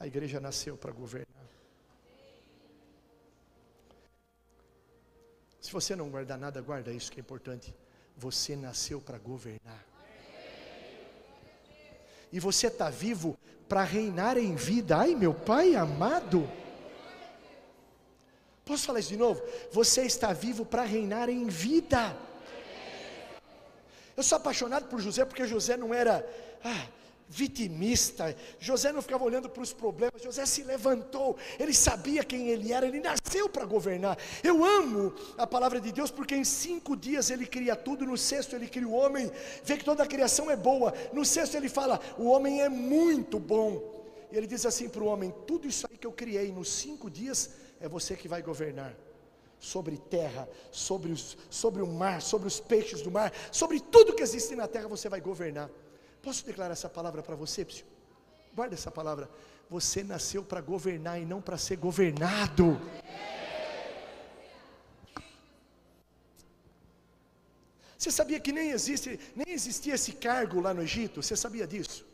A 0.00 0.06
igreja 0.06 0.40
nasceu 0.40 0.78
para 0.78 0.92
governar. 0.92 1.46
Se 5.60 5.70
você 5.70 5.94
não 5.94 6.08
guardar 6.08 6.38
nada, 6.38 6.62
guarda 6.62 6.90
isso 6.90 7.12
que 7.12 7.20
é 7.20 7.24
importante. 7.26 7.74
Você 8.16 8.56
nasceu 8.56 8.98
para 8.98 9.18
governar 9.18 9.97
e 12.32 12.38
você 12.38 12.66
está 12.66 12.90
vivo 12.90 13.38
para 13.68 13.82
reinar 13.82 14.36
em 14.38 14.54
vida. 14.54 14.96
Ai, 14.96 15.14
meu 15.14 15.34
Pai 15.34 15.74
amado. 15.74 16.48
Posso 18.64 18.86
falar 18.86 19.00
isso 19.00 19.08
de 19.08 19.16
novo? 19.16 19.42
Você 19.72 20.02
está 20.02 20.32
vivo 20.32 20.64
para 20.64 20.82
reinar 20.82 21.28
em 21.28 21.46
vida. 21.46 22.14
Eu 24.16 24.22
sou 24.22 24.36
apaixonado 24.36 24.88
por 24.88 25.00
José 25.00 25.24
porque 25.24 25.46
José 25.46 25.76
não 25.76 25.94
era, 25.94 26.26
ah, 26.64 26.86
vitimista. 27.28 28.34
José 28.58 28.92
não 28.92 29.02
ficava 29.02 29.24
olhando 29.24 29.48
para 29.48 29.62
os 29.62 29.72
problemas, 29.72 30.22
José 30.22 30.46
se 30.46 30.62
levantou, 30.62 31.36
ele 31.58 31.74
sabia 31.74 32.24
quem 32.24 32.48
ele 32.48 32.72
era, 32.72 32.86
ele 32.86 33.00
nasceu 33.00 33.48
para 33.48 33.64
governar. 33.64 34.18
Eu 34.42 34.64
amo 34.64 35.14
a 35.36 35.46
palavra 35.46 35.80
de 35.80 35.92
Deus 35.92 36.10
porque 36.10 36.34
em 36.34 36.44
cinco 36.44 36.96
dias 36.96 37.30
ele 37.30 37.46
cria 37.46 37.76
tudo, 37.76 38.06
no 38.06 38.16
sexto 38.16 38.56
ele 38.56 38.66
cria 38.66 38.88
o 38.88 38.92
homem, 38.92 39.30
vê 39.62 39.76
que 39.76 39.84
toda 39.84 40.02
a 40.02 40.06
criação 40.06 40.50
é 40.50 40.56
boa, 40.56 40.94
no 41.12 41.24
sexto 41.24 41.56
ele 41.56 41.68
fala: 41.68 42.00
o 42.16 42.24
homem 42.24 42.62
é 42.62 42.68
muito 42.68 43.38
bom. 43.38 43.96
E 44.30 44.36
ele 44.36 44.46
diz 44.46 44.64
assim 44.64 44.88
para 44.88 45.02
o 45.02 45.06
homem: 45.06 45.32
tudo 45.46 45.68
isso 45.68 45.86
aí 45.90 45.96
que 45.96 46.06
eu 46.06 46.12
criei 46.12 46.50
nos 46.50 46.70
cinco 46.72 47.10
dias 47.10 47.50
é 47.80 47.88
você 47.88 48.16
que 48.16 48.28
vai 48.28 48.42
governar 48.42 48.94
sobre 49.60 49.96
terra, 49.96 50.48
sobre, 50.70 51.10
os, 51.10 51.36
sobre 51.50 51.82
o 51.82 51.86
mar, 51.86 52.22
sobre 52.22 52.46
os 52.46 52.60
peixes 52.60 53.02
do 53.02 53.10
mar, 53.10 53.32
sobre 53.50 53.80
tudo 53.80 54.14
que 54.14 54.22
existe 54.22 54.54
na 54.54 54.68
terra, 54.68 54.88
você 54.88 55.08
vai 55.08 55.20
governar. 55.20 55.68
Posso 56.22 56.44
declarar 56.44 56.72
essa 56.72 56.88
palavra 56.88 57.22
para 57.22 57.36
você, 57.36 57.64
Psio? 57.64 57.86
Guarda 58.54 58.74
essa 58.74 58.90
palavra. 58.90 59.30
Você 59.70 60.02
nasceu 60.02 60.42
para 60.42 60.60
governar 60.60 61.20
e 61.20 61.24
não 61.24 61.40
para 61.40 61.56
ser 61.58 61.76
governado. 61.76 62.80
Você 67.96 68.10
sabia 68.10 68.40
que 68.40 68.52
nem 68.52 68.70
existe, 68.70 69.18
nem 69.34 69.50
existia 69.50 69.94
esse 69.94 70.12
cargo 70.12 70.60
lá 70.60 70.72
no 70.72 70.82
Egito? 70.82 71.22
Você 71.22 71.36
sabia 71.36 71.66
disso? 71.66 72.06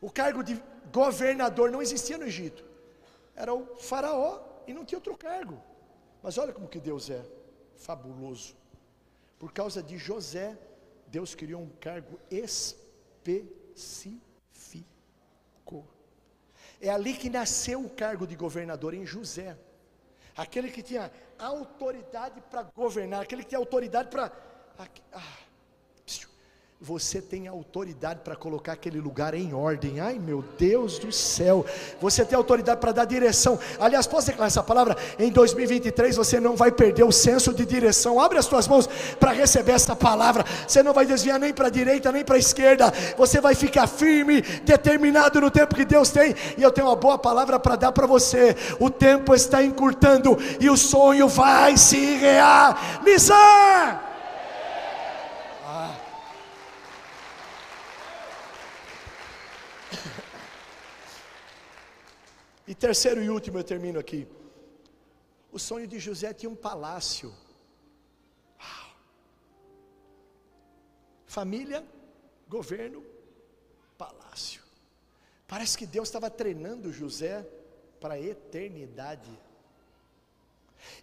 O 0.00 0.10
cargo 0.10 0.42
de 0.42 0.60
governador 0.92 1.70
não 1.70 1.80
existia 1.80 2.18
no 2.18 2.24
Egito. 2.24 2.64
Era 3.36 3.54
o 3.54 3.76
faraó 3.76 4.40
e 4.66 4.74
não 4.74 4.84
tinha 4.84 4.98
outro 4.98 5.16
cargo. 5.16 5.62
Mas 6.22 6.38
olha 6.38 6.52
como 6.52 6.68
que 6.68 6.80
Deus 6.80 7.08
é 7.08 7.22
fabuloso. 7.76 8.54
Por 9.38 9.52
causa 9.52 9.82
de 9.82 9.96
José, 9.96 10.56
Deus 11.08 11.34
criou 11.34 11.62
um 11.62 11.70
cargo 11.80 12.18
especial 12.30 12.81
especificou. 13.24 14.22
É 16.80 16.88
ali 16.88 17.14
que 17.14 17.30
nasceu 17.30 17.84
o 17.84 17.90
cargo 17.90 18.26
de 18.26 18.34
governador 18.34 18.94
em 18.94 19.06
José. 19.06 19.56
Aquele 20.36 20.70
que 20.70 20.82
tinha 20.82 21.10
autoridade 21.38 22.40
para 22.50 22.62
governar, 22.62 23.22
aquele 23.22 23.42
que 23.42 23.50
tinha 23.50 23.58
autoridade 23.58 24.08
para. 24.08 24.32
Ah, 25.12 25.38
você 26.84 27.22
tem 27.22 27.46
autoridade 27.46 28.22
para 28.24 28.34
colocar 28.34 28.72
aquele 28.72 29.00
lugar 29.00 29.34
em 29.34 29.54
ordem. 29.54 30.00
Ai 30.00 30.18
meu 30.18 30.42
Deus 30.58 30.98
do 30.98 31.12
céu, 31.12 31.64
você 32.00 32.24
tem 32.24 32.36
autoridade 32.36 32.80
para 32.80 32.90
dar 32.90 33.04
direção. 33.04 33.56
Aliás, 33.78 34.04
posso 34.04 34.26
declarar 34.26 34.48
essa 34.48 34.64
palavra? 34.64 34.96
Em 35.16 35.30
2023 35.30 36.16
você 36.16 36.40
não 36.40 36.56
vai 36.56 36.72
perder 36.72 37.04
o 37.04 37.12
senso 37.12 37.54
de 37.54 37.64
direção. 37.64 38.18
Abre 38.18 38.36
as 38.36 38.48
tuas 38.48 38.66
mãos 38.66 38.88
para 39.20 39.30
receber 39.30 39.72
essa 39.72 39.94
palavra. 39.94 40.44
Você 40.66 40.82
não 40.82 40.92
vai 40.92 41.06
desviar 41.06 41.38
nem 41.38 41.52
para 41.54 41.68
a 41.68 41.70
direita 41.70 42.10
nem 42.10 42.24
para 42.24 42.34
a 42.34 42.40
esquerda. 42.40 42.92
Você 43.16 43.40
vai 43.40 43.54
ficar 43.54 43.86
firme, 43.86 44.42
determinado 44.64 45.40
no 45.40 45.52
tempo 45.52 45.76
que 45.76 45.84
Deus 45.84 46.10
tem. 46.10 46.34
E 46.58 46.62
eu 46.64 46.72
tenho 46.72 46.88
uma 46.88 46.96
boa 46.96 47.16
palavra 47.16 47.60
para 47.60 47.76
dar 47.76 47.92
para 47.92 48.08
você. 48.08 48.56
O 48.80 48.90
tempo 48.90 49.32
está 49.36 49.62
encurtando 49.62 50.36
e 50.58 50.68
o 50.68 50.76
sonho 50.76 51.28
vai 51.28 51.76
se 51.76 52.16
realizar. 52.16 54.11
E 62.72 62.74
terceiro 62.74 63.22
e 63.22 63.28
último, 63.28 63.58
eu 63.58 63.64
termino 63.64 63.98
aqui. 63.98 64.26
O 65.52 65.58
sonho 65.58 65.86
de 65.86 65.98
José 65.98 66.32
tinha 66.32 66.48
um 66.48 66.56
palácio. 66.56 67.30
Família, 71.26 71.84
governo, 72.48 73.04
palácio. 73.98 74.62
Parece 75.46 75.76
que 75.76 75.84
Deus 75.84 76.08
estava 76.08 76.30
treinando 76.30 76.90
José 76.90 77.46
para 78.00 78.14
a 78.14 78.18
eternidade. 78.18 79.38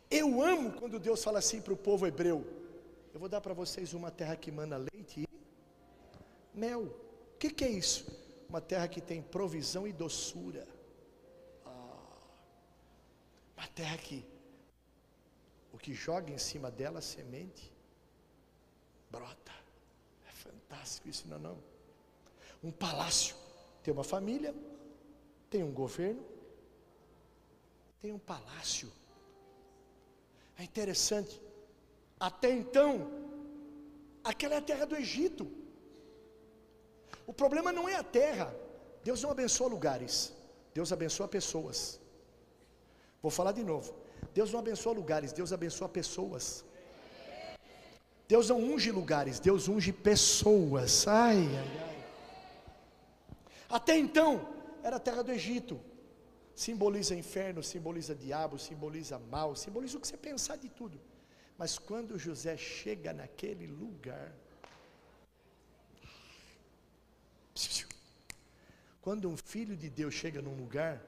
Eu 0.09 0.41
amo 0.41 0.71
quando 0.71 0.97
Deus 0.97 1.23
fala 1.23 1.37
assim 1.37 1.61
para 1.61 1.73
o 1.73 1.77
povo 1.77 2.07
hebreu: 2.07 2.43
Eu 3.13 3.19
vou 3.19 3.29
dar 3.29 3.41
para 3.41 3.53
vocês 3.53 3.93
uma 3.93 4.09
terra 4.09 4.35
que 4.35 4.51
mana 4.51 4.77
leite 4.91 5.21
e 5.21 6.57
mel. 6.57 6.81
O 7.35 7.37
que, 7.37 7.51
que 7.51 7.63
é 7.63 7.69
isso? 7.69 8.07
Uma 8.49 8.59
terra 8.59 8.87
que 8.87 8.99
tem 8.99 9.21
provisão 9.21 9.87
e 9.87 9.93
doçura. 9.93 10.78
Uma 13.59 13.67
terra 13.67 13.97
que 13.97 14.25
o 15.73 15.77
que 15.77 15.93
joga 15.93 16.31
em 16.31 16.37
cima 16.37 16.71
dela, 16.71 17.01
semente, 17.01 17.69
brota. 19.11 19.51
É 20.25 20.31
fantástico 20.31 21.09
isso, 21.09 21.27
não 21.27 21.35
é 21.35 21.39
não? 21.39 21.57
Um 22.63 22.71
palácio 22.71 23.35
tem 23.83 23.93
uma 23.93 24.03
família, 24.03 24.55
tem 25.49 25.61
um 25.61 25.73
governo, 25.73 26.25
tem 28.01 28.13
um 28.13 28.17
palácio. 28.17 28.89
É 30.57 30.63
interessante. 30.63 31.41
Até 32.17 32.49
então, 32.51 33.11
aquela 34.23 34.55
é 34.55 34.57
a 34.59 34.61
terra 34.61 34.85
do 34.85 34.95
Egito. 34.95 35.51
O 37.27 37.33
problema 37.33 37.73
não 37.73 37.89
é 37.89 37.95
a 37.95 38.03
terra. 38.03 38.55
Deus 39.03 39.21
não 39.21 39.31
abençoa 39.31 39.67
lugares. 39.67 40.33
Deus 40.73 40.93
abençoa 40.93 41.27
pessoas. 41.27 41.98
Vou 43.21 43.31
falar 43.31 43.51
de 43.51 43.63
novo. 43.63 43.93
Deus 44.33 44.51
não 44.51 44.59
abençoa 44.59 44.93
lugares, 44.93 45.31
Deus 45.31 45.51
abençoa 45.51 45.89
pessoas. 45.89 46.63
Deus 48.27 48.49
não 48.49 48.59
unge 48.59 48.91
lugares, 48.91 49.39
Deus 49.39 49.67
unge 49.67 49.91
pessoas. 49.91 51.07
Ai, 51.07 51.37
ai, 51.37 51.79
ai. 51.87 52.05
Até 53.69 53.97
então, 53.97 54.47
era 54.83 54.97
a 54.97 54.99
terra 54.99 55.23
do 55.23 55.31
Egito. 55.31 55.79
Simboliza 56.55 57.15
inferno, 57.15 57.63
simboliza 57.63 58.13
diabo, 58.13 58.59
simboliza 58.59 59.17
mal, 59.17 59.55
simboliza 59.55 59.97
o 59.97 60.01
que 60.01 60.07
você 60.07 60.17
pensar 60.17 60.57
de 60.57 60.69
tudo. 60.69 60.99
Mas 61.57 61.77
quando 61.77 62.19
José 62.19 62.55
chega 62.57 63.13
naquele 63.13 63.65
lugar, 63.67 64.31
quando 69.01 69.29
um 69.29 69.37
filho 69.37 69.75
de 69.75 69.89
Deus 69.89 70.13
chega 70.13 70.41
num 70.41 70.55
lugar, 70.55 71.01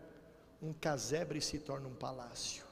um 0.62 0.74
casebre 0.74 1.42
se 1.42 1.58
torna 1.58 1.88
um 1.88 1.96
palácio. 1.96 2.64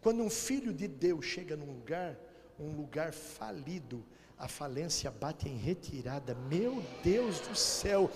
Quando 0.00 0.22
um 0.22 0.30
filho 0.30 0.72
de 0.72 0.86
Deus 0.86 1.24
chega 1.24 1.56
num 1.56 1.72
lugar, 1.72 2.16
um 2.58 2.76
lugar 2.76 3.12
falido, 3.12 4.04
a 4.38 4.46
falência 4.46 5.10
bate 5.10 5.48
em 5.48 5.56
retirada. 5.56 6.34
Meu 6.34 6.82
Deus 7.02 7.40
do 7.40 7.56
céu. 7.56 8.10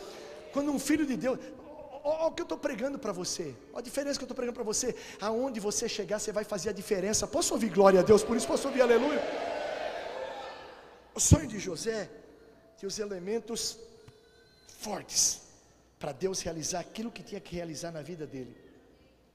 Quando 0.53 0.71
um 0.71 0.79
filho 0.79 1.07
de 1.07 1.17
Deus, 1.17 1.39
olha 2.05 2.27
o 2.27 2.33
que 2.33 2.43
eu 2.43 2.45
estou 2.45 2.59
pregando 2.59 2.99
para 2.99 3.13
você, 3.13 3.57
olha 3.73 3.79
a 3.79 3.83
diferença 3.83 4.19
que 4.19 4.25
eu 4.25 4.27
estou 4.27 4.37
pregando 4.37 4.55
para 4.55 4.65
você. 4.65 4.95
Aonde 5.21 5.59
você 5.59 5.89
chegar, 5.89 6.19
você 6.19 6.31
vai 6.31 6.45
fazer 6.45 6.69
a 6.69 6.73
diferença. 6.73 7.27
Posso 7.27 7.55
ouvir 7.55 7.71
glória 7.71 8.01
a 8.01 8.03
Deus 8.03 8.23
por 8.23 8.37
isso? 8.37 8.47
Posso 8.47 8.69
ouvir 8.69 8.83
aleluia? 8.83 9.21
O 11.15 11.21
sonho 11.21 11.47
de 11.47 11.59
José 11.59 12.11
tinha 12.77 12.89
os 12.89 12.99
elementos 12.99 13.79
fortes 14.67 15.42
para 16.03 16.11
Deus 16.11 16.41
realizar 16.47 16.81
aquilo 16.81 17.13
que 17.17 17.23
tinha 17.23 17.41
que 17.41 17.55
realizar 17.55 17.93
na 17.97 18.03
vida 18.03 18.27
dele. 18.27 18.57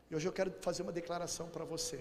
E 0.10 0.16
hoje 0.16 0.28
eu 0.28 0.34
quero 0.38 0.52
fazer 0.60 0.82
uma 0.84 0.92
declaração 0.92 1.48
para 1.56 1.64
você. 1.64 2.00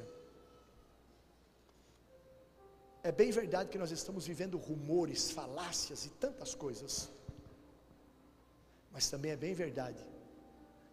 É 3.08 3.12
bem 3.12 3.30
verdade 3.30 3.70
que 3.70 3.78
nós 3.78 3.92
estamos 3.92 4.26
vivendo 4.26 4.58
rumores, 4.58 5.30
falácias 5.30 6.04
e 6.04 6.10
tantas 6.24 6.52
coisas. 6.52 7.08
Mas 8.90 9.08
também 9.08 9.30
é 9.30 9.36
bem 9.36 9.54
verdade 9.54 10.04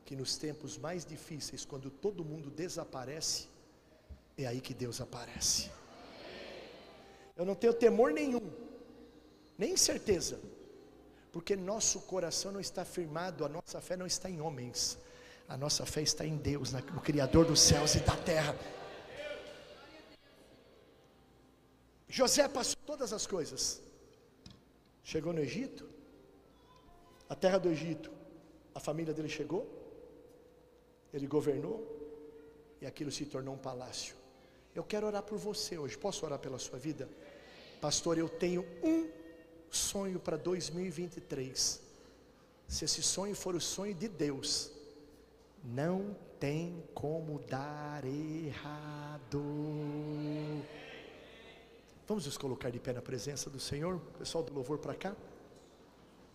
que 0.05 0.15
nos 0.15 0.37
tempos 0.37 0.77
mais 0.77 1.03
difíceis, 1.03 1.65
quando 1.65 1.89
todo 1.89 2.23
mundo 2.23 2.51
desaparece, 2.51 3.47
é 4.37 4.45
aí 4.45 4.61
que 4.61 4.75
Deus 4.75 5.01
aparece. 5.01 5.71
Eu 7.35 7.43
não 7.43 7.55
tenho 7.55 7.73
temor 7.73 8.13
nenhum, 8.13 8.51
nem 9.57 9.75
certeza, 9.75 10.39
porque 11.33 11.55
nosso 11.55 11.99
coração 12.01 12.51
não 12.51 12.59
está 12.59 12.85
firmado, 12.85 13.43
a 13.43 13.49
nossa 13.49 13.81
fé 13.81 13.97
não 13.97 14.05
está 14.05 14.29
em 14.29 14.39
homens, 14.39 14.99
a 15.49 15.57
nossa 15.57 15.83
fé 15.83 16.03
está 16.03 16.23
em 16.23 16.37
Deus, 16.37 16.71
no 16.71 17.01
Criador 17.01 17.43
dos 17.43 17.59
céus 17.59 17.95
e 17.95 18.01
da 18.01 18.15
terra. 18.15 18.55
José 22.07 22.47
passou 22.47 22.77
todas 22.85 23.11
as 23.11 23.25
coisas, 23.25 23.81
chegou 25.03 25.33
no 25.33 25.39
Egito, 25.39 25.89
a 27.27 27.33
terra 27.35 27.57
do 27.57 27.67
Egito, 27.67 28.11
a 28.75 28.79
família 28.79 29.11
dele 29.11 29.27
chegou, 29.27 29.67
ele 31.11 31.25
governou, 31.25 31.75
e 32.79 32.85
aquilo 32.85 33.11
se 33.11 33.25
tornou 33.25 33.55
um 33.55 33.57
palácio. 33.57 34.15
Eu 34.75 34.83
quero 34.83 35.07
orar 35.07 35.23
por 35.23 35.39
você 35.39 35.79
hoje, 35.79 35.97
posso 35.97 36.27
orar 36.27 36.37
pela 36.37 36.59
sua 36.59 36.77
vida? 36.77 37.09
Pastor, 37.81 38.19
eu 38.19 38.29
tenho 38.29 38.61
um 38.83 39.22
sonho 39.75 40.19
para 40.19 40.37
2023, 40.37 41.81
se 42.67 42.85
esse 42.85 43.03
sonho 43.03 43.35
for 43.35 43.55
o 43.55 43.61
sonho 43.61 43.93
de 43.93 44.07
Deus, 44.07 44.71
não 45.63 46.15
tem 46.39 46.83
como 46.93 47.39
dar 47.39 48.03
errado. 48.05 49.41
Vamos 52.07 52.25
nos 52.25 52.37
colocar 52.37 52.69
de 52.69 52.79
pé 52.79 52.93
na 52.93 53.01
presença 53.01 53.49
do 53.49 53.59
Senhor, 53.59 53.99
pessoal 54.19 54.43
do 54.43 54.53
louvor 54.53 54.77
para 54.77 54.93
cá. 54.93 55.15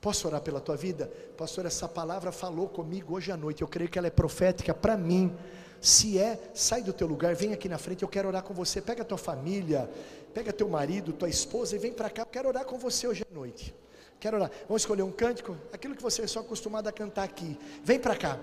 Posso 0.00 0.26
orar 0.28 0.40
pela 0.40 0.60
tua 0.60 0.76
vida? 0.76 1.06
Pastor, 1.36 1.66
essa 1.66 1.88
palavra 1.88 2.32
falou 2.32 2.68
comigo 2.68 3.16
hoje 3.16 3.32
à 3.32 3.36
noite. 3.36 3.62
Eu 3.62 3.68
creio 3.68 3.90
que 3.90 3.98
ela 3.98 4.06
é 4.06 4.10
profética 4.10 4.72
para 4.72 4.96
mim. 4.96 5.36
Se 5.80 6.18
é, 6.18 6.38
sai 6.54 6.82
do 6.82 6.92
teu 6.92 7.06
lugar, 7.06 7.34
vem 7.34 7.52
aqui 7.52 7.68
na 7.68 7.78
frente, 7.78 8.02
eu 8.02 8.08
quero 8.08 8.28
orar 8.28 8.42
com 8.42 8.52
você. 8.52 8.80
Pega 8.80 9.02
a 9.02 9.04
tua 9.04 9.18
família, 9.18 9.88
pega 10.34 10.52
teu 10.52 10.68
marido, 10.68 11.12
tua 11.12 11.28
esposa 11.28 11.76
e 11.76 11.78
vem 11.78 11.92
para 11.92 12.10
cá. 12.10 12.22
Eu 12.22 12.26
quero 12.26 12.48
orar 12.48 12.64
com 12.64 12.78
você 12.78 13.06
hoje 13.06 13.24
à 13.30 13.34
noite. 13.34 13.74
Quero 14.18 14.36
orar. 14.36 14.50
Vamos 14.66 14.82
escolher 14.82 15.02
um 15.02 15.12
cântico, 15.12 15.56
aquilo 15.72 15.94
que 15.94 16.02
você 16.02 16.22
é 16.22 16.26
só 16.26 16.40
acostumado 16.40 16.88
a 16.88 16.92
cantar 16.92 17.22
aqui. 17.22 17.56
Vem 17.84 17.98
para 17.98 18.16
cá. 18.16 18.38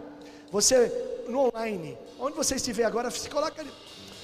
Você 0.52 0.90
no 1.28 1.48
online, 1.48 1.98
onde 2.20 2.38
você 2.38 2.56
estiver 2.56 2.86
agora, 2.86 3.12
se 3.12 3.30
coloca 3.30 3.66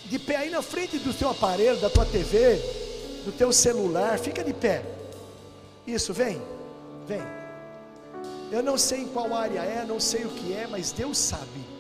de 0.05 0.19
pé 0.19 0.37
aí 0.37 0.49
na 0.49 0.61
frente 0.61 0.97
do 0.97 1.13
teu 1.13 1.29
aparelho, 1.29 1.79
da 1.79 1.89
tua 1.89 2.05
TV, 2.05 2.55
do 3.25 3.31
teu 3.31 3.51
celular. 3.51 4.17
Fica 4.17 4.43
de 4.43 4.53
pé. 4.53 4.83
Isso, 5.85 6.13
vem. 6.13 6.41
Vem. 7.05 7.21
Eu 8.51 8.61
não 8.61 8.77
sei 8.77 9.01
em 9.01 9.07
qual 9.07 9.33
área 9.33 9.61
é, 9.61 9.85
não 9.85 9.99
sei 9.99 10.25
o 10.25 10.29
que 10.29 10.53
é, 10.53 10.67
mas 10.67 10.91
Deus 10.91 11.17
sabe. 11.17 11.70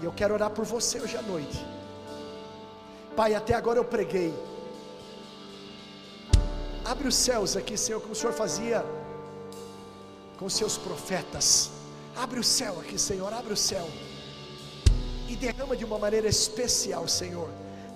E 0.00 0.04
eu 0.04 0.12
quero 0.12 0.34
orar 0.34 0.50
por 0.50 0.64
você 0.64 1.00
hoje 1.00 1.16
à 1.16 1.22
noite. 1.22 1.58
Pai, 3.16 3.34
até 3.34 3.54
agora 3.54 3.78
eu 3.78 3.84
preguei. 3.84 4.32
Abre 6.84 7.08
os 7.08 7.16
céus 7.16 7.56
aqui, 7.56 7.76
Senhor, 7.76 8.00
como 8.00 8.12
o 8.12 8.16
Senhor 8.16 8.32
fazia 8.32 8.84
com 10.38 10.48
seus 10.48 10.78
profetas. 10.78 11.70
Abre 12.16 12.38
o 12.38 12.44
céu 12.44 12.78
aqui, 12.80 12.98
Senhor, 12.98 13.32
abre 13.32 13.52
o 13.52 13.56
céu. 13.56 13.88
E 15.28 15.36
derrama 15.36 15.76
de 15.76 15.84
uma 15.84 15.98
maneira 15.98 16.28
especial, 16.28 17.06
Senhor. 17.08 17.48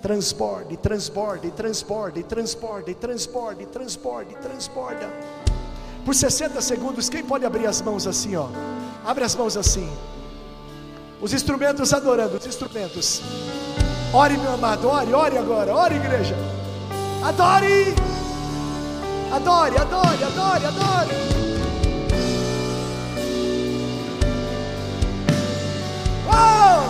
Transborde, 0.03 0.76
transborde, 0.76 1.50
transborde, 1.53 2.22
transborde, 2.24 2.94
transborde, 2.94 3.66
transborde, 3.66 4.34
transborda. 4.34 5.09
Por 6.05 6.14
60 6.14 6.61
segundos, 6.61 7.09
quem 7.09 7.24
pode 7.24 7.46
abrir 7.46 7.66
as 7.66 7.80
mãos 7.80 8.09
assim, 8.09 8.34
ó? 8.34 8.48
Abre 9.05 9.22
as 9.22 9.36
mãos 9.36 9.57
assim. 9.57 9.88
Os 11.23 11.33
instrumentos 11.33 11.95
adorando, 11.95 12.37
os 12.37 12.45
instrumentos. 12.45 13.23
Ore, 14.12 14.37
meu 14.37 14.55
amado, 14.55 14.89
ore, 14.89 15.14
ore 15.14 15.39
agora, 15.39 15.73
ore, 15.73 15.95
igreja. 15.95 16.37
Adore! 17.23 17.95
Adore, 19.31 19.79
adore, 19.79 20.25
adore, 20.25 20.66
adore. 20.66 21.14
Oh! 26.29 26.83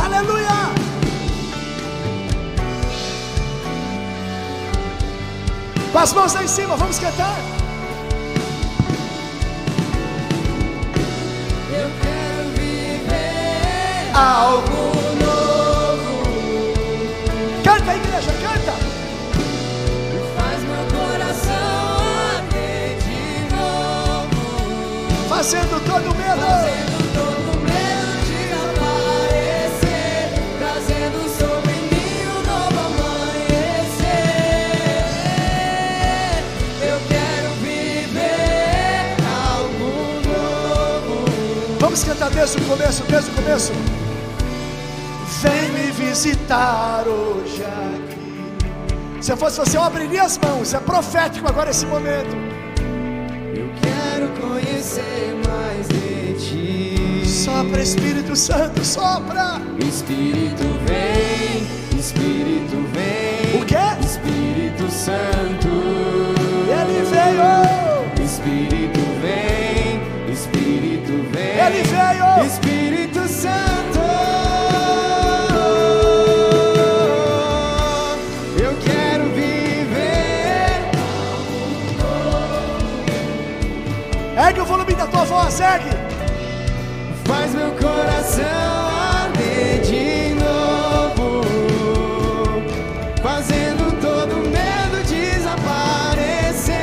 Aleluia! 0.00 0.48
Com 5.90 5.98
as 5.98 6.12
mãos 6.12 6.32
lá 6.34 6.44
em 6.44 6.48
cima, 6.48 6.76
vamos 6.76 7.00
cantar. 7.00 7.53
Algo. 14.14 14.94
novo. 15.18 16.22
Canta, 17.64 17.96
igreja, 17.96 18.30
canta. 18.40 18.72
Faz 20.36 20.62
meu 20.62 20.84
coração 20.96 21.98
arder 22.36 22.96
de 22.98 23.52
novo. 23.52 24.38
Fazendo 25.28 25.80
todo 25.84 26.14
medo. 26.14 26.46
Trazendo 26.46 26.98
todo 27.12 27.58
medo 27.66 28.12
de 28.28 28.40
aparecer. 28.62 30.22
Trazendo 30.60 31.18
sobre 31.36 31.74
mim 31.90 32.14
um 32.30 32.40
novo 32.46 32.78
amanhecer. 32.86 34.14
Eu 36.80 36.98
quero 37.08 37.50
viver 37.64 39.16
algo 39.50 39.90
novo. 40.28 41.26
Vamos 41.80 42.04
cantar 42.04 42.30
desde 42.30 42.58
o 42.58 42.60
começo, 42.62 43.02
desde 43.08 43.30
o 43.32 43.34
começo. 43.34 43.72
Visitar 46.14 47.08
hoje 47.08 47.64
aqui. 47.64 49.20
Se 49.20 49.32
eu 49.32 49.36
fosse 49.36 49.58
você, 49.58 49.76
eu 49.76 49.82
abriria 49.82 50.22
as 50.22 50.38
mãos. 50.38 50.72
É 50.72 50.78
profético 50.78 51.48
agora 51.48 51.70
esse 51.70 51.84
momento. 51.86 52.36
Eu 53.52 53.68
quero 53.82 54.28
conhecer 54.40 55.36
mais 55.44 55.88
de 55.88 56.34
ti. 56.34 57.28
Sopra, 57.28 57.82
Espírito 57.82 58.36
Santo, 58.36 58.84
sopra. 58.84 59.60
Espírito 59.80 60.62
vem, 60.86 61.66
Espírito 61.98 62.76
vem. 62.92 63.60
O 63.60 63.66
quê? 63.66 63.74
Espírito 64.00 64.88
Santo. 64.92 65.68
Ele 66.70 67.02
veio. 67.10 68.24
Espírito 68.24 69.00
vem, 69.20 70.32
Espírito 70.32 71.12
vem. 71.32 71.58
Ele 71.58 71.82
veio. 71.82 72.46
Espírito 72.46 73.26
Santo. 73.26 73.93
Volume 84.74 84.94
da 84.94 85.06
tua 85.06 85.24
voz, 85.24 85.60
ergue. 85.60 85.90
Faz 87.24 87.54
meu 87.54 87.70
coração 87.72 88.44
arder 89.22 89.80
de 89.82 90.34
novo, 90.34 91.44
fazendo 93.22 93.92
todo 94.00 94.34
medo 94.36 94.96
desaparecer. 95.06 96.74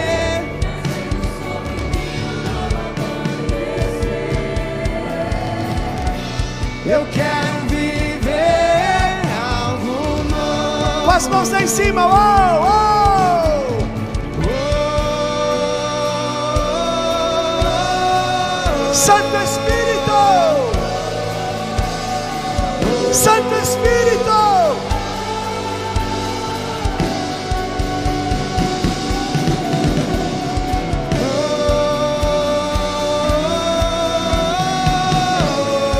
Eu 6.85 7.05
quero 7.11 7.67
viver 7.67 9.21
algo 9.37 10.23
novo. 10.29 11.05
Com 11.05 11.11
as 11.11 11.27
mãos 11.27 11.49
lá 11.49 11.61
em 11.61 11.67
cima. 11.67 12.07
Uou, 12.07 12.63
uou. 12.63 12.80
Santo 19.01 19.35
Espírito. 19.35 20.11
Santo 23.11 23.55
Espírito. 23.55 24.75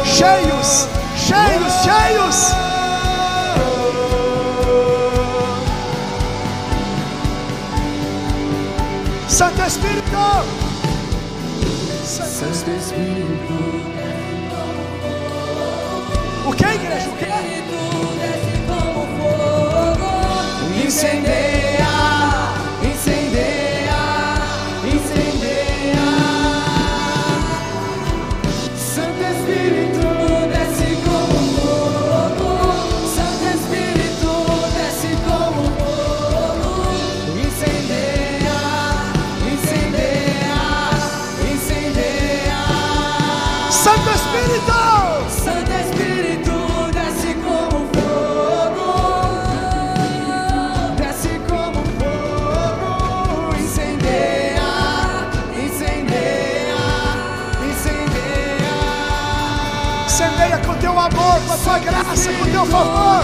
Cheios, 0.06 0.88
cheios, 1.18 1.74
cheios. 1.82 2.56
Santo 9.28 9.62
Espírito. 9.64 10.61
Santo 12.42 12.72
Espírito, 12.72 13.54
O 16.48 16.52
que, 16.54 16.66
igreja? 16.66 17.08
O 17.08 17.18
que? 17.18 17.28
incendeia, 20.88 21.51
graça, 62.22 62.34
com 62.34 62.46
teu 62.46 62.66
favor. 62.66 63.24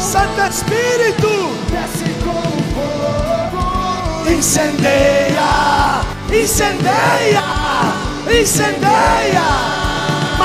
Santo 0.00 0.40
Espírito. 0.50 1.50
desce 1.70 2.08
como 2.24 2.62
fogo, 2.74 4.30
Incendeia, 4.30 6.00
incendeia, 6.32 7.44
incendeia. 8.40 9.79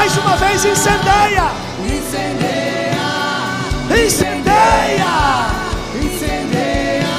Mais 0.05 0.17
uma 0.17 0.37
vez, 0.37 0.63
incendeia, 0.63 1.49
incendeia, 1.83 3.07
incendeia. 3.89 5.15
incendeia, 5.99 7.09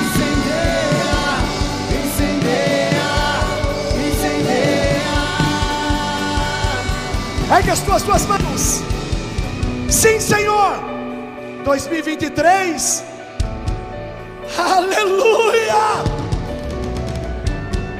incendeia, 0.00 1.12
incendeia, 2.00 3.10
incendeia. 4.08 5.12
Ergue 7.58 7.70
as 7.70 7.80
tuas 7.80 8.02
duas 8.04 8.24
mãos. 8.24 8.82
Sim, 9.90 10.18
Senhor. 10.18 10.76
2023. 11.62 13.04
Aleluia. 14.56 16.04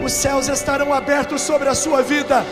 Os 0.03 0.13
céus 0.15 0.49
estarão 0.49 0.95
abertos 0.95 1.43
sobre 1.43 1.69
a 1.69 1.75
sua 1.75 2.01
vida. 2.03 2.43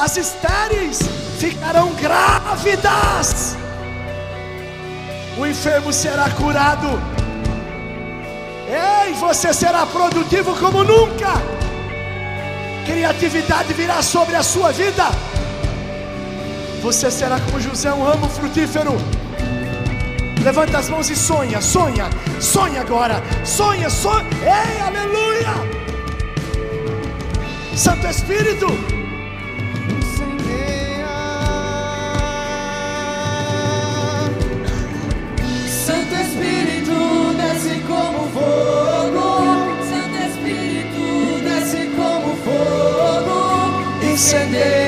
As 0.00 0.16
estéreis 0.16 0.98
ficarão 1.38 1.92
grávidas. 1.92 3.54
O 5.36 5.46
enfermo 5.46 5.92
será 5.92 6.30
curado. 6.30 6.88
Ei, 8.66 9.12
você 9.12 9.52
será 9.52 9.84
produtivo 9.84 10.56
como 10.56 10.84
nunca. 10.84 11.34
Criatividade 12.86 13.74
virá 13.74 14.00
sobre 14.00 14.36
a 14.36 14.42
sua 14.42 14.72
vida. 14.72 15.04
Você 16.80 17.10
será 17.10 17.38
como 17.38 17.60
José, 17.60 17.92
um 17.92 18.02
ramo 18.02 18.26
frutífero. 18.26 18.96
Levanta 20.42 20.78
as 20.78 20.88
mãos 20.88 21.10
e 21.10 21.14
sonha, 21.14 21.60
sonha, 21.60 22.08
sonha 22.40 22.80
agora, 22.80 23.22
sonha, 23.44 23.90
sonha. 23.90 24.26
Ei, 24.40 24.80
aleluia! 24.80 25.52
Santo 27.76 28.06
Espírito, 28.06 28.66
transcender. 44.20 44.79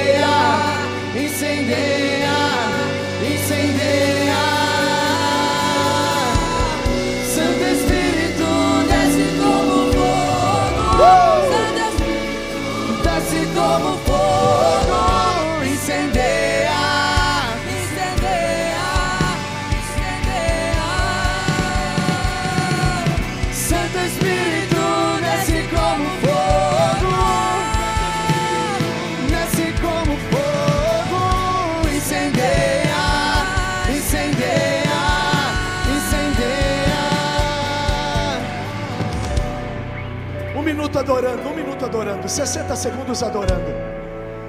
Adorando, 41.03 41.49
um 41.49 41.55
minuto 41.55 41.85
adorando, 41.85 42.29
60 42.29 42.77
segundos 42.77 43.23
adorando. 43.23 43.71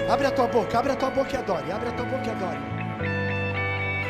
Abre 0.08 0.28
a 0.28 0.32
tua 0.32 0.48
boca, 0.48 0.80
abre 0.80 0.92
a 0.92 0.96
tua 0.96 1.10
boca 1.10 1.34
e 1.34 1.38
adore, 1.38 1.72
abre 1.72 1.90
a 1.90 1.92
tua 1.94 2.06
boca 2.06 2.28
e 2.28 2.30
adore. 2.30 2.60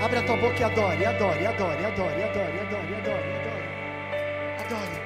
Abre 0.03 0.19
a 0.19 0.23
tua 0.23 0.37
boca 0.37 0.59
e 0.59 0.63
adore, 0.63 1.05
adore, 1.05 1.45
adore, 1.45 1.85
adore, 1.85 2.23
adore, 2.23 2.59
adore, 2.59 2.95
adore, 2.95 3.33
adore. 3.39 3.63
Adore. 4.59 4.97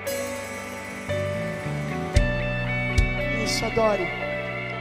Isso, 3.44 3.66
adore. 3.66 4.08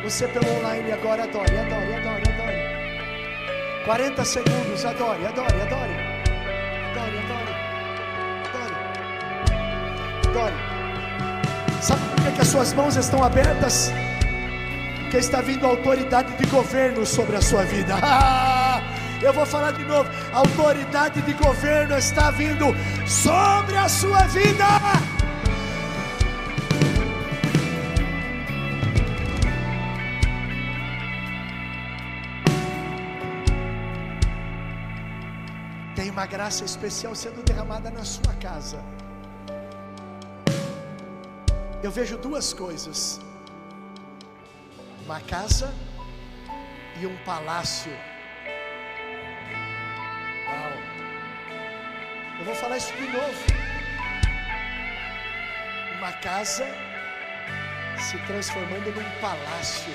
Você 0.03 0.27
pelo 0.29 0.51
online 0.57 0.93
agora, 0.93 1.25
adore, 1.25 1.59
adore, 1.59 1.95
adore, 1.95 2.23
adore. 2.23 2.57
40 3.85 4.25
segundos, 4.25 4.85
adore, 4.85 5.27
adore, 5.27 5.61
adore. 5.61 5.97
Adore, 6.91 7.19
adore. 7.19 7.53
Adore. 8.49 8.75
Adore. 10.31 10.76
Que, 12.37 12.41
que 12.41 12.43
as 12.43 12.49
suas 12.49 12.75
mãos 12.75 12.97
estão 12.97 13.25
abertas? 13.25 13.91
Porque 15.01 15.17
está 15.17 15.41
vindo 15.41 15.65
autoridade 15.65 16.37
de 16.37 16.45
governo 16.51 17.07
sobre 17.07 17.35
a 17.35 17.41
sua 17.41 17.65
vida. 17.65 17.95
Eu 19.23 19.33
vou 19.33 19.47
falar 19.47 19.73
de 19.73 19.85
novo. 19.85 20.11
Autoridade 20.35 21.23
de 21.23 21.33
governo 21.33 21.97
está 21.97 22.31
vindo 22.31 22.67
sobre 23.07 23.77
a 23.79 23.89
sua 23.89 24.27
vida. 24.27 24.67
Tem 35.95 36.11
uma 36.11 36.27
graça 36.27 36.67
especial 36.67 37.15
sendo 37.15 37.43
derramada 37.43 37.91
na 37.91 38.05
sua 38.05 38.35
casa. 38.35 38.79
Eu 41.87 41.93
vejo 41.93 42.17
duas 42.19 42.53
coisas: 42.53 43.21
uma 45.05 45.21
casa 45.21 45.73
e 47.01 47.07
um 47.07 47.17
palácio. 47.19 47.93
Uau! 50.49 50.73
Eu 52.41 52.45
vou 52.45 52.57
falar 52.57 52.79
isso 52.79 52.93
de 52.93 53.07
novo. 53.17 53.45
Uma 55.99 56.11
casa 56.15 56.67
se 58.07 58.19
transformando 58.27 58.91
num 58.97 59.11
palácio. 59.21 59.93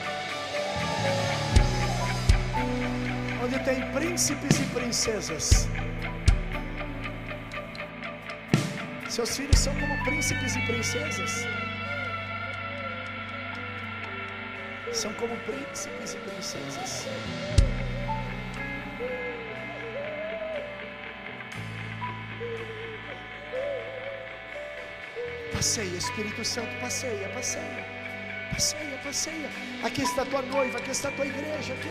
Onde 3.44 3.60
tem 3.66 3.92
príncipes 3.92 4.62
e 4.62 4.64
princesas. 4.78 5.68
Seus 9.10 9.36
filhos 9.36 9.60
são 9.60 9.74
como 9.78 10.02
príncipes 10.06 10.56
e 10.56 10.62
princesas. 10.62 11.46
São 15.02 15.12
como 15.14 15.36
príncipes 15.38 16.14
e 16.14 16.18
princesas. 16.18 17.08
Passeia, 25.52 25.98
Espírito 25.98 26.46
Santo, 26.46 26.70
passeia, 26.80 27.28
passeia. 27.30 27.84
Passeia, 28.54 28.98
passeia. 29.04 29.50
Aqui 29.84 30.04
está 30.04 30.24
tua 30.24 30.44
noiva, 30.44 30.78
aqui 30.78 30.92
está 30.92 31.10
tua 31.10 31.26
igreja. 31.26 31.74
Aqui, 31.74 31.90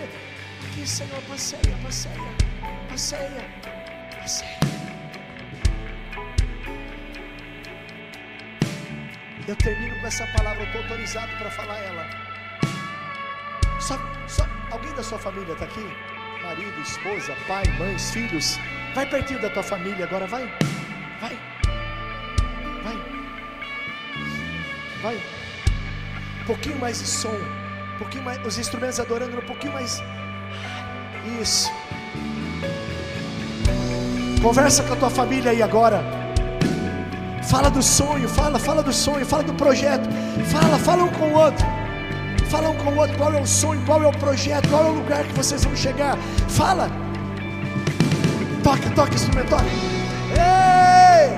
aqui 0.68 0.86
Senhor, 0.86 1.20
passeia, 1.22 1.76
passeia, 1.82 2.14
passeia, 2.88 3.44
passeia. 4.20 4.60
Eu 9.48 9.56
termino 9.56 10.00
com 10.00 10.06
essa 10.06 10.24
palavra, 10.28 10.62
eu 10.62 10.66
estou 10.66 10.82
autorizado 10.82 11.36
para 11.38 11.50
falar 11.50 11.76
ela. 11.78 12.19
Só, 13.90 13.98
só, 14.28 14.46
alguém 14.70 14.92
da 14.92 15.02
sua 15.02 15.18
família 15.18 15.52
está 15.52 15.64
aqui? 15.64 15.84
Marido, 16.44 16.80
esposa, 16.80 17.34
pai, 17.48 17.64
mães, 17.76 18.12
filhos. 18.12 18.56
Vai 18.94 19.04
pertinho 19.04 19.40
da 19.42 19.50
tua 19.50 19.64
família 19.64 20.04
agora, 20.04 20.28
vai. 20.28 20.46
Vai. 21.20 21.36
Vai. 22.84 22.96
Vai. 25.02 25.16
Um 26.40 26.44
pouquinho 26.44 26.78
mais 26.78 27.00
de 27.00 27.06
som. 27.08 27.34
Um 27.94 27.98
pouquinho 27.98 28.22
mais. 28.22 28.46
Os 28.46 28.58
instrumentos 28.58 29.00
adorando 29.00 29.36
um 29.36 29.40
pouquinho 29.40 29.72
mais. 29.72 30.00
Isso. 31.42 31.68
Conversa 34.40 34.84
com 34.84 34.92
a 34.92 34.96
tua 34.96 35.10
família 35.10 35.50
aí 35.50 35.64
agora. 35.64 36.00
Fala 37.50 37.68
do 37.68 37.82
sonho, 37.82 38.28
fala, 38.28 38.56
fala 38.56 38.84
do 38.84 38.92
sonho, 38.92 39.26
fala 39.26 39.42
do 39.42 39.54
projeto. 39.54 40.08
Fala, 40.46 40.78
fala 40.78 41.02
um 41.02 41.08
com 41.08 41.32
o 41.32 41.34
outro. 41.34 41.79
Fala 42.50 42.68
um 42.68 42.76
com 42.78 42.90
o 42.90 42.96
outro 42.98 43.16
qual 43.16 43.32
é 43.32 43.40
o 43.40 43.46
sonho, 43.46 43.80
qual 43.86 44.02
é 44.02 44.08
o 44.08 44.12
projeto, 44.12 44.68
qual 44.68 44.84
é 44.84 44.88
o 44.88 44.94
lugar 44.94 45.22
que 45.22 45.32
vocês 45.34 45.64
vão 45.64 45.76
chegar. 45.76 46.18
Fala. 46.48 46.90
Toca, 48.64 48.90
toca, 48.90 49.14
instrumento, 49.14 49.50
toca. 49.50 49.64
Ei! 50.34 51.30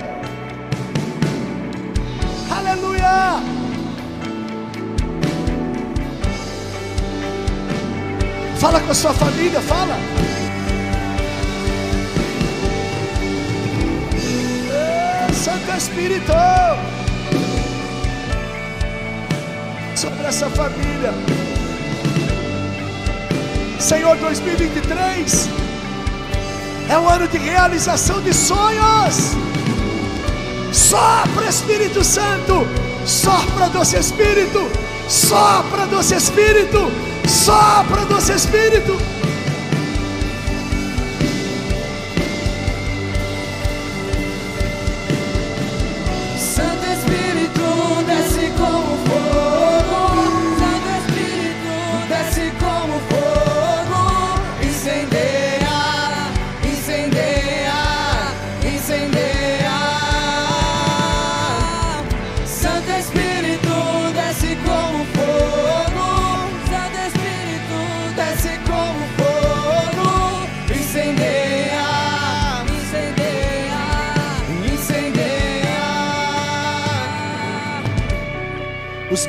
Aleluia! 2.51 3.43
Fala 8.57 8.81
com 8.81 8.91
a 8.91 8.95
sua 8.95 9.13
família, 9.13 9.61
fala. 9.61 9.97
Santo 15.35 15.77
Espírito, 15.77 16.33
sobre 20.03 20.27
essa 20.27 20.51
família, 20.51 21.15
Senhor 23.79 24.17
2023 24.17 25.49
é 26.89 26.99
um 26.99 27.09
ano 27.09 27.29
de 27.29 27.39
realização 27.39 28.21
de 28.21 28.35
sonhos. 28.35 29.37
Sopra 30.73 31.47
Espírito 31.49 32.03
Santo, 32.03 32.67
sopra 33.07 33.69
doce 33.69 33.97
Espírito, 33.97 34.69
sopra 35.09 35.87
doce 35.87 36.17
Espírito, 36.17 36.91
sopra 37.29 38.05
doce 38.07 38.33
Espírito. 38.33 38.97
Santo 38.97 39.12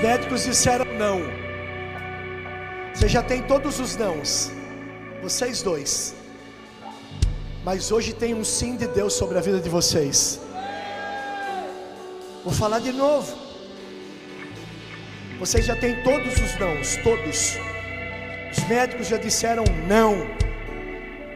médicos 0.03 0.43
disseram 0.43 0.83
não. 1.03 1.21
Você 2.93 3.07
já 3.07 3.23
tem 3.23 3.41
todos 3.41 3.79
os 3.79 3.95
nãos. 3.95 4.51
Vocês 5.21 5.61
dois. 5.61 6.13
Mas 7.63 7.89
hoje 7.89 8.11
tem 8.11 8.33
um 8.33 8.43
sim 8.43 8.75
de 8.75 8.85
Deus 8.85 9.13
sobre 9.13 9.37
a 9.37 9.41
vida 9.41 9.61
de 9.61 9.69
vocês. 9.69 10.41
Vou 12.43 12.53
falar 12.53 12.79
de 12.79 12.91
novo. 12.91 13.33
Vocês 15.39 15.65
já 15.65 15.75
têm 15.77 16.03
todos 16.03 16.33
os 16.37 16.59
nãos, 16.59 16.97
todos. 16.97 17.57
Os 18.51 18.67
médicos 18.67 19.07
já 19.07 19.15
disseram 19.15 19.63
não. 19.87 20.27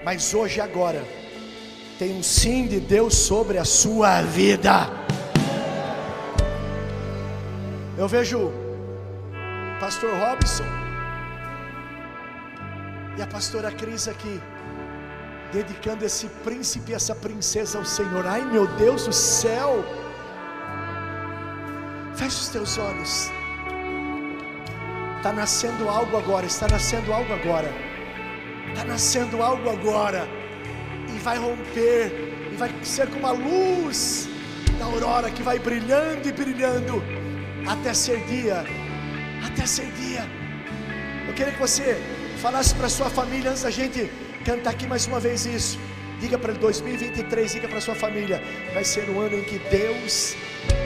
Mas 0.04 0.34
hoje 0.34 0.60
agora 0.60 1.06
tem 1.98 2.14
um 2.14 2.22
sim 2.22 2.68
de 2.68 2.82
Deus 2.82 3.16
sobre 3.16 3.58
a 3.58 3.64
sua 3.64 4.22
vida. 4.24 5.07
Eu 7.98 8.08
vejo 8.08 8.38
o 8.38 9.80
pastor 9.80 10.12
Robson 10.14 10.64
e 13.18 13.22
a 13.24 13.26
pastora 13.26 13.72
Cris 13.72 14.08
aqui, 14.08 14.40
dedicando 15.52 16.06
esse 16.06 16.28
príncipe 16.44 16.92
e 16.92 16.94
essa 16.94 17.16
princesa 17.16 17.80
ao 17.80 17.86
Senhor. 17.86 18.28
Ai 18.28 18.46
meu 18.46 18.68
Deus 18.78 19.08
do 19.08 19.12
céu! 19.12 19.84
Feche 22.16 22.38
os 22.38 22.50
teus 22.50 22.78
olhos. 22.78 23.32
Está 25.18 25.34
nascendo 25.34 25.90
algo 25.90 26.18
agora, 26.18 26.46
está 26.46 26.68
nascendo 26.68 27.12
algo 27.12 27.34
agora. 27.34 27.74
Está 28.70 28.86
nascendo 28.86 29.42
algo 29.42 29.72
agora. 29.72 30.28
E 31.16 31.18
vai 31.18 31.40
romper, 31.40 32.12
e 32.54 32.56
vai 32.58 32.72
ser 32.84 33.10
como 33.10 33.26
a 33.26 33.32
luz 33.32 34.30
da 34.78 34.86
aurora 34.86 35.32
que 35.32 35.42
vai 35.42 35.58
brilhando 35.58 36.30
e 36.30 36.32
brilhando 36.32 37.02
até 37.68 37.94
ser 37.94 38.20
dia, 38.26 38.64
até 39.46 39.66
ser 39.66 39.88
dia. 39.92 40.26
Eu 41.28 41.34
queria 41.34 41.52
que 41.52 41.60
você 41.60 41.98
falasse 42.42 42.74
para 42.76 42.90
sua 42.90 43.10
família 43.10 43.52
antes 43.52 43.64
da 43.64 43.70
gente 43.70 44.10
cantar 44.46 44.72
aqui 44.72 44.88
mais 44.88 45.06
uma 45.06 45.20
vez 45.20 45.46
isso. 45.46 45.80
Diga 46.20 46.38
para 46.38 46.52
ele 46.52 46.60
2023, 46.60 47.52
diga 47.52 47.68
para 47.68 47.80
sua 47.80 47.94
família, 47.94 48.42
vai 48.74 48.84
ser 48.84 49.08
um 49.10 49.20
ano 49.20 49.38
em 49.38 49.44
que 49.44 49.60
Deus 49.70 50.36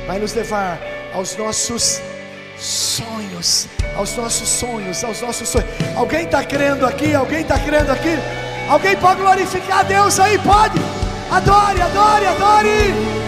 vai 0.06 0.20
nos 0.20 0.34
levar 0.34 0.78
aos 1.14 1.38
nossos 1.38 2.02
sonhos, 2.58 3.68
aos 3.96 4.16
nossos 4.18 4.50
sonhos, 4.50 5.04
aos 5.04 5.22
nossos 5.22 5.48
sonhos. 5.48 5.70
Alguém 5.96 6.26
está 6.26 6.44
crendo 6.44 6.86
aqui? 6.86 7.14
Alguém 7.14 7.42
está 7.42 7.58
crendo 7.60 7.92
aqui? 7.92 8.18
Alguém 8.68 8.98
pode 8.98 9.22
glorificar 9.22 9.86
Deus 9.86 10.20
aí? 10.20 10.38
Pode? 10.40 10.80
Adore, 11.32 11.82
adore, 11.82 12.26
adore. 12.26 13.21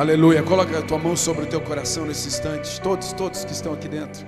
Aleluia. 0.00 0.42
Coloca 0.42 0.78
a 0.78 0.80
tua 0.80 0.98
mão 0.98 1.14
sobre 1.14 1.44
o 1.44 1.46
teu 1.46 1.60
coração 1.60 2.06
nesse 2.06 2.26
instante. 2.26 2.80
Todos, 2.80 3.12
todos 3.12 3.44
que 3.44 3.52
estão 3.52 3.74
aqui 3.74 3.86
dentro. 3.86 4.26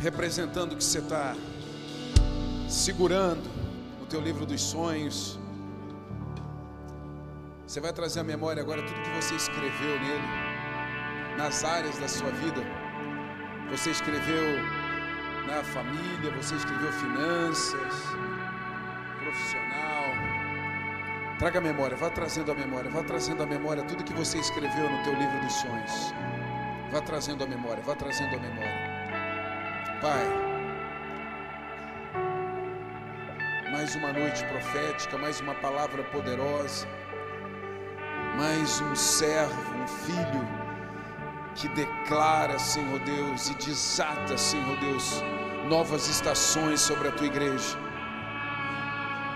Representando 0.00 0.74
que 0.74 0.82
você 0.82 1.00
está 1.00 1.36
segurando 2.70 3.46
o 4.02 4.06
teu 4.06 4.18
livro 4.18 4.46
dos 4.46 4.62
sonhos. 4.62 5.38
Você 7.66 7.80
vai 7.82 7.92
trazer 7.92 8.20
à 8.20 8.24
memória 8.24 8.62
agora 8.62 8.82
tudo 8.82 8.98
que 9.02 9.10
você 9.10 9.34
escreveu 9.34 10.00
nele, 10.00 11.36
nas 11.36 11.62
áreas 11.62 11.98
da 11.98 12.08
sua 12.08 12.30
vida. 12.30 12.62
Você 13.72 13.90
escreveu 13.90 14.56
na 15.46 15.62
família, 15.62 16.30
você 16.34 16.54
escreveu 16.54 16.90
finanças, 16.92 17.94
Traga 21.40 21.58
a 21.58 21.62
memória, 21.62 21.96
vá 21.96 22.10
trazendo 22.10 22.52
a 22.52 22.54
memória, 22.54 22.90
vá 22.90 23.02
trazendo 23.02 23.42
a 23.42 23.46
memória 23.46 23.82
tudo 23.84 24.04
que 24.04 24.12
você 24.12 24.36
escreveu 24.36 24.90
no 24.90 25.02
teu 25.02 25.14
livro 25.14 25.40
dos 25.40 25.54
sonhos. 25.54 26.12
Vá 26.92 27.00
trazendo 27.00 27.42
a 27.42 27.46
memória, 27.46 27.82
vá 27.82 27.94
trazendo 27.94 28.36
a 28.36 28.38
memória. 28.38 28.90
Pai, 30.02 30.26
mais 33.72 33.94
uma 33.94 34.12
noite 34.12 34.44
profética, 34.44 35.16
mais 35.16 35.40
uma 35.40 35.54
palavra 35.54 36.02
poderosa, 36.12 36.86
mais 38.36 38.82
um 38.82 38.94
servo, 38.94 39.82
um 39.82 39.88
filho 39.88 40.46
que 41.54 41.68
declara, 41.68 42.58
Senhor 42.58 42.98
Deus, 42.98 43.48
e 43.48 43.54
desata, 43.54 44.36
Senhor 44.36 44.76
Deus, 44.76 45.24
novas 45.70 46.06
estações 46.06 46.82
sobre 46.82 47.08
a 47.08 47.12
tua 47.12 47.28
igreja. 47.28 47.78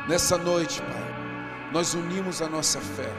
Nessa 0.07 0.37
noite, 0.37 0.83
Pai, 0.83 1.14
nós 1.75 1.93
unimos 1.93 2.41
a 2.41 2.49
nossa 2.49 2.81
fé, 2.81 3.13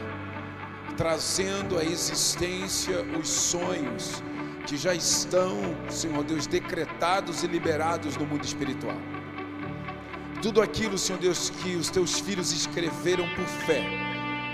trazendo 0.96 1.78
à 1.78 1.84
existência 1.84 3.02
os 3.20 3.28
sonhos 3.28 4.22
que 4.66 4.78
já 4.78 4.94
estão, 4.94 5.58
Senhor 5.90 6.24
Deus, 6.24 6.46
decretados 6.46 7.42
e 7.42 7.46
liberados 7.46 8.16
no 8.16 8.24
mundo 8.24 8.44
espiritual. 8.44 8.96
Tudo 10.40 10.62
aquilo, 10.62 10.96
Senhor 10.96 11.18
Deus, 11.18 11.50
que 11.50 11.76
os 11.76 11.90
teus 11.90 12.18
filhos 12.18 12.50
escreveram 12.50 13.28
por 13.34 13.44
fé 13.66 13.84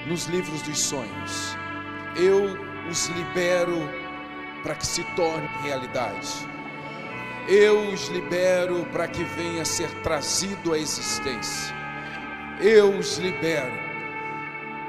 nos 0.09 0.27
livros 0.27 0.61
dos 0.63 0.81
sonhos, 0.81 1.57
eu 2.17 2.59
os 2.91 3.07
libero 3.07 3.89
para 4.65 4.75
que 4.75 4.87
se 4.87 5.05
torne 5.15 5.49
realidade. 5.63 6.29
Eu 7.47 7.89
os 7.93 8.09
libero 8.09 8.85
para 8.87 9.07
que 9.07 9.23
venha 9.23 9.63
a 9.63 9.65
ser 9.65 9.91
trazido 10.03 10.73
à 10.73 10.79
existência. 10.79 11.73
Eu 12.61 12.99
os 12.99 13.19
libero 13.19 13.82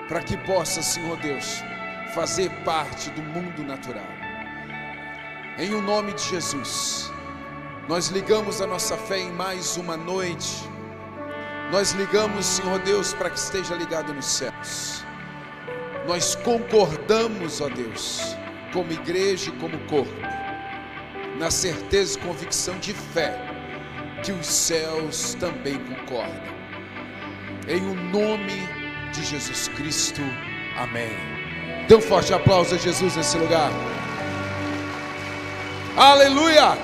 para 0.08 0.22
que 0.22 0.38
possa, 0.38 0.82
Senhor 0.82 1.18
Deus, 1.18 1.64
fazer 2.14 2.50
parte 2.64 3.10
do 3.12 3.22
mundo 3.22 3.64
natural. 3.64 4.08
Em 5.58 5.74
o 5.74 5.82
nome 5.82 6.14
de 6.14 6.24
Jesus, 6.24 7.12
nós 7.88 8.08
ligamos 8.08 8.62
a 8.62 8.68
nossa 8.68 8.98
fé 8.98 9.20
em 9.20 9.32
mais 9.32 9.78
uma 9.78 9.96
noite. 9.96 10.70
Nós 11.72 11.92
ligamos, 11.92 12.46
Senhor 12.46 12.80
Deus, 12.80 13.14
para 13.14 13.30
que 13.30 13.38
esteja 13.38 13.76
ligado 13.76 14.14
nos 14.14 14.26
céus. 14.26 15.04
Nós 16.08 16.36
concordamos, 16.36 17.62
ó 17.62 17.70
Deus, 17.70 18.36
como 18.74 18.92
igreja 18.92 19.50
e 19.50 19.60
como 19.60 19.78
corpo, 19.88 20.12
na 21.40 21.50
certeza 21.50 22.18
e 22.18 22.22
convicção 22.22 22.78
de 22.80 22.94
fé 22.94 23.38
que 24.24 24.32
os 24.32 24.46
céus 24.46 25.36
também 25.36 25.78
concordam. 25.86 26.54
Em 27.68 27.82
o 27.86 27.96
nome 27.96 28.68
de 28.68 28.83
Jesus 29.22 29.68
Cristo. 29.68 30.22
Amém. 30.78 31.12
Dê 31.88 31.96
um 31.96 32.02
forte 32.02 32.34
aplauso 32.34 32.74
a 32.74 32.78
Jesus 32.78 33.16
nesse 33.16 33.38
lugar. 33.38 33.72
Aleluia! 35.96 36.78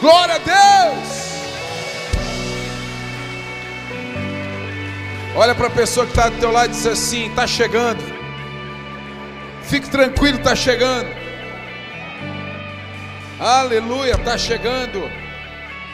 Glória 0.00 0.36
a 0.36 0.38
Deus! 0.38 1.30
Olha 5.34 5.54
para 5.54 5.68
a 5.68 5.70
pessoa 5.70 6.06
que 6.06 6.12
está 6.12 6.28
do 6.28 6.38
teu 6.38 6.52
lado 6.52 6.66
e 6.66 6.74
diz 6.74 6.86
assim: 6.86 7.28
está 7.28 7.46
chegando. 7.46 8.02
Fique 9.62 9.88
tranquilo, 9.88 10.38
está 10.38 10.54
chegando. 10.54 11.08
Aleluia, 13.38 14.12
está 14.12 14.36
chegando. 14.36 15.10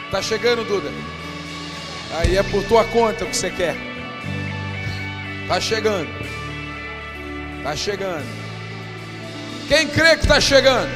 Está 0.07 0.21
chegando, 0.21 0.65
Duda. 0.65 0.91
Aí 2.19 2.37
é 2.37 2.43
por 2.43 2.63
tua 2.65 2.85
conta 2.85 3.25
o 3.25 3.29
que 3.29 3.37
você 3.37 3.51
quer. 3.51 3.96
Está 5.47 5.61
chegando. 5.61 6.11
Está 7.59 7.77
chegando. 7.77 8.27
Quem 9.69 9.87
crê 9.87 10.17
que 10.17 10.23
está 10.23 10.41
chegando? 10.41 10.91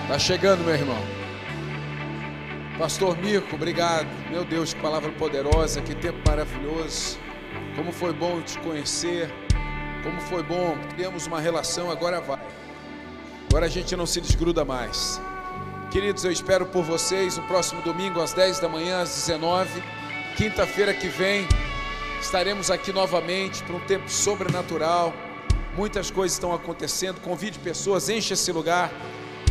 Está 0.00 0.18
chegando, 0.18 0.64
meu 0.64 0.74
irmão. 0.74 0.96
Pastor 2.78 3.18
Mico, 3.18 3.56
obrigado. 3.56 4.08
Meu 4.30 4.42
Deus, 4.42 4.72
que 4.72 4.80
palavra 4.80 5.12
poderosa, 5.12 5.82
que 5.82 5.94
tempo 5.94 6.18
maravilhoso. 6.26 7.18
Como 7.76 7.92
foi 7.92 8.14
bom 8.14 8.40
te 8.40 8.58
conhecer. 8.60 9.30
Como 10.02 10.18
foi 10.22 10.42
bom, 10.42 10.74
criamos 10.94 11.26
uma 11.26 11.42
relação, 11.42 11.90
agora 11.90 12.22
vai. 12.22 12.40
Agora 13.50 13.66
a 13.66 13.68
gente 13.68 13.94
não 13.94 14.06
se 14.06 14.18
desgruda 14.18 14.64
mais. 14.64 15.20
Queridos, 15.90 16.24
eu 16.24 16.32
espero 16.32 16.64
por 16.64 16.84
vocês 16.84 17.36
no 17.36 17.42
próximo 17.42 17.82
domingo 17.82 18.18
às 18.18 18.32
10 18.32 18.60
da 18.60 18.68
manhã, 18.70 19.02
às 19.02 19.10
19. 19.10 19.68
Quinta-feira 20.38 20.94
que 20.94 21.08
vem 21.08 21.46
estaremos 22.24 22.70
aqui 22.70 22.92
novamente 22.92 23.62
para 23.64 23.76
um 23.76 23.80
tempo 23.80 24.08
sobrenatural. 24.10 25.12
Muitas 25.76 26.10
coisas 26.10 26.36
estão 26.36 26.52
acontecendo. 26.54 27.20
Convide 27.20 27.58
pessoas, 27.58 28.08
enche 28.08 28.34
esse 28.34 28.52
lugar. 28.52 28.92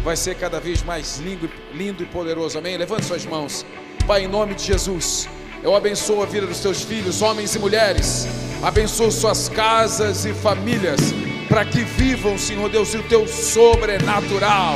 Vai 0.03 0.15
ser 0.15 0.36
cada 0.36 0.59
vez 0.59 0.82
mais 0.82 1.17
lindo, 1.17 1.49
lindo 1.74 2.01
e 2.01 2.05
poderoso. 2.05 2.57
Amém? 2.57 2.78
Levante 2.78 3.05
suas 3.05 3.26
mãos. 3.26 3.65
Pai, 4.07 4.24
em 4.24 4.28
nome 4.28 4.55
de 4.55 4.63
Jesus, 4.63 5.30
eu 5.61 5.76
abençoo 5.76 6.24
a 6.24 6.26
vida 6.26 6.47
dos 6.47 6.59
teus 6.59 6.82
filhos, 6.82 7.22
homens 7.22 7.55
e 7.55 7.59
mulheres. 7.59 8.28
Abençoo 8.63 9.11
suas 9.11 9.49
casas 9.49 10.26
e 10.26 10.34
famílias, 10.34 10.99
para 11.47 11.65
que 11.65 11.84
vivam, 11.84 12.38
Senhor 12.38 12.69
Deus, 12.69 12.93
o 12.93 13.03
teu 13.03 13.28
sobrenatural. 13.28 14.76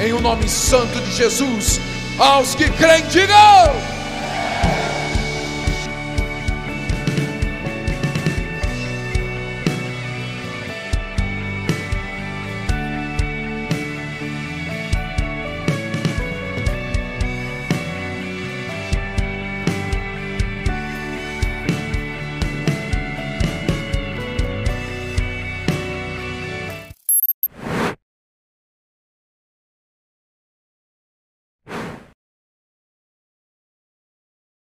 Em 0.00 0.12
o 0.12 0.20
nome 0.20 0.48
santo 0.48 1.00
de 1.00 1.12
Jesus, 1.12 1.80
aos 2.18 2.54
que 2.54 2.70
creem, 2.70 3.06
digam. 3.06 3.99